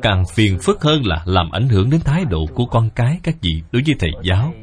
càng 0.01 0.23
phiền 0.33 0.57
phức 0.63 0.81
hơn 0.81 1.05
là 1.05 1.23
làm 1.25 1.51
ảnh 1.51 1.69
hưởng 1.69 1.89
đến 1.89 2.01
thái 2.01 2.25
độ 2.25 2.45
của 2.53 2.65
con 2.65 2.89
cái 2.95 3.19
các 3.23 3.35
vị 3.41 3.61
đối 3.71 3.81
với 3.85 3.95
thầy 3.99 4.11
giáo. 4.23 4.53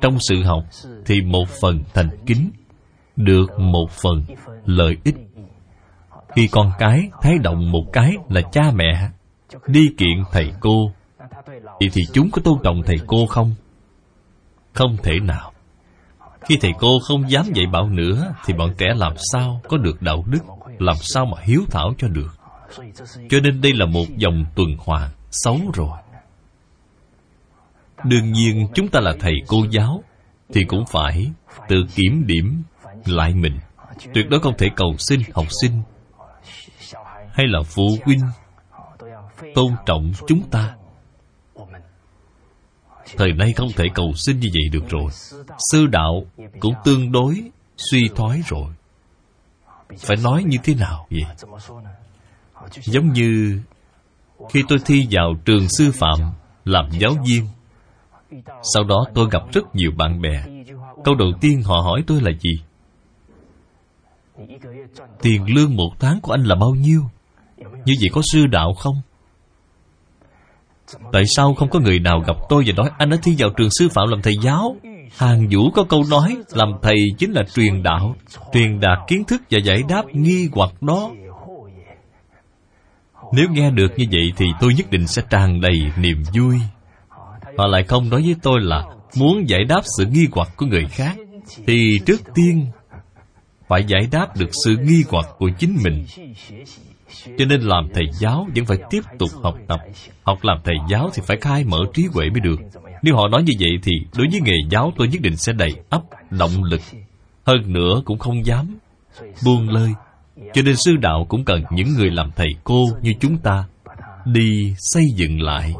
Trong 0.00 0.18
sự 0.20 0.42
học 0.42 0.64
thì 1.06 1.20
một 1.22 1.48
phần 1.60 1.82
thành 1.94 2.08
kính 2.26 2.50
được 3.16 3.58
một 3.58 3.90
phần 3.90 4.24
lợi 4.64 4.96
ích. 5.04 5.16
Khi 6.34 6.48
con 6.52 6.72
cái 6.78 7.10
thấy 7.22 7.38
động 7.38 7.72
một 7.72 7.84
cái 7.92 8.12
là 8.28 8.40
cha 8.52 8.62
mẹ 8.74 9.08
đi 9.66 9.94
kiện 9.98 10.24
thầy 10.32 10.52
cô, 10.60 10.92
thì 11.80 11.88
thì 11.92 12.02
chúng 12.12 12.30
có 12.30 12.42
tôn 12.44 12.58
trọng 12.64 12.82
thầy 12.86 12.96
cô 13.06 13.26
không? 13.26 13.54
Không 14.72 14.96
thể 15.02 15.20
nào. 15.20 15.52
Khi 16.48 16.58
thầy 16.60 16.72
cô 16.78 16.88
không 17.08 17.30
dám 17.30 17.44
dạy 17.54 17.66
bảo 17.66 17.88
nữa, 17.88 18.34
thì 18.44 18.54
bọn 18.54 18.74
trẻ 18.78 18.86
làm 18.96 19.12
sao 19.32 19.60
có 19.68 19.76
được 19.76 20.02
đạo 20.02 20.24
đức, 20.26 20.40
làm 20.78 20.96
sao 21.00 21.26
mà 21.26 21.36
hiếu 21.42 21.62
thảo 21.70 21.94
cho 21.98 22.08
được? 22.08 22.36
Cho 23.28 23.40
nên 23.42 23.60
đây 23.60 23.72
là 23.72 23.86
một 23.86 24.04
dòng 24.16 24.44
tuần 24.54 24.68
hoàn 24.78 25.10
xấu 25.30 25.58
rồi. 25.74 25.98
Đương 28.04 28.32
nhiên, 28.32 28.68
chúng 28.74 28.88
ta 28.88 29.00
là 29.00 29.12
thầy 29.20 29.34
cô 29.48 29.56
giáo, 29.70 30.02
thì 30.52 30.64
cũng 30.64 30.84
phải 30.92 31.30
tự 31.68 31.76
kiểm 31.94 32.26
điểm 32.26 32.62
lại 33.04 33.34
mình. 33.34 33.58
Tuyệt 34.14 34.26
đối 34.30 34.40
không 34.40 34.56
thể 34.58 34.66
cầu 34.76 34.94
xin 34.98 35.20
học 35.34 35.46
sinh 35.62 35.82
hay 37.32 37.46
là 37.46 37.58
phụ 37.62 37.88
huynh 38.04 38.20
tôn 39.54 39.72
trọng 39.86 40.12
chúng 40.26 40.42
ta. 40.50 40.74
Thời 43.16 43.32
nay 43.32 43.52
không 43.52 43.68
thể 43.76 43.84
cầu 43.94 44.12
xin 44.16 44.40
như 44.40 44.48
vậy 44.52 44.68
được 44.72 44.88
rồi. 44.88 45.10
Sư 45.72 45.86
đạo 45.86 46.26
cũng 46.60 46.74
tương 46.84 47.12
đối 47.12 47.42
suy 47.76 48.08
thoái 48.16 48.40
rồi. 48.46 48.66
Phải 49.98 50.16
nói 50.22 50.44
như 50.46 50.58
thế 50.62 50.74
nào 50.74 51.06
vậy? 51.10 51.24
Giống 52.80 53.12
như 53.12 53.60
khi 54.50 54.62
tôi 54.68 54.78
thi 54.84 55.06
vào 55.10 55.34
trường 55.44 55.68
sư 55.68 55.92
phạm 55.94 56.18
làm 56.64 56.90
giáo 56.90 57.12
viên, 57.26 57.46
sau 58.74 58.84
đó 58.84 59.04
tôi 59.14 59.28
gặp 59.30 59.42
rất 59.52 59.74
nhiều 59.74 59.90
bạn 59.96 60.20
bè. 60.20 60.44
Câu 61.04 61.14
đầu 61.14 61.28
tiên 61.40 61.62
họ 61.62 61.74
hỏi 61.74 62.04
tôi 62.06 62.20
là 62.20 62.30
gì? 62.40 62.62
Tiền 65.22 65.54
lương 65.54 65.76
một 65.76 65.90
tháng 66.00 66.20
của 66.20 66.32
anh 66.32 66.44
là 66.44 66.54
bao 66.54 66.70
nhiêu? 66.70 67.02
Như 67.58 67.94
vậy 68.00 68.10
có 68.12 68.22
sư 68.32 68.46
đạo 68.46 68.72
không? 68.78 68.94
Tại 71.12 71.22
sao 71.26 71.54
không 71.54 71.70
có 71.70 71.80
người 71.80 71.98
nào 71.98 72.22
gặp 72.26 72.36
tôi 72.48 72.64
và 72.66 72.72
nói 72.76 72.90
anh 72.98 73.10
đã 73.10 73.16
thi 73.22 73.34
vào 73.38 73.50
trường 73.56 73.70
sư 73.70 73.88
phạm 73.94 74.08
làm 74.08 74.22
thầy 74.22 74.34
giáo? 74.42 74.76
Hàng 75.16 75.48
vũ 75.50 75.70
có 75.70 75.84
câu 75.84 76.04
nói, 76.10 76.36
làm 76.52 76.68
thầy 76.82 76.96
chính 77.18 77.32
là 77.32 77.42
truyền 77.54 77.82
đạo, 77.82 78.14
truyền 78.52 78.80
đạt 78.80 78.98
kiến 79.08 79.24
thức 79.24 79.42
và 79.50 79.58
giải 79.58 79.82
đáp 79.88 80.04
nghi 80.12 80.48
hoặc 80.52 80.82
đó. 80.82 81.10
Nếu 83.32 83.46
nghe 83.50 83.70
được 83.70 83.92
như 83.96 84.04
vậy 84.12 84.32
thì 84.36 84.46
tôi 84.60 84.74
nhất 84.74 84.90
định 84.90 85.06
sẽ 85.06 85.22
tràn 85.30 85.60
đầy 85.60 85.92
niềm 85.96 86.22
vui. 86.34 86.56
Họ 87.58 87.66
lại 87.66 87.84
không 87.84 88.10
nói 88.10 88.22
với 88.22 88.36
tôi 88.42 88.60
là 88.60 88.84
muốn 89.16 89.48
giải 89.48 89.64
đáp 89.64 89.80
sự 89.96 90.06
nghi 90.06 90.28
hoặc 90.32 90.48
của 90.56 90.66
người 90.66 90.86
khác, 90.90 91.16
thì 91.66 91.98
trước 92.06 92.20
tiên 92.34 92.66
phải 93.72 93.84
giải 93.86 94.08
đáp 94.12 94.36
được 94.36 94.50
sự 94.64 94.76
nghi 94.76 95.04
hoặc 95.08 95.26
của 95.38 95.50
chính 95.58 95.76
mình. 95.84 96.04
Cho 97.38 97.44
nên 97.44 97.60
làm 97.60 97.88
thầy 97.94 98.04
giáo 98.20 98.46
vẫn 98.56 98.64
phải 98.64 98.78
tiếp 98.90 99.00
tục 99.18 99.30
học 99.42 99.54
tập. 99.68 99.80
Học 100.22 100.38
làm 100.42 100.58
thầy 100.64 100.74
giáo 100.90 101.10
thì 101.14 101.22
phải 101.26 101.36
khai 101.40 101.64
mở 101.64 101.78
trí 101.94 102.06
huệ 102.12 102.30
mới 102.30 102.40
được. 102.40 102.60
Nếu 103.02 103.16
họ 103.16 103.28
nói 103.28 103.42
như 103.42 103.52
vậy 103.60 103.70
thì 103.82 103.92
đối 104.16 104.26
với 104.30 104.40
nghề 104.40 104.56
giáo 104.70 104.92
tôi 104.96 105.08
nhất 105.08 105.22
định 105.22 105.36
sẽ 105.36 105.52
đầy 105.52 105.70
ấp 105.90 106.02
động 106.30 106.64
lực. 106.64 106.80
Hơn 107.46 107.72
nữa 107.72 108.02
cũng 108.04 108.18
không 108.18 108.46
dám 108.46 108.78
buông 109.44 109.68
lơi. 109.68 109.90
Cho 110.54 110.62
nên 110.62 110.76
sư 110.76 110.96
đạo 111.00 111.26
cũng 111.28 111.44
cần 111.44 111.62
những 111.70 111.94
người 111.94 112.10
làm 112.10 112.30
thầy 112.36 112.48
cô 112.64 112.84
như 113.02 113.12
chúng 113.20 113.38
ta 113.38 113.64
đi 114.24 114.74
xây 114.78 115.04
dựng 115.16 115.40
lại. 115.40 115.74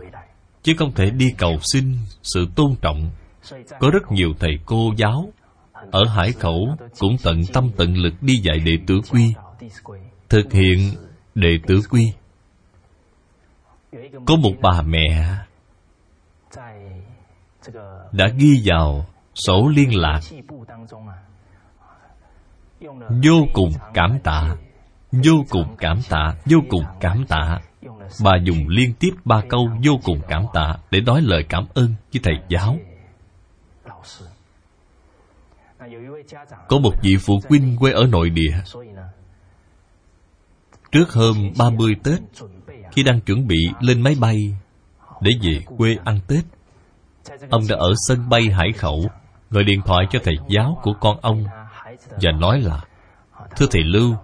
Chứ 0.63 0.75
không 0.79 0.93
thể 0.93 1.11
đi 1.11 1.27
cầu 1.39 1.59
xin 1.73 1.97
sự 2.23 2.47
tôn 2.55 2.75
trọng. 2.83 3.11
Có 3.81 3.91
rất 3.91 4.13
nhiều 4.13 4.35
thầy 4.39 4.59
cô 4.67 4.93
giáo 4.97 5.33
ở 5.91 6.05
hải 6.05 6.33
khẩu 6.33 6.77
cũng 6.99 7.17
tận 7.23 7.41
tâm 7.53 7.71
tận 7.77 7.97
lực 7.97 8.15
đi 8.21 8.35
dạy 8.43 8.59
đệ 8.59 8.73
tử 8.87 9.01
quy, 9.11 9.35
thực 10.29 10.53
hiện 10.53 10.79
đệ 11.35 11.59
tử 11.67 11.81
quy. 11.91 12.13
Có 14.27 14.37
một 14.37 14.53
bà 14.63 14.83
mẹ 14.83 15.37
đã 18.13 18.29
ghi 18.37 18.63
vào 18.65 19.07
sổ 19.35 19.69
liên 19.69 20.01
lạc. 20.01 20.21
Vô 23.25 23.47
cùng 23.53 23.73
cảm 23.95 24.19
tạ, 24.25 24.57
vô 25.13 25.45
cùng 25.51 25.77
cảm 25.79 25.99
tạ, 26.11 26.35
vô 26.45 26.59
cùng 26.69 26.85
cảm 27.01 27.25
tạ. 27.29 27.61
Bà 28.25 28.31
dùng 28.43 28.69
liên 28.69 28.95
tiếp 29.01 29.11
ba 29.25 29.43
câu 29.49 29.69
vô 29.85 29.93
cùng 30.05 30.21
cảm 30.29 30.43
tạ 30.55 30.77
để 30.91 31.01
nói 31.01 31.21
lời 31.23 31.45
cảm 31.49 31.67
ơn 31.75 31.95
với 32.13 32.21
thầy 32.23 32.35
giáo. 32.49 32.77
Có 36.69 36.79
một 36.79 36.93
vị 37.03 37.17
phụ 37.21 37.41
huynh 37.49 37.77
quê 37.77 37.93
ở 37.93 38.07
nội 38.07 38.31
địa. 38.31 38.53
Trước 40.93 41.13
hôm 41.13 41.51
30 41.59 41.95
Tết, 42.05 42.21
Khi 42.93 43.03
đang 43.03 43.21
chuẩn 43.21 43.47
bị 43.47 43.57
lên 43.81 44.01
máy 44.01 44.15
bay 44.21 44.37
Để 45.21 45.31
về 45.43 45.65
quê 45.79 45.97
ăn 46.05 46.21
Tết, 46.29 46.45
Ông 47.51 47.63
đã 47.69 47.77
ở 47.77 47.93
sân 48.09 48.29
bay 48.29 48.43
Hải 48.51 48.73
Khẩu, 48.77 49.11
Gọi 49.51 49.65
điện 49.65 49.81
thoại 49.87 50.07
cho 50.11 50.19
thầy 50.25 50.35
giáo 50.49 50.79
của 50.83 50.93
con 51.01 51.19
ông 51.23 51.45
Và 52.11 52.33
nói 52.41 52.61
là, 52.61 52.81
Thưa 53.57 53.67
thầy 53.71 53.83
Lưu, 53.83 54.15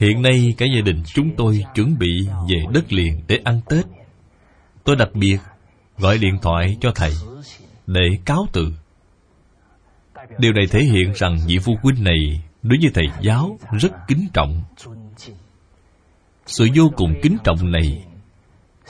Hiện 0.00 0.22
nay 0.22 0.54
cả 0.58 0.66
gia 0.76 0.80
đình 0.80 1.02
chúng 1.14 1.30
tôi 1.36 1.64
chuẩn 1.74 1.98
bị 1.98 2.28
về 2.48 2.56
đất 2.72 2.92
liền 2.92 3.22
để 3.28 3.40
ăn 3.44 3.60
Tết. 3.68 3.84
Tôi 4.84 4.96
đặc 4.96 5.08
biệt 5.14 5.38
gọi 5.98 6.18
điện 6.18 6.38
thoại 6.42 6.76
cho 6.80 6.92
thầy 6.94 7.12
Để 7.86 8.08
cáo 8.24 8.46
từ. 8.52 8.72
Điều 10.38 10.52
này 10.52 10.66
thể 10.70 10.80
hiện 10.80 11.12
rằng 11.14 11.38
vị 11.46 11.58
phu 11.58 11.72
huynh 11.82 12.04
này 12.04 12.42
Đối 12.62 12.78
với 12.82 12.90
thầy 12.94 13.06
giáo 13.20 13.58
rất 13.72 13.92
kính 14.08 14.28
trọng. 14.32 14.62
Sự 16.46 16.68
vô 16.74 16.90
cùng 16.96 17.14
kính 17.22 17.36
trọng 17.44 17.72
này 17.72 18.06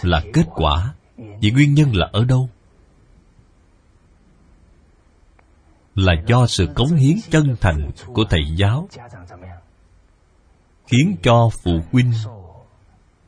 là 0.03 0.22
kết 0.32 0.47
quả 0.55 0.95
vì 1.41 1.51
nguyên 1.51 1.74
nhân 1.74 1.97
là 1.97 2.09
ở 2.12 2.24
đâu? 2.24 2.49
Là 5.95 6.12
do 6.26 6.47
sự 6.47 6.68
cống 6.74 6.95
hiến 6.95 7.16
chân 7.30 7.57
thành 7.61 7.91
của 8.07 8.24
thầy 8.30 8.41
giáo 8.57 8.88
khiến 10.86 11.16
cho 11.22 11.51
phụ 11.64 11.80
huynh 11.93 12.12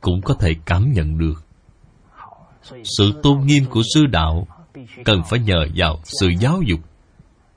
cũng 0.01 0.21
có 0.25 0.35
thể 0.35 0.55
cảm 0.65 0.93
nhận 0.93 1.19
được. 1.19 1.45
Sự 2.85 3.21
tôn 3.23 3.47
nghiêm 3.47 3.65
của 3.71 3.83
sư 3.95 4.07
đạo 4.07 4.47
cần 5.05 5.23
phải 5.31 5.39
nhờ 5.39 5.67
vào 5.77 6.01
sự 6.05 6.29
giáo 6.41 6.63
dục 6.63 6.81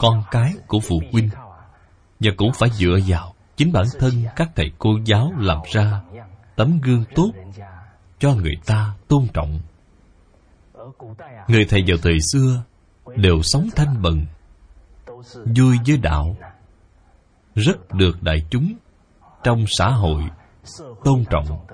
con 0.06 0.24
cái 0.32 0.54
của 0.68 0.80
phụ 0.80 1.02
huynh. 1.12 1.30
Và 2.20 2.32
cũng 2.38 2.52
phải 2.54 2.70
dựa 2.70 3.00
vào 3.08 3.34
chính 3.58 3.72
bản 3.72 3.86
thân 4.00 4.12
các 4.36 4.50
thầy 4.56 4.72
cô 4.80 4.90
giáo 5.06 5.32
làm 5.38 5.58
ra 5.74 6.02
tấm 6.56 6.80
gương 6.84 7.04
tốt 7.16 7.32
cho 8.20 8.34
người 8.34 8.56
ta 8.66 8.94
tôn 9.08 9.28
trọng. 9.34 9.60
Người 11.48 11.66
thầy 11.70 11.84
vào 11.88 11.98
thời 12.02 12.18
xưa 12.32 12.64
đều 13.16 13.42
sống 13.44 13.70
thanh 13.76 14.02
bần 14.02 14.26
vui 15.58 15.78
với 15.88 15.98
đạo, 15.98 16.38
rất 17.56 17.94
được 17.94 18.24
đại 18.24 18.46
chúng 18.50 18.74
trong 19.44 19.66
xã 19.68 19.90
hội 19.90 20.24
tôn 21.04 21.24
trọng. 21.30 21.66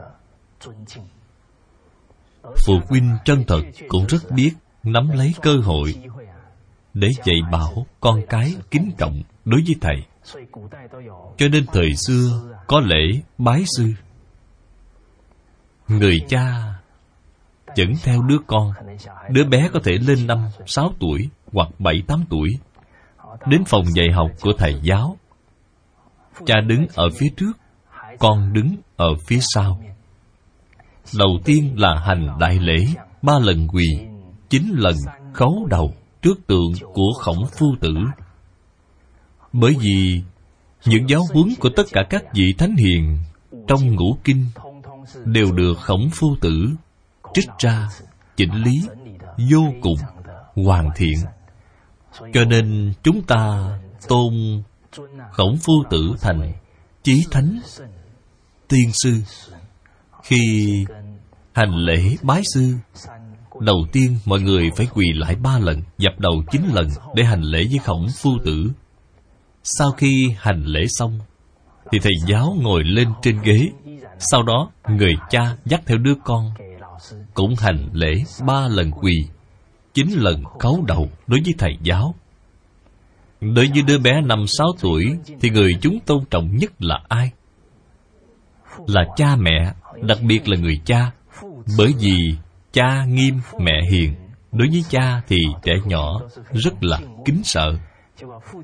Phụ 2.44 2.74
huynh 2.90 3.18
chân 3.26 3.44
thật 3.48 3.62
cũng 3.88 4.06
rất 4.08 4.32
biết 4.32 4.54
nắm 4.84 5.10
lấy 5.10 5.34
cơ 5.42 5.58
hội 5.64 5.96
để 6.94 7.10
dạy 7.26 7.38
bảo 7.52 7.86
con 8.00 8.22
cái 8.30 8.56
kính 8.72 8.92
trọng 8.98 9.22
đối 9.46 9.62
với 9.66 9.76
thầy. 9.82 9.96
Cho 11.38 11.48
nên 11.52 11.66
thời 11.74 11.90
xưa 12.08 12.56
có 12.68 12.80
lễ 12.80 13.22
bái 13.38 13.64
sư. 13.78 13.94
Người 15.88 16.18
cha 16.28 16.74
dẫn 17.76 17.94
theo 18.04 18.22
đứa 18.22 18.38
con, 18.48 18.72
đứa 19.30 19.44
bé 19.44 19.70
có 19.74 19.80
thể 19.84 19.92
lên 20.08 20.28
năm, 20.28 20.40
sáu 20.66 20.94
tuổi 21.00 21.30
hoặc 21.54 21.70
bảy, 21.80 22.04
tám 22.08 22.24
tuổi, 22.30 22.50
đến 23.46 23.64
phòng 23.66 23.86
dạy 23.96 24.08
học 24.14 24.32
của 24.42 24.52
thầy 24.58 24.76
giáo. 24.84 25.18
Cha 26.46 26.56
đứng 26.68 26.86
ở 26.96 27.10
phía 27.18 27.30
trước, 27.38 27.52
con 28.20 28.54
đứng 28.54 28.76
ở 28.96 29.08
phía 29.28 29.40
sau. 29.54 29.82
Đầu 31.18 31.40
tiên 31.46 31.74
là 31.78 32.00
hành 32.00 32.28
đại 32.40 32.60
lễ 32.60 32.86
ba 33.22 33.34
lần 33.40 33.68
quỳ, 33.68 33.86
chín 34.50 34.64
lần 34.76 34.96
khấu 35.34 35.68
đầu 35.70 35.94
trước 36.22 36.48
tượng 36.48 36.72
của 36.94 37.12
khổng 37.20 37.46
phu 37.58 37.76
tử. 37.82 37.94
Bởi 39.54 39.76
vì 39.80 40.22
những 40.86 41.10
giáo 41.10 41.22
huấn 41.34 41.54
của 41.60 41.70
tất 41.76 41.84
cả 41.92 42.02
các 42.10 42.24
vị 42.34 42.54
thánh 42.58 42.76
hiền 42.76 43.18
trong 43.68 43.96
ngũ 43.96 44.18
kinh 44.24 44.46
đều 45.26 45.52
được 45.52 45.78
khổng 45.78 46.10
phu 46.14 46.36
tử 46.42 46.70
trích 47.34 47.50
ra, 47.60 47.90
chỉnh 48.38 48.54
lý, 48.64 48.82
vô 49.52 49.74
cùng 49.82 49.98
hoàn 50.66 50.90
thiện. 50.96 51.16
Cho 52.34 52.44
nên 52.46 52.94
chúng 53.04 53.22
ta 53.24 53.70
tôn 54.08 54.34
khổng 55.32 55.58
phu 55.58 55.74
tử 55.90 56.14
thành 56.22 56.54
chí 57.04 57.26
thánh, 57.32 57.60
tiên 58.68 58.92
sư. 58.94 59.22
Khi 60.24 60.40
hành 61.54 61.76
lễ 61.76 62.16
bái 62.22 62.42
sư 62.54 62.74
đầu 63.62 63.86
tiên 63.92 64.18
mọi 64.26 64.42
người 64.42 64.72
phải 64.76 64.88
quỳ 64.94 65.06
lại 65.16 65.36
ba 65.36 65.60
lần, 65.60 65.82
dập 65.98 66.20
đầu 66.20 66.44
chín 66.52 66.62
lần 66.74 66.88
để 67.16 67.24
hành 67.24 67.42
lễ 67.42 67.66
với 67.70 67.78
khổng 67.78 68.08
phu 68.22 68.32
tử. 68.46 68.72
Sau 69.64 69.92
khi 69.92 70.36
hành 70.40 70.64
lễ 70.66 70.86
xong, 70.88 71.20
thì 71.92 72.00
thầy 72.00 72.14
giáo 72.28 72.56
ngồi 72.62 72.84
lên 72.84 73.08
trên 73.22 73.42
ghế. 73.42 73.70
Sau 74.20 74.44
đó, 74.44 74.72
người 74.90 75.14
cha 75.30 75.56
dắt 75.66 75.82
theo 75.86 75.98
đứa 75.98 76.16
con, 76.24 76.52
cũng 77.34 77.56
hành 77.56 77.90
lễ 77.94 78.24
ba 78.46 78.68
lần 78.68 78.92
quỳ, 78.92 79.14
chín 79.94 80.08
lần 80.16 80.44
khấu 80.60 80.84
đầu 80.88 81.10
đối 81.28 81.42
với 81.46 81.54
thầy 81.58 81.78
giáo. 81.84 82.16
Đối 83.42 83.68
với 83.74 83.82
đứa 83.88 83.98
bé 83.98 84.22
năm 84.22 84.46
sáu 84.48 84.68
tuổi, 84.82 85.06
Thì 85.42 85.50
người 85.50 85.72
chúng 85.82 86.00
tôn 86.00 86.26
trọng 86.30 86.56
nhất 86.58 86.72
là 86.80 87.00
ai? 87.08 87.32
Là 88.88 89.02
cha 89.18 89.36
mẹ, 89.36 89.74
Đặc 90.02 90.18
biệt 90.22 90.48
là 90.48 90.58
người 90.58 90.82
cha, 90.86 91.12
Bởi 91.78 91.94
vì 92.00 92.36
cha 92.72 93.06
nghiêm, 93.06 93.42
mẹ 93.60 93.82
hiền. 93.92 94.16
Đối 94.52 94.68
với 94.70 94.84
cha 94.90 95.22
thì 95.28 95.38
trẻ 95.64 95.74
nhỏ 95.86 96.22
Rất 96.52 96.74
là 96.82 97.00
kính 97.26 97.42
sợ. 97.44 97.78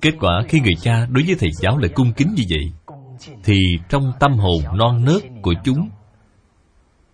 Kết 0.02 0.12
quả 0.20 0.44
khi 0.48 0.60
người 0.60 0.76
cha 0.82 1.06
đối 1.10 1.24
với 1.24 1.36
thầy 1.40 1.50
giáo 1.62 1.78
lại 1.78 1.90
cung 1.96 2.14
kính 2.14 2.34
như 2.36 2.44
vậy, 2.50 2.98
Thì 3.44 3.56
trong 3.90 4.12
tâm 4.20 4.34
hồn 4.34 4.78
non 4.78 5.06
nớt 5.06 5.22
của 5.42 5.54
chúng, 5.64 5.90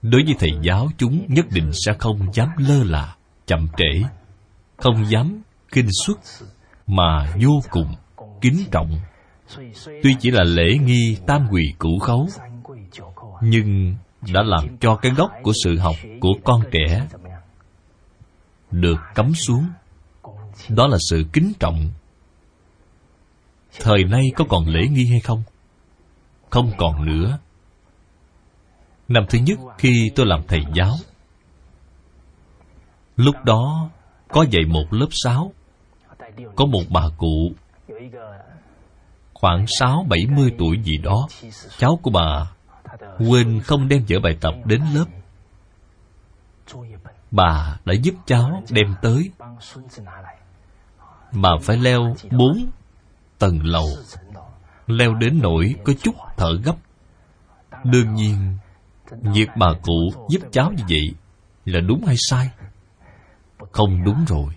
Đối 0.01 0.23
với 0.25 0.35
thầy 0.39 0.51
giáo 0.61 0.87
chúng 0.97 1.25
nhất 1.27 1.45
định 1.51 1.71
sẽ 1.85 1.93
không 1.99 2.33
dám 2.33 2.49
lơ 2.57 2.83
là, 2.83 3.15
Chậm 3.47 3.67
trễ, 3.77 4.03
Không 4.77 5.09
dám 5.09 5.41
kinh 5.71 5.87
xuất 6.05 6.19
Mà 6.87 7.33
vô 7.41 7.61
cùng 7.69 7.95
kính 8.41 8.63
trọng. 8.71 8.91
Tuy 10.03 10.15
chỉ 10.19 10.31
là 10.31 10.43
lễ 10.43 10.77
nghi 10.81 11.17
tam 11.27 11.47
quỳ 11.51 11.73
cửu 11.79 11.99
khấu, 11.99 12.27
Nhưng 13.41 13.95
đã 14.33 14.43
làm 14.43 14.77
cho 14.77 14.95
cái 14.95 15.11
gốc 15.11 15.31
của 15.43 15.51
sự 15.63 15.77
học 15.77 15.95
của 16.19 16.33
con 16.43 16.61
trẻ 16.71 17.07
được 18.71 18.99
cấm 19.15 19.33
xuống. 19.33 19.65
Đó 20.69 20.87
là 20.87 20.97
sự 21.09 21.23
kính 21.33 21.53
trọng. 21.59 21.89
Thời 23.79 24.03
nay 24.03 24.23
có 24.35 24.45
còn 24.49 24.67
lễ 24.67 24.87
nghi 24.87 25.05
hay 25.05 25.19
không? 25.19 25.43
Không 26.49 26.71
còn 26.77 27.05
nữa. 27.05 27.39
Năm 29.07 29.25
thứ 29.29 29.39
nhất 29.39 29.59
khi 29.77 30.11
tôi 30.15 30.25
làm 30.25 30.41
thầy 30.47 30.61
giáo, 30.73 30.95
lúc 33.15 33.35
đó 33.45 33.89
có 34.27 34.45
dạy 34.51 34.63
một 34.65 34.85
lớp 34.91 35.07
sáu. 35.11 35.51
Có 36.55 36.65
một 36.65 36.83
bà 36.89 37.03
cụ 37.17 37.51
khoảng 39.43 39.65
sáu 39.67 40.05
bảy 40.09 40.19
mươi 40.35 40.51
tuổi 40.57 40.77
gì 40.83 40.97
đó, 41.03 41.27
cháu 41.77 41.99
của 42.03 42.11
bà 42.11 42.51
quên 43.19 43.61
không 43.63 43.87
đem 43.87 44.05
vở 44.09 44.19
bài 44.19 44.37
tập 44.41 44.53
đến 44.65 44.81
lớp. 44.93 45.05
Bà 47.31 47.77
đã 47.85 47.93
giúp 47.93 48.15
cháu 48.25 48.63
đem 48.69 48.95
tới. 49.01 49.31
Mà 51.31 51.49
phải 51.61 51.77
leo 51.77 52.15
bốn 52.31 52.71
tầng 53.39 53.59
lầu. 53.63 53.87
Leo 54.87 55.13
đến 55.13 55.39
nỗi 55.41 55.75
có 55.83 55.93
chút 56.01 56.15
thở 56.37 56.59
gấp. 56.63 56.75
Đương 57.83 58.13
nhiên, 58.13 58.57
việc 59.21 59.49
bà 59.57 59.73
cụ 59.81 60.11
giúp 60.29 60.41
cháu 60.51 60.71
như 60.71 60.83
vậy 60.89 61.13
là 61.65 61.79
đúng 61.79 62.05
hay 62.05 62.15
sai? 62.17 62.49
Không 63.71 64.03
đúng 64.03 64.25
rồi. 64.27 64.53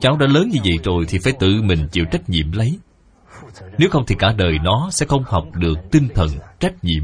Cháu 0.00 0.16
đã 0.16 0.26
lớn 0.26 0.48
như 0.52 0.58
vậy 0.64 0.78
rồi 0.84 1.04
thì 1.08 1.18
phải 1.24 1.32
tự 1.40 1.62
mình 1.62 1.88
chịu 1.92 2.04
trách 2.10 2.28
nhiệm 2.28 2.52
lấy 2.52 2.78
nếu 3.78 3.90
không 3.90 4.04
thì 4.06 4.14
cả 4.18 4.32
đời 4.36 4.58
nó 4.62 4.88
sẽ 4.92 5.06
không 5.06 5.22
học 5.26 5.44
được 5.54 5.78
tinh 5.90 6.08
thần 6.14 6.28
trách 6.60 6.74
nhiệm. 6.82 7.02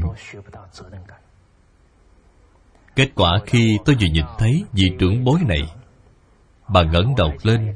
Kết 2.95 3.09
quả 3.15 3.39
khi 3.45 3.77
tôi 3.85 3.95
vừa 3.95 4.07
nhìn 4.11 4.25
thấy 4.37 4.63
vị 4.73 4.89
trưởng 4.99 5.23
bối 5.23 5.39
này, 5.47 5.61
bà 6.67 6.83
ngẩng 6.83 7.15
đầu 7.17 7.31
lên, 7.43 7.75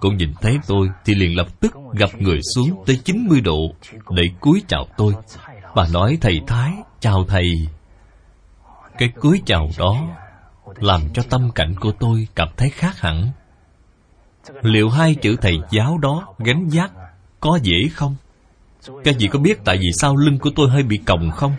cũng 0.00 0.16
nhìn 0.16 0.32
thấy 0.40 0.58
tôi 0.66 0.88
thì 1.04 1.14
liền 1.14 1.36
lập 1.36 1.60
tức 1.60 1.74
gặp 1.92 2.10
người 2.18 2.40
xuống 2.54 2.82
tới 2.86 3.00
90 3.04 3.40
độ 3.40 3.58
để 4.10 4.22
cúi 4.40 4.62
chào 4.68 4.86
tôi. 4.96 5.14
Bà 5.74 5.86
nói, 5.92 6.18
thầy 6.20 6.40
thái, 6.46 6.72
chào 7.00 7.24
thầy. 7.28 7.48
Cái 8.98 9.08
cúi 9.20 9.42
chào 9.46 9.68
đó 9.78 9.96
làm 10.76 11.00
cho 11.14 11.22
tâm 11.30 11.50
cảnh 11.54 11.74
của 11.80 11.92
tôi 12.00 12.28
cảm 12.34 12.48
thấy 12.56 12.70
khác 12.70 13.00
hẳn. 13.00 13.30
Liệu 14.62 14.88
hai 14.88 15.14
chữ 15.14 15.36
thầy 15.40 15.58
giáo 15.70 15.98
đó 15.98 16.34
gánh 16.38 16.68
giác 16.68 16.92
có 17.40 17.58
dễ 17.62 17.88
không? 17.92 18.16
Các 19.04 19.14
vị 19.18 19.28
có 19.32 19.38
biết 19.38 19.58
tại 19.64 19.76
vì 19.76 19.88
sao 20.00 20.16
lưng 20.16 20.38
của 20.38 20.50
tôi 20.56 20.68
hơi 20.70 20.82
bị 20.82 20.96
còng 20.96 21.30
không? 21.30 21.52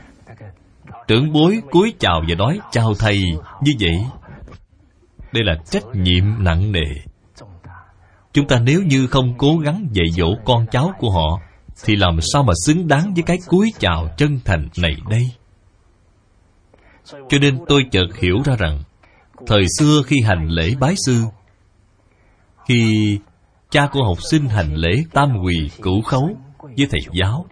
Trưởng 1.08 1.34
bối 1.34 1.62
cúi 1.72 1.94
chào 2.00 2.22
và 2.30 2.36
nói, 2.36 2.60
chào 2.72 2.94
thầy. 3.00 3.22
Như 3.62 3.72
vậy, 3.80 3.98
đây 5.32 5.44
là 5.44 5.56
trách 5.66 5.84
nhiệm 5.94 6.24
nặng 6.44 6.72
nề. 6.72 6.86
Chúng 8.34 8.48
ta 8.48 8.60
nếu 8.60 8.82
như 8.82 9.08
không 9.08 9.34
cố 9.38 9.58
gắng 9.58 9.88
dạy 9.92 10.06
dỗ 10.12 10.36
con 10.46 10.66
cháu 10.72 10.94
của 11.00 11.12
họ, 11.12 11.42
thì 11.84 11.96
làm 11.96 12.20
sao 12.34 12.44
mà 12.44 12.54
xứng 12.66 12.88
đáng 12.88 13.14
với 13.14 13.24
cái 13.24 13.38
cúi 13.48 13.74
chào 13.80 14.08
chân 14.18 14.40
thành 14.46 14.70
này 14.78 14.96
đây? 15.10 15.32
Cho 17.30 17.38
nên 17.42 17.60
tôi 17.68 17.86
chợt 17.92 18.08
hiểu 18.20 18.38
ra 18.46 18.56
rằng, 18.56 18.84
thời 19.48 19.66
xưa 19.80 20.02
khi 20.06 20.16
hành 20.26 20.48
lễ 20.48 20.76
bái 20.80 20.96
sư, 21.06 21.24
khi 22.68 23.18
cha 23.70 23.88
của 23.92 24.04
học 24.04 24.18
sinh 24.32 24.50
hành 24.50 24.76
lễ 24.76 25.04
tam 25.14 25.38
quỳ 25.44 25.70
cửu 25.82 26.02
khấu 26.02 26.30
với 26.78 26.88
thầy 26.92 27.00
giáo. 27.12 27.46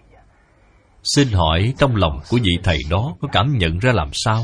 Xin 1.03 1.27
hỏi 1.31 1.73
trong 1.77 1.95
lòng 1.95 2.19
của 2.29 2.37
vị 2.43 2.57
thầy 2.63 2.77
đó 2.89 3.15
có 3.21 3.27
cảm 3.31 3.57
nhận 3.57 3.79
ra 3.79 3.91
làm 3.91 4.09
sao? 4.13 4.43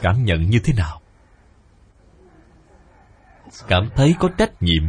Cảm 0.00 0.24
nhận 0.24 0.50
như 0.50 0.58
thế 0.64 0.72
nào? 0.76 1.00
Cảm 3.68 3.88
thấy 3.96 4.14
có 4.18 4.28
trách 4.38 4.62
nhiệm. 4.62 4.82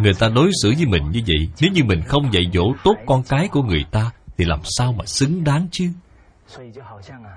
Người 0.00 0.14
ta 0.14 0.28
đối 0.28 0.50
xử 0.62 0.72
với 0.76 0.86
mình 0.86 1.10
như 1.10 1.20
vậy, 1.26 1.48
nếu 1.60 1.70
như 1.72 1.84
mình 1.84 2.02
không 2.02 2.32
dạy 2.32 2.44
dỗ 2.54 2.64
tốt 2.84 2.94
con 3.06 3.22
cái 3.22 3.48
của 3.48 3.62
người 3.62 3.84
ta, 3.90 4.10
thì 4.36 4.44
làm 4.44 4.60
sao 4.64 4.92
mà 4.92 5.04
xứng 5.06 5.44
đáng 5.44 5.68
chứ? 5.70 5.88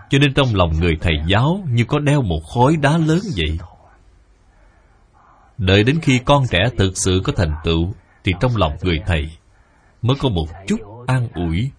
Cho 0.10 0.20
nên 0.20 0.34
trong 0.34 0.48
lòng 0.56 0.80
người 0.80 0.94
thầy 1.02 1.14
giáo 1.28 1.64
như 1.68 1.86
có 1.88 2.00
đeo 2.00 2.22
một 2.22 2.40
khối 2.54 2.78
đá 2.78 2.98
lớn 2.98 3.20
vậy 3.36 3.58
đợi 5.58 5.84
đến 5.84 6.00
khi 6.02 6.20
con 6.26 6.44
trẻ 6.50 6.60
thực 6.78 6.92
sự 6.96 7.22
có 7.24 7.34
thành 7.36 7.56
tựu, 7.64 7.94
thì 8.24 8.34
trong 8.40 8.58
lòng 8.58 8.74
người 8.82 9.00
thầy 9.06 9.30
mới 10.02 10.18
có 10.20 10.30
một 10.30 10.48
chút 10.68 10.80
an 11.08 11.28
ủi. 11.34 11.72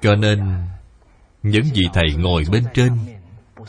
Cho 0.00 0.14
nên, 0.14 0.40
những 1.42 1.64
vị 1.74 1.82
thầy 1.92 2.14
ngồi 2.18 2.44
bên 2.52 2.64
trên, 2.74 2.92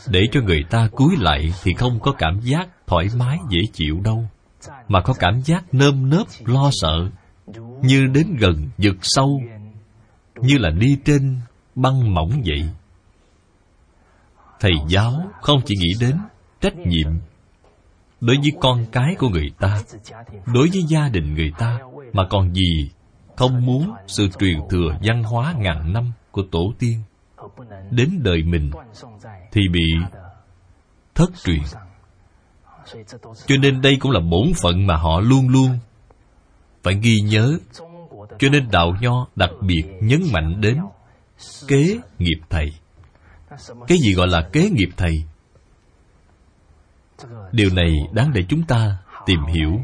để 0.08 0.20
cho 0.32 0.40
người 0.40 0.64
ta 0.70 0.88
cúi 0.92 1.16
lại 1.18 1.52
thì 1.62 1.72
không 1.74 2.00
có 2.00 2.12
cảm 2.12 2.40
giác 2.40 2.68
thoải 2.86 3.06
mái, 3.16 3.38
dễ 3.50 3.60
chịu 3.72 4.00
đâu, 4.04 4.28
mà 4.88 5.00
có 5.00 5.14
cảm 5.18 5.40
giác 5.40 5.74
nơm 5.74 6.10
nớp, 6.10 6.26
lo 6.44 6.70
sợ, 6.72 7.08
như 7.82 8.06
đến 8.06 8.36
gần 8.38 8.68
vực 8.78 8.96
sâu, 9.02 9.40
như 10.36 10.58
là 10.58 10.70
đi 10.70 10.98
trên 11.04 11.40
băng 11.74 12.14
mỏng 12.14 12.42
vậy. 12.46 12.68
Thầy 14.60 14.72
giáo 14.88 15.12
không 15.42 15.60
chỉ 15.66 15.74
nghĩ 15.78 15.92
đến 16.00 16.18
trách 16.64 16.86
nhiệm 16.86 17.08
đối 18.20 18.36
với 18.36 18.52
con 18.60 18.86
cái 18.92 19.14
của 19.18 19.28
người 19.28 19.50
ta, 19.58 19.82
đối 20.46 20.68
với 20.68 20.82
gia 20.88 21.08
đình 21.08 21.34
người 21.34 21.52
ta, 21.58 21.78
mà 22.12 22.26
còn 22.30 22.54
gì 22.54 22.90
không 23.36 23.66
muốn 23.66 23.92
sự 24.06 24.28
truyền 24.38 24.58
thừa 24.70 24.96
văn 25.02 25.22
hóa 25.22 25.54
ngàn 25.58 25.92
năm 25.92 26.12
của 26.30 26.42
tổ 26.50 26.72
tiên 26.78 27.02
đến 27.90 28.20
đời 28.22 28.42
mình 28.42 28.70
thì 29.52 29.60
bị 29.72 29.94
thất 31.14 31.30
truyền. 31.44 31.62
Cho 33.46 33.56
nên 33.60 33.80
đây 33.80 33.96
cũng 34.00 34.12
là 34.12 34.20
bổn 34.20 34.52
phận 34.62 34.86
mà 34.86 34.96
họ 34.96 35.20
luôn 35.20 35.48
luôn 35.48 35.78
phải 36.82 36.94
ghi 37.02 37.20
nhớ. 37.20 37.58
Cho 38.38 38.48
nên 38.48 38.70
đạo 38.70 38.96
nho 39.00 39.26
đặc 39.36 39.50
biệt 39.60 39.84
nhấn 40.00 40.22
mạnh 40.32 40.60
đến 40.60 40.78
kế 41.68 41.98
nghiệp 42.18 42.40
thầy. 42.50 42.72
Cái 43.86 43.98
gì 43.98 44.14
gọi 44.14 44.26
là 44.26 44.48
kế 44.52 44.70
nghiệp 44.70 44.88
thầy? 44.96 45.24
Điều 47.52 47.70
này 47.72 47.92
đáng 48.12 48.30
để 48.34 48.44
chúng 48.48 48.62
ta 48.62 48.96
tìm 49.26 49.40
hiểu. 49.44 49.80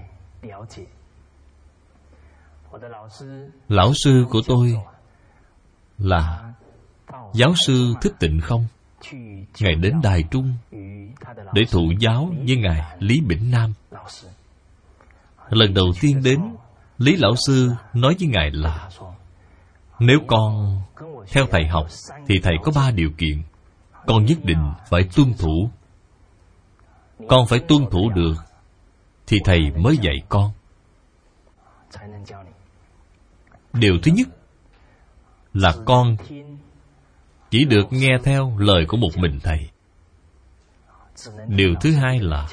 Lão 3.69 3.93
sư 4.05 4.25
của 4.31 4.41
tôi 4.47 4.77
là 5.99 6.53
giáo 7.35 7.55
sư 7.55 7.95
thích 8.03 8.13
tịnh 8.19 8.41
không? 8.41 8.67
Ngài 9.61 9.75
đến 9.75 10.01
đài 10.03 10.25
trung 10.31 10.55
để 11.53 11.63
thụ 11.71 11.93
giáo 11.99 12.33
với 12.47 12.57
ngài 12.57 12.97
lý 12.99 13.21
bỉnh 13.21 13.51
nam. 13.51 13.73
Lần 15.49 15.75
đầu 15.75 15.87
tiên 16.01 16.23
đến, 16.23 16.41
lý 16.99 17.17
lão 17.17 17.33
sư 17.47 17.71
nói 17.95 18.17
với 18.19 18.29
ngài 18.29 18.51
là, 18.51 18.89
nếu 19.99 20.19
con 20.27 20.81
theo 21.33 21.47
thầy 21.51 21.67
học 21.67 21.87
thì 22.27 22.35
thầy 22.43 22.55
có 22.63 22.73
ba 22.75 22.91
điều 22.91 23.11
kiện, 23.19 23.43
con 24.07 24.25
nhất 24.25 24.39
định 24.45 24.73
phải 24.89 25.09
tuân 25.17 25.35
thủ 25.39 25.71
con 27.29 27.47
phải 27.47 27.59
tuân 27.69 27.87
thủ 27.91 28.11
được. 28.15 28.35
Thì 29.27 29.39
thầy 29.45 29.59
mới 29.77 29.97
dạy 29.97 30.23
con. 30.29 30.51
Điều 33.73 33.95
thứ 34.03 34.13
nhất 34.13 34.29
là 35.55 35.75
con 35.85 36.17
chỉ 37.51 37.65
được 37.65 37.87
nghe 37.91 38.19
theo 38.25 38.59
lời 38.59 38.85
của 38.89 38.97
một 38.97 39.17
mình 39.17 39.39
thầy. 39.43 39.71
Điều 41.47 41.75
thứ 41.81 41.93
hai 41.93 42.21
là 42.21 42.49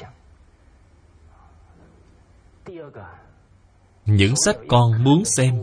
những 4.04 4.34
sách 4.44 4.56
con 4.68 5.04
muốn 5.04 5.22
xem, 5.24 5.62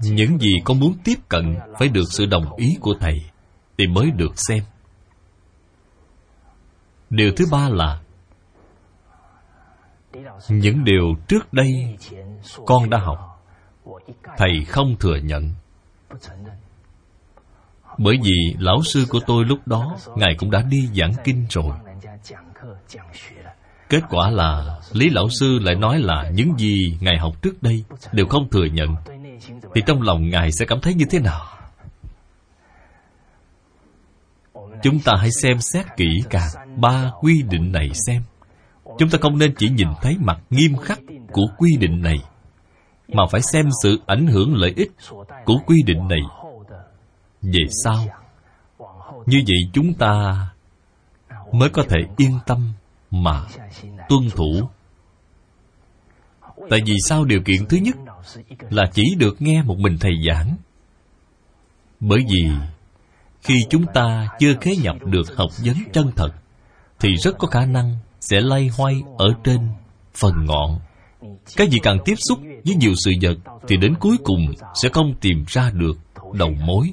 những 0.00 0.38
gì 0.38 0.52
con 0.64 0.80
muốn 0.80 0.94
tiếp 1.04 1.16
cận 1.28 1.56
phải 1.78 1.88
được 1.88 2.04
sự 2.10 2.26
đồng 2.26 2.56
ý 2.56 2.76
của 2.80 2.94
thầy 3.00 3.30
thì 3.78 3.86
mới 3.86 4.10
được 4.10 4.32
xem 4.36 4.64
điều 7.10 7.32
thứ 7.36 7.44
ba 7.50 7.68
là, 7.68 8.00
những 10.48 10.84
điều 10.84 11.14
trước 11.28 11.52
đây 11.52 11.96
con 12.66 12.90
đã 12.90 12.98
học, 12.98 13.18
thầy 14.36 14.64
không 14.68 14.96
thừa 15.00 15.16
nhận. 15.16 15.50
Bởi 17.98 18.18
vì 18.22 18.54
lão 18.58 18.82
sư 18.82 19.06
của 19.08 19.20
tôi 19.26 19.44
lúc 19.44 19.58
đó, 19.66 19.96
ngài 20.16 20.34
cũng 20.38 20.50
đã 20.50 20.62
đi 20.62 20.88
giảng 20.94 21.12
kinh 21.24 21.46
rồi. 21.50 21.72
Kết 23.88 24.02
quả 24.10 24.30
là, 24.30 24.80
lý 24.92 25.10
lão 25.10 25.28
sư 25.40 25.58
lại 25.58 25.74
nói 25.74 25.98
là 25.98 26.30
những 26.34 26.58
gì 26.58 26.98
ngài 27.00 27.18
học 27.18 27.42
trước 27.42 27.62
đây 27.62 27.84
đều 28.12 28.26
không 28.26 28.48
thừa 28.50 28.64
nhận. 28.64 28.94
Thì 29.74 29.82
trong 29.86 30.02
lòng 30.02 30.30
ngài 30.30 30.52
sẽ 30.52 30.66
cảm 30.66 30.80
thấy 30.80 30.94
như 30.94 31.04
thế 31.10 31.18
nào? 31.18 31.59
Chúng 34.82 35.00
ta 35.04 35.12
hãy 35.18 35.30
xem 35.42 35.60
xét 35.60 35.86
kỹ 35.96 36.22
càng 36.30 36.48
ba 36.76 37.10
quy 37.20 37.42
định 37.42 37.72
này 37.72 37.90
xem. 38.06 38.22
Chúng 38.98 39.10
ta 39.10 39.18
không 39.20 39.38
nên 39.38 39.54
chỉ 39.58 39.68
nhìn 39.68 39.88
thấy 40.02 40.16
mặt 40.20 40.38
nghiêm 40.50 40.76
khắc 40.76 41.00
của 41.32 41.46
quy 41.58 41.76
định 41.80 42.02
này, 42.02 42.18
mà 43.08 43.22
phải 43.30 43.40
xem 43.42 43.68
sự 43.82 44.00
ảnh 44.06 44.26
hưởng 44.26 44.54
lợi 44.54 44.72
ích 44.76 44.90
của 45.44 45.56
quy 45.66 45.76
định 45.86 46.08
này. 46.08 46.20
Về 47.42 47.64
sau, 47.84 48.06
như 49.26 49.42
vậy 49.46 49.58
chúng 49.72 49.94
ta 49.94 50.46
mới 51.52 51.68
có 51.68 51.82
thể 51.88 51.98
yên 52.16 52.38
tâm 52.46 52.72
mà 53.10 53.44
tuân 54.08 54.30
thủ. 54.30 54.68
Tại 56.70 56.80
vì 56.86 56.94
sao 57.08 57.24
điều 57.24 57.42
kiện 57.42 57.66
thứ 57.68 57.76
nhất 57.76 57.96
là 58.70 58.84
chỉ 58.92 59.02
được 59.18 59.42
nghe 59.42 59.62
một 59.62 59.78
mình 59.78 59.96
thầy 60.00 60.12
giảng. 60.28 60.56
Bởi 62.00 62.20
vì 62.28 62.50
khi 63.42 63.54
chúng 63.70 63.84
ta 63.94 64.28
chưa 64.38 64.54
khế 64.60 64.76
nhập 64.76 64.96
được 65.04 65.36
học 65.36 65.50
vấn 65.64 65.76
chân 65.92 66.10
thật, 66.16 66.30
thì 67.00 67.16
rất 67.16 67.38
có 67.38 67.48
khả 67.48 67.66
năng 67.66 67.96
sẽ 68.20 68.40
lay 68.40 68.70
hoay 68.76 69.02
ở 69.18 69.26
trên 69.44 69.68
phần 70.14 70.44
ngọn. 70.44 70.80
Cái 71.56 71.66
gì 71.66 71.78
càng 71.82 71.98
tiếp 72.04 72.14
xúc 72.28 72.38
với 72.64 72.74
nhiều 72.74 72.92
sự 73.04 73.10
vật, 73.22 73.36
thì 73.68 73.76
đến 73.76 73.94
cuối 74.00 74.16
cùng 74.24 74.52
sẽ 74.74 74.88
không 74.88 75.14
tìm 75.20 75.44
ra 75.48 75.70
được 75.70 75.98
đầu 76.34 76.50
mối. 76.50 76.92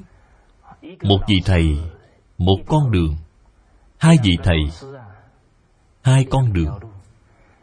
Một 1.02 1.18
vị 1.28 1.40
thầy, 1.44 1.78
một 2.38 2.58
con 2.66 2.90
đường. 2.90 3.16
Hai 3.98 4.16
vị 4.22 4.32
thầy, 4.42 4.90
hai 6.02 6.26
con 6.30 6.52
đường. 6.52 6.78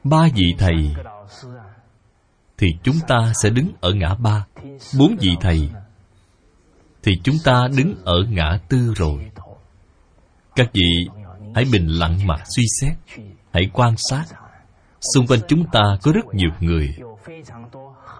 Ba 0.03 0.27
vị 0.35 0.45
thầy, 0.57 0.95
thì 2.57 2.67
chúng 2.83 2.95
ta 3.07 3.33
sẽ 3.43 3.49
đứng 3.49 3.71
ở 3.81 3.93
ngã 3.93 4.15
ba. 4.15 4.45
Bốn 4.99 5.15
vị 5.19 5.35
thầy 5.41 5.69
thì 7.05 7.19
chúng 7.23 7.35
ta 7.43 7.67
đứng 7.77 7.95
ở 8.05 8.25
ngã 8.29 8.59
tư 8.69 8.93
rồi. 8.95 9.31
Các 10.55 10.69
vị 10.73 11.07
hãy 11.55 11.65
bình 11.71 11.87
lặng 11.87 12.19
mà 12.25 12.35
suy 12.55 12.63
xét, 12.81 13.21
hãy 13.53 13.69
quan 13.73 13.95
sát. 13.97 14.25
Xung 15.13 15.27
quanh 15.27 15.39
chúng 15.47 15.65
ta 15.71 15.81
có 16.01 16.11
rất 16.11 16.25
nhiều 16.33 16.49
người, 16.59 16.95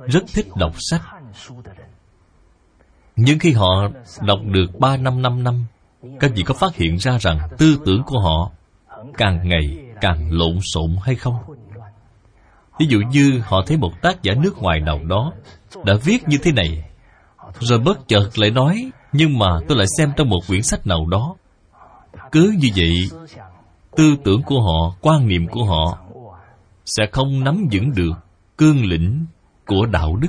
rất 0.05 0.23
thích 0.33 0.47
đọc 0.55 0.73
sách. 0.89 1.01
Nhưng 3.15 3.39
khi 3.39 3.51
họ 3.51 3.87
đọc 4.21 4.39
được 4.43 4.79
ba 4.79 4.97
năm 4.97 5.21
năm 5.21 5.43
năm, 5.43 5.65
các 6.19 6.31
vị 6.35 6.43
có 6.43 6.53
phát 6.53 6.75
hiện 6.75 6.95
ra 6.95 7.17
rằng 7.17 7.39
tư 7.57 7.79
tưởng 7.85 8.03
của 8.05 8.19
họ 8.19 8.51
càng 9.17 9.49
ngày 9.49 9.77
càng 10.01 10.31
lộn 10.31 10.59
xộn 10.73 10.95
hay 11.01 11.15
không? 11.15 11.35
Ví 12.79 12.85
dụ 12.89 12.99
như 13.11 13.41
họ 13.45 13.61
thấy 13.67 13.77
một 13.77 14.01
tác 14.01 14.23
giả 14.23 14.33
nước 14.33 14.57
ngoài 14.57 14.79
nào 14.79 14.99
đó 15.03 15.33
đã 15.85 15.93
viết 16.03 16.27
như 16.27 16.37
thế 16.43 16.51
này 16.51 16.84
rồi 17.59 17.79
bất 17.79 18.07
chợt 18.07 18.29
lại 18.35 18.51
nói, 18.51 18.91
nhưng 19.11 19.39
mà 19.39 19.59
tôi 19.67 19.77
lại 19.77 19.87
xem 19.97 20.11
trong 20.17 20.29
một 20.29 20.39
quyển 20.47 20.63
sách 20.63 20.87
nào 20.87 21.05
đó. 21.05 21.35
Cứ 22.31 22.55
như 22.59 22.67
vậy, 22.75 23.09
tư 23.95 24.15
tưởng 24.23 24.41
của 24.45 24.61
họ, 24.61 24.95
quan 25.01 25.27
niệm 25.27 25.47
của 25.47 25.65
họ 25.65 25.97
sẽ 26.85 27.03
không 27.11 27.43
nắm 27.43 27.67
vững 27.71 27.91
được 27.91 28.13
cương 28.57 28.85
lĩnh 28.85 29.25
của 29.65 29.85
đạo 29.85 30.15
đức. 30.15 30.27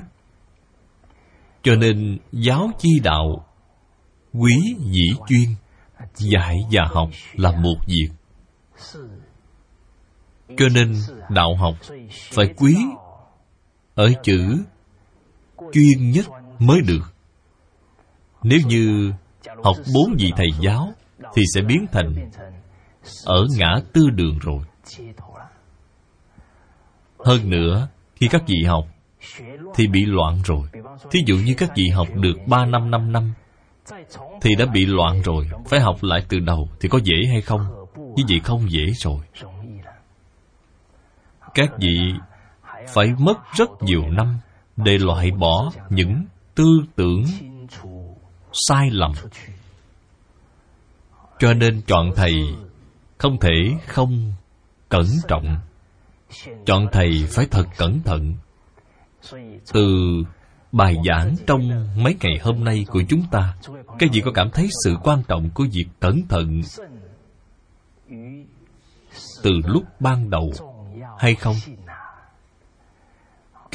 Cho 1.63 1.75
nên 1.75 2.19
giáo 2.33 2.71
chi 2.79 2.91
đạo, 3.03 3.47
quý 4.33 4.77
dĩ 4.79 5.09
chuyên, 5.29 5.49
dạy 6.15 6.57
và 6.71 6.83
học 6.93 7.09
là 7.33 7.51
một 7.51 7.77
việc. 7.87 8.09
Cho 10.57 10.69
nên 10.75 10.95
đạo 11.31 11.57
học 11.57 11.75
phải 12.33 12.55
quý 12.57 12.77
ở 13.95 14.13
chữ 14.23 14.65
chuyên 15.73 16.11
nhất 16.11 16.27
mới 16.59 16.81
được 16.81 17.16
nếu 18.49 18.59
như 18.67 19.13
học 19.65 19.77
bốn 19.95 20.17
vị 20.19 20.33
thầy 20.37 20.49
giáo, 20.61 20.93
thì 21.35 21.43
sẽ 21.55 21.63
biến 21.63 21.87
thành 21.93 22.31
ở 23.25 23.47
ngã 23.59 23.75
tư 23.93 24.11
đường 24.11 24.39
rồi. 24.39 24.61
Hơn 27.19 27.51
nữa, 27.51 27.89
khi 28.15 28.29
các 28.31 28.43
vị 28.47 28.63
học 28.67 28.85
thì 29.75 29.87
bị 29.87 30.05
loạn 30.07 30.41
rồi. 30.45 30.69
Thí 31.11 31.21
dụ 31.27 31.37
như 31.37 31.55
các 31.59 31.71
vị 31.77 31.89
học 31.95 32.09
được 32.15 32.37
ba 32.47 32.67
năm 32.67 32.91
năm 32.91 33.13
năm 33.13 33.33
thì 34.41 34.55
đã 34.59 34.67
bị 34.67 34.87
loạn 34.87 35.23
rồi. 35.23 35.49
Phải 35.69 35.81
học 35.81 35.97
lại 36.03 36.25
từ 36.29 36.39
đầu 36.39 36.69
thì 36.81 36.89
có 36.89 36.99
dễ 37.05 37.17
hay 37.31 37.41
không? 37.41 37.61
Như 37.97 38.25
vậy 38.29 38.41
không 38.45 38.71
dễ 38.71 38.85
rồi. 39.03 39.21
Các 41.55 41.71
vị 41.79 41.99
phải 42.89 43.07
mất 43.19 43.39
rất 43.57 43.71
nhiều 43.81 44.03
năm 44.11 44.39
để 44.77 44.99
loại 44.99 45.31
bỏ 45.31 45.73
những 45.91 46.25
tư 46.55 46.65
tưởng 46.97 47.25
sai 48.69 48.91
lầm. 48.91 49.13
Cho 51.39 51.55
nên 51.55 51.83
chọn 51.87 52.11
thầy 52.17 52.35
không 53.19 53.39
thể 53.41 53.73
không 53.87 54.33
cẩn 54.89 55.07
trọng. 55.29 55.59
Chọn 56.67 56.87
thầy 56.93 57.27
phải 57.31 57.47
thật 57.51 57.67
cẩn 57.77 58.03
thận. 58.03 58.35
Từ 59.73 59.87
bài 60.73 60.97
giảng 61.09 61.37
trong 61.47 61.89
mấy 61.97 62.17
ngày 62.21 62.39
hôm 62.43 62.65
nay 62.65 62.87
của 62.89 63.03
chúng 63.09 63.23
ta, 63.31 63.57
các 63.99 64.11
vị 64.13 64.21
có 64.25 64.31
cảm 64.35 64.51
thấy 64.51 64.69
sự 64.85 64.97
quan 65.03 65.23
trọng 65.29 65.51
của 65.55 65.67
việc 65.73 65.87
cẩn 66.01 66.23
thận 66.29 66.61
từ 69.43 69.51
lúc 69.65 69.85
ban 70.01 70.31
đầu 70.31 70.53
hay 71.19 71.35
không? 71.35 71.57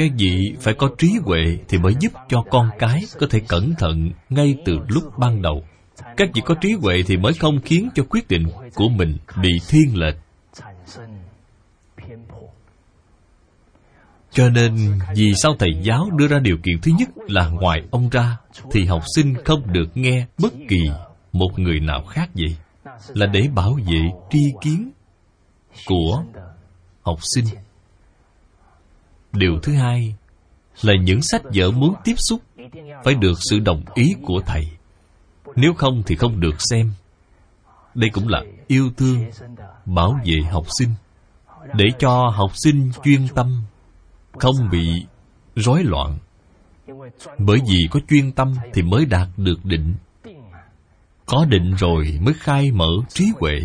Cái 0.02 0.12
vị 0.18 0.56
phải 0.60 0.74
có 0.74 0.90
trí 0.98 1.14
huệ 1.26 1.58
thì 1.68 1.78
mới 1.78 1.94
giúp 2.00 2.12
cho 2.30 2.44
con 2.52 2.70
cái 2.80 3.04
có 3.20 3.28
thể 3.30 3.40
cẩn 3.48 3.74
thận 3.78 4.12
ngay 4.30 4.56
từ 4.66 4.80
lúc 4.88 5.04
ban 5.18 5.42
đầu. 5.42 5.64
Các 6.18 6.30
vị 6.34 6.42
có 6.46 6.56
trí 6.62 6.74
huệ 6.74 7.04
thì 7.08 7.18
mới 7.18 7.34
không 7.34 7.62
khiến 7.62 7.90
cho 7.96 8.04
quyết 8.10 8.28
định 8.28 8.48
của 8.76 8.90
mình 8.90 9.18
bị 9.42 9.50
thiên 9.70 10.00
lệch. 10.00 10.16
Cho 14.32 14.50
nên, 14.50 15.00
vì 15.16 15.34
sao 15.36 15.56
thầy 15.60 15.70
giáo 15.84 16.10
đưa 16.18 16.28
ra 16.28 16.40
điều 16.40 16.58
kiện 16.64 16.76
thứ 16.82 16.92
nhất 17.00 17.10
là 17.28 17.48
ngoài 17.48 17.82
ông 17.92 18.10
ra, 18.10 18.38
thì 18.72 18.86
học 18.86 19.02
sinh 19.16 19.34
không 19.46 19.74
được 19.74 19.98
nghe 19.98 20.26
bất 20.38 20.54
kỳ 20.70 20.80
một 21.34 21.50
người 21.60 21.80
nào 21.80 22.04
khác 22.04 22.30
vậy. 22.34 22.56
Là 23.08 23.26
để 23.26 23.50
bảo 23.56 23.74
vệ 23.74 24.02
tri 24.32 24.52
kiến 24.62 24.92
của 25.88 26.24
học 27.02 27.20
sinh 27.36 27.46
điều 29.34 29.60
thứ 29.64 29.74
hai 29.74 30.16
là 30.82 30.94
những 31.04 31.22
sách 31.22 31.42
vở 31.56 31.72
muốn 31.72 31.96
tiếp 32.04 32.16
xúc 32.18 32.42
phải 33.04 33.16
được 33.16 33.38
sự 33.50 33.60
đồng 33.60 33.84
ý 33.94 34.06
của 34.22 34.42
thầy. 34.46 34.68
Nếu 35.56 35.74
không 35.74 36.04
thì 36.06 36.16
không 36.16 36.40
được 36.40 36.56
xem. 36.60 36.92
Đây 37.96 38.10
cũng 38.10 38.28
là 38.28 38.44
yêu 38.68 38.92
thương, 38.98 39.26
bảo 39.86 40.20
vệ 40.26 40.42
học 40.52 40.66
sinh, 40.80 40.90
để 41.74 41.86
cho 42.00 42.30
học 42.36 42.52
sinh 42.64 42.92
chuyên 43.04 43.28
tâm, 43.36 43.64
không 44.40 44.56
bị 44.72 45.06
rối 45.56 45.84
loạn. 45.84 46.18
Bởi 47.38 47.60
vì 47.70 47.88
có 47.92 48.00
chuyên 48.10 48.32
tâm 48.32 48.56
thì 48.74 48.82
mới 48.82 49.06
đạt 49.06 49.28
được 49.38 49.66
định. 49.66 49.96
Có 51.26 51.46
định 51.46 51.74
rồi 51.76 52.20
mới 52.22 52.34
khai 52.34 52.72
mở 52.72 52.90
trí 53.10 53.26
huệ. 53.40 53.60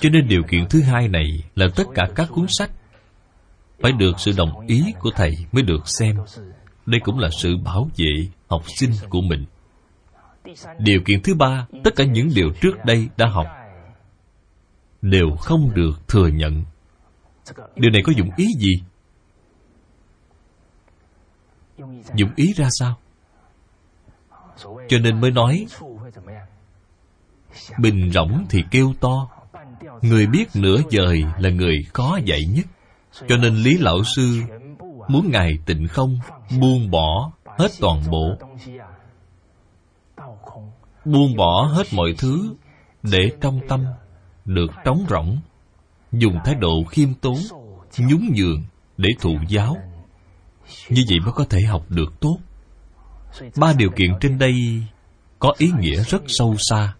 Cho 0.00 0.10
nên 0.10 0.28
điều 0.28 0.42
kiện 0.48 0.66
thứ 0.70 0.82
hai 0.82 1.08
này 1.08 1.26
là 1.54 1.66
tất 1.76 1.84
cả 1.94 2.08
các 2.14 2.28
cuốn 2.30 2.46
sách 2.58 2.70
phải 3.80 3.92
được 3.92 4.12
sự 4.18 4.32
đồng 4.36 4.66
ý 4.66 4.84
của 4.98 5.10
thầy 5.16 5.30
mới 5.52 5.62
được 5.62 5.88
xem. 5.98 6.16
Đây 6.86 7.00
cũng 7.04 7.18
là 7.18 7.28
sự 7.42 7.56
bảo 7.64 7.90
vệ 7.96 8.28
học 8.48 8.62
sinh 8.66 8.90
của 9.10 9.20
mình. 9.20 9.44
Điều 10.78 11.00
kiện 11.04 11.22
thứ 11.22 11.34
ba, 11.34 11.66
tất 11.84 11.90
cả 11.96 12.04
những 12.04 12.28
điều 12.34 12.50
trước 12.60 12.84
đây 12.84 13.08
đã 13.16 13.26
học, 13.26 13.46
đều 15.02 15.36
không 15.40 15.74
được 15.74 16.08
thừa 16.08 16.28
nhận. 16.28 16.64
Điều 17.76 17.90
này 17.90 18.02
có 18.04 18.12
dụng 18.16 18.30
ý 18.36 18.46
gì? 18.58 18.72
Dụng 22.14 22.30
ý 22.36 22.52
ra 22.56 22.68
sao? 22.70 22.96
Cho 24.88 24.98
nên 24.98 25.20
mới 25.20 25.30
nói, 25.30 25.66
bình 27.78 28.10
rỗng 28.12 28.46
thì 28.50 28.64
kêu 28.70 28.94
to. 29.00 29.28
Người 30.02 30.26
biết 30.26 30.44
nửa 30.54 30.76
giời 30.90 31.24
là 31.38 31.50
người 31.50 31.76
khó 31.92 32.18
dạy 32.24 32.40
nhất 32.48 32.66
cho 33.28 33.36
nên 33.36 33.56
lý 33.56 33.78
lão 33.78 34.04
sư 34.16 34.42
muốn 35.08 35.30
ngài 35.30 35.58
tịnh 35.66 35.88
không, 35.88 36.18
buông 36.60 36.90
bỏ 36.90 37.32
hết 37.58 37.68
toàn 37.80 38.02
bộ. 38.10 38.36
Buông 41.04 41.36
bỏ 41.36 41.66
hết 41.72 41.86
mọi 41.92 42.14
thứ 42.18 42.54
để 43.02 43.30
trong 43.40 43.60
tâm 43.68 43.84
được 44.44 44.70
trống 44.84 45.06
rỗng, 45.08 45.38
dùng 46.12 46.38
thái 46.44 46.54
độ 46.54 46.84
khiêm 46.90 47.14
tốn, 47.14 47.36
nhún 47.98 48.28
nhường 48.34 48.64
để 48.96 49.08
thụ 49.20 49.34
giáo. 49.48 49.76
Như 50.88 51.02
vậy 51.08 51.18
mới 51.24 51.32
có 51.32 51.44
thể 51.50 51.60
học 51.60 51.84
được 51.88 52.20
tốt. 52.20 52.38
Ba 53.56 53.72
điều 53.72 53.90
kiện 53.90 54.10
trên 54.20 54.38
đây 54.38 54.82
có 55.38 55.54
ý 55.58 55.70
nghĩa 55.80 56.02
rất 56.02 56.22
sâu 56.26 56.54
xa. 56.58 56.94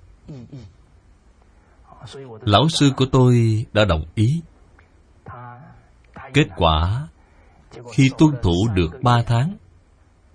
Lão 2.41 2.69
sư 2.69 2.91
của 2.97 3.07
tôi 3.13 3.65
đã 3.73 3.85
đồng 3.85 4.05
ý 4.15 4.41
kết 6.37 6.47
quả. 6.57 7.09
Khi 7.93 8.11
tuân 8.19 8.31
thủ 8.43 8.69
được 8.75 9.03
ba 9.03 9.23
tháng, 9.27 9.57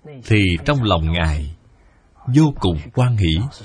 thì 0.04 0.56
trong 0.64 0.82
lòng 0.82 1.12
ngài 1.12 1.54
vô 2.34 2.52
cùng 2.60 2.78
quan 2.94 3.16
hỷ. 3.16 3.62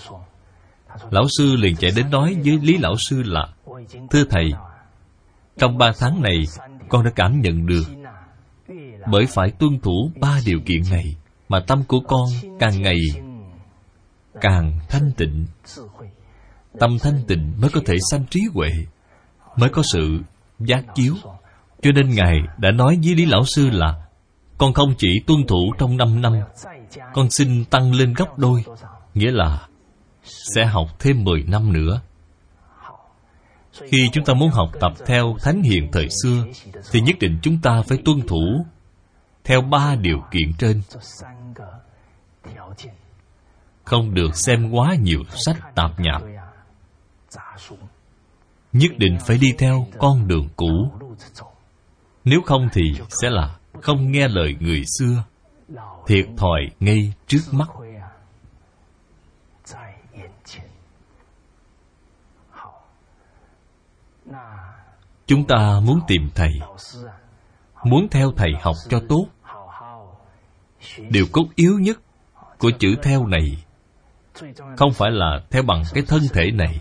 Lão 1.11 1.23
sư 1.37 1.55
liền 1.55 1.75
chạy 1.75 1.91
đến 1.95 2.09
nói 2.09 2.35
với 2.45 2.59
lý 2.61 2.77
lão 2.77 2.95
sư 2.97 3.23
là, 3.25 3.47
thưa 4.11 4.23
thầy, 4.29 4.51
trong 5.57 5.77
ba 5.77 5.91
tháng 5.99 6.21
này 6.21 6.43
con 6.89 7.03
đã 7.03 7.11
cảm 7.15 7.41
nhận 7.41 7.65
được, 7.65 7.83
bởi 9.11 9.25
phải 9.25 9.51
tuân 9.51 9.79
thủ 9.79 10.11
ba 10.19 10.39
điều 10.45 10.59
kiện 10.65 10.81
này 10.91 11.15
mà 11.49 11.59
tâm 11.67 11.83
của 11.87 11.99
con 12.07 12.25
càng 12.59 12.81
ngày 12.81 12.99
càng 14.41 14.79
thanh 14.89 15.11
tịnh. 15.17 15.45
Tâm 16.79 16.97
thanh 16.99 17.23
tịnh 17.27 17.53
mới 17.61 17.69
có 17.73 17.81
thể 17.85 17.95
sanh 18.11 18.25
trí 18.29 18.39
huệ, 18.53 18.69
mới 19.55 19.69
có 19.69 19.83
sự 19.93 20.19
giác 20.59 20.83
chiếu 20.95 21.13
cho 21.81 21.91
nên 21.91 22.09
ngài 22.09 22.41
đã 22.57 22.71
nói 22.71 22.99
với 23.03 23.15
lý 23.15 23.25
lão 23.25 23.45
sư 23.45 23.69
là, 23.69 24.07
con 24.57 24.73
không 24.73 24.93
chỉ 24.97 25.07
tuân 25.27 25.47
thủ 25.47 25.73
trong 25.77 25.97
năm 25.97 26.21
năm, 26.21 26.33
con 27.13 27.29
xin 27.29 27.65
tăng 27.65 27.93
lên 27.93 28.13
gấp 28.13 28.37
đôi, 28.37 28.63
nghĩa 29.13 29.31
là 29.31 29.67
sẽ 30.55 30.65
học 30.65 30.87
thêm 30.99 31.23
10 31.23 31.43
năm 31.43 31.73
nữa. 31.73 32.01
Khi 33.89 34.09
chúng 34.11 34.25
ta 34.25 34.33
muốn 34.33 34.49
học 34.49 34.69
tập 34.79 34.93
theo 35.05 35.35
thánh 35.41 35.61
hiền 35.61 35.89
thời 35.91 36.07
xưa, 36.23 36.45
thì 36.91 37.01
nhất 37.01 37.15
định 37.19 37.39
chúng 37.41 37.61
ta 37.61 37.81
phải 37.87 37.97
tuân 38.05 38.27
thủ 38.27 38.65
theo 39.43 39.61
ba 39.61 39.95
điều 39.95 40.17
kiện 40.31 40.53
trên. 40.57 40.81
Không 43.83 44.13
được 44.13 44.35
xem 44.35 44.71
quá 44.71 44.95
nhiều 45.01 45.23
sách 45.29 45.75
tạp 45.75 45.99
nhạp. 45.99 46.21
Nhất 48.73 48.91
định 48.97 49.17
phải 49.25 49.37
đi 49.37 49.53
theo 49.57 49.87
con 49.99 50.27
đường 50.27 50.47
cũ 50.55 50.91
nếu 52.29 52.41
không 52.41 52.69
thì 52.73 52.81
sẽ 53.21 53.29
là 53.29 53.55
không 53.81 54.11
nghe 54.11 54.27
lời 54.27 54.55
người 54.59 54.83
xưa, 54.99 55.23
thiệt 56.07 56.25
thòi 56.37 56.61
ngay 56.79 57.13
trước 57.27 57.41
mắt. 57.51 57.67
Chúng 65.25 65.47
ta 65.47 65.79
muốn 65.83 65.99
tìm 66.07 66.29
thầy, 66.35 66.59
muốn 67.83 68.07
theo 68.11 68.31
thầy 68.37 68.51
học 68.61 68.75
cho 68.89 68.99
tốt. 69.09 69.25
Điều 71.09 71.25
cốt 71.31 71.45
yếu 71.55 71.79
nhất 71.79 71.97
của 72.57 72.71
chữ 72.79 72.95
theo 73.03 73.27
này 73.27 73.63
không 74.77 74.93
phải 74.93 75.11
là 75.11 75.41
theo 75.49 75.63
bằng 75.63 75.83
cái 75.93 76.03
thân 76.07 76.21
thể 76.33 76.51
này, 76.51 76.79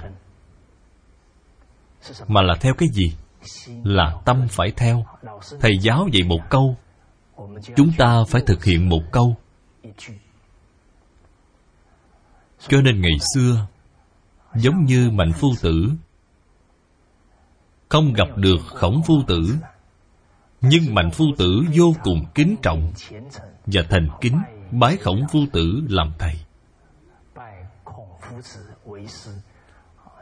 mà 2.28 2.42
là 2.42 2.54
theo 2.60 2.74
cái 2.78 2.88
gì? 2.92 3.16
Là 3.84 4.16
tâm 4.24 4.46
phải 4.50 4.70
theo. 4.76 5.06
Thầy 5.60 5.78
giáo 5.78 6.08
dạy 6.12 6.22
một 6.22 6.40
câu, 6.50 6.76
chúng 7.76 7.92
ta 7.98 8.24
phải 8.28 8.42
thực 8.46 8.64
hiện 8.64 8.88
một 8.88 9.02
câu. 9.12 9.36
Cho 12.68 12.80
nên 12.80 13.00
ngày 13.00 13.18
xưa, 13.34 13.66
giống 14.54 14.84
như 14.84 15.10
mạnh 15.10 15.32
phu 15.32 15.48
tử, 15.62 15.90
không 17.88 18.12
gặp 18.12 18.28
được 18.36 18.60
khổng 18.66 19.02
phu 19.06 19.14
tử, 19.26 19.56
nhưng 20.60 20.94
mạnh 20.94 21.10
phu 21.10 21.24
tử 21.38 21.62
vô 21.74 21.94
cùng 22.02 22.24
kính 22.34 22.56
trọng 22.62 22.92
và 23.66 23.82
thành 23.90 24.08
kính 24.20 24.42
bái 24.70 24.96
khổng 24.96 25.20
phu 25.32 25.40
tử 25.52 25.82
làm 25.88 26.12
thầy. 26.18 26.34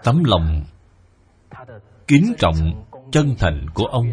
Tấm 0.05 0.25
lòng 0.25 0.65
kính 2.07 2.35
trọng 2.39 2.85
chân 3.15 3.35
thành 3.39 3.67
của 3.75 3.85
ông 3.85 4.11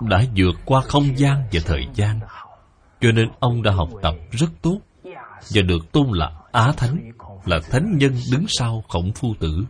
đã 0.00 0.24
vượt 0.36 0.54
qua 0.64 0.80
không 0.80 1.18
gian 1.18 1.44
và 1.52 1.60
thời 1.66 1.86
gian. 1.94 2.20
Cho 3.00 3.12
nên 3.12 3.28
ông 3.40 3.62
đã 3.62 3.72
học 3.72 3.88
tập 4.02 4.14
rất 4.30 4.46
tốt 4.62 4.78
và 5.54 5.62
được 5.62 5.92
tôn 5.92 6.06
là 6.12 6.32
á 6.52 6.72
thánh, 6.76 7.12
là 7.44 7.58
thánh 7.70 7.96
nhân 7.98 8.12
đứng 8.32 8.44
sau 8.48 8.84
khổng 8.88 9.12
phu 9.12 9.34
tử. 9.40 9.64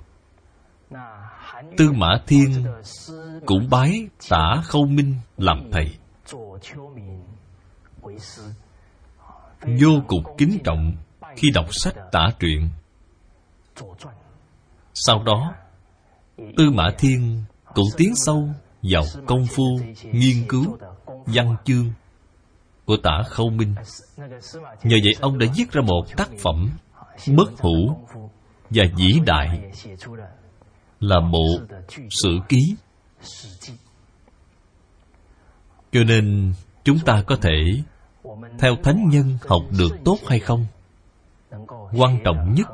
Tư 1.77 1.93
mã 1.93 2.19
thiên 2.27 2.67
cũng 3.47 3.69
bái 3.71 4.09
tả 4.29 4.63
khâu 4.65 4.87
minh 4.87 5.15
làm 5.37 5.71
thầy. 5.73 5.95
Vô 9.61 10.03
cùng 10.09 10.25
kính 10.39 10.59
trọng 10.65 10.93
khi 11.37 11.51
đọc 11.55 11.67
sách 11.71 11.95
tả 12.13 12.29
truyện. 12.41 12.69
Sau 14.95 15.23
đó 15.23 15.55
tư 16.37 16.71
mã 16.71 16.91
thiên 16.99 17.45
cũng 17.75 17.87
tiến 17.97 18.13
sâu 18.17 18.49
vào 18.83 19.03
công 19.27 19.47
phu 19.47 19.65
nghiên 20.13 20.49
cứu 20.49 20.79
văn 21.27 21.57
chương 21.65 21.93
của 22.85 22.97
tả 22.97 23.23
khâu 23.29 23.51
minh. 23.51 23.75
Nhờ 24.83 24.97
vậy, 25.05 25.15
ông 25.21 25.39
đã 25.39 25.47
viết 25.57 25.73
ra 25.73 25.83
một 25.83 26.05
tác 26.17 26.31
phẩm 26.43 26.71
bất 27.37 27.59
hủ 27.59 27.97
và 28.71 28.85
vĩ 28.97 29.21
đại 29.27 29.71
là 31.01 31.21
bộ 31.33 31.61
sử 32.11 32.39
ký. 32.49 32.77
Cho 35.93 36.01
nên 36.07 36.53
chúng 36.85 36.99
ta 36.99 37.23
có 37.27 37.37
thể 37.37 37.83
theo 38.59 38.77
thánh 38.83 39.09
nhân 39.09 39.39
học 39.49 39.63
được 39.79 39.97
tốt 40.05 40.19
hay 40.27 40.39
không? 40.39 40.67
Quan 41.93 42.19
trọng 42.25 42.55
nhất 42.55 42.67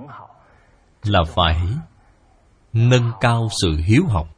là 1.02 1.20
phải 1.34 1.56
nâng 2.72 3.12
cao 3.20 3.48
sự 3.62 3.76
hiếu 3.84 4.04
học 4.08 4.28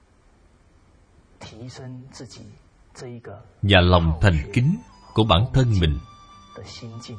và 3.62 3.80
lòng 3.80 4.18
thành 4.20 4.50
kính 4.52 4.76
của 5.14 5.24
bản 5.24 5.44
thân 5.54 5.72
mình 5.80 5.98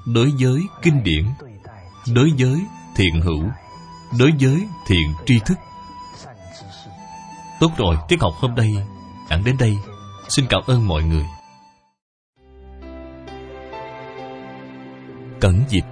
đối 0.06 0.32
với 0.40 0.62
kinh 0.82 1.04
điển, 1.04 1.26
đối 2.16 2.32
với 2.38 2.62
thiện 2.96 3.22
hữu, 3.22 3.44
đối 4.20 4.32
với 4.40 4.68
thiện 4.88 5.14
tri 5.26 5.40
thức. 5.40 5.58
Tốt 7.60 7.72
rồi, 7.78 7.98
tiết 8.08 8.22
học 8.22 8.34
hôm 8.40 8.56
nay 8.56 8.76
giảng 9.30 9.44
đến 9.44 9.56
đây. 9.60 9.78
Xin 10.30 10.46
cảm 10.50 10.62
ơn 10.68 10.88
mọi 10.88 11.04
người. 11.04 11.26
Cẩn 15.40 15.64
dịch, 15.70 15.86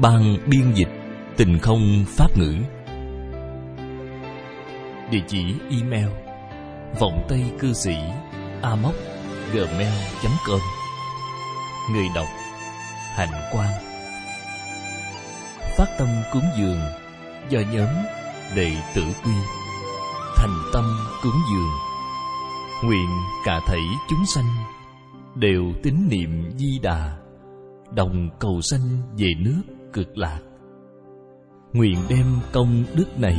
ban 0.00 0.38
biên 0.46 0.72
dịch, 0.74 0.88
tình 1.36 1.58
không 1.58 2.04
pháp 2.08 2.38
ngữ 2.38 2.54
địa 5.10 5.22
chỉ 5.26 5.54
email 5.70 6.08
vọng 7.00 7.26
tây 7.28 7.44
cư 7.58 7.72
sĩ 7.72 7.96
amoc 8.62 8.94
gmail 9.52 9.92
com. 10.46 10.60
Người 11.92 12.06
đọc, 12.14 12.26
hạnh 13.14 13.50
quan 13.52 13.68
phát 15.76 15.88
tâm 15.98 16.08
cúng 16.32 16.42
dường 16.58 16.80
do 17.48 17.60
nhóm 17.72 17.88
đệ 18.56 18.72
tử 18.94 19.02
quy. 19.24 19.32
Thành 20.36 20.56
tâm 20.72 20.84
cúng 21.22 21.40
dường, 21.52 21.70
nguyện 22.84 23.08
cả 23.44 23.60
thảy 23.66 23.82
chúng 24.08 24.26
sanh 24.34 24.44
đều 25.34 25.62
tín 25.82 25.94
niệm 26.10 26.50
di 26.56 26.78
đà, 26.82 27.16
đồng 27.90 28.28
cầu 28.40 28.60
sanh 28.60 29.02
về 29.18 29.34
nước 29.38 29.62
cực 29.92 30.18
lạc. 30.18 30.40
Nguyện 31.72 31.98
đem 32.08 32.26
công 32.52 32.84
đức 32.94 33.18
này 33.18 33.38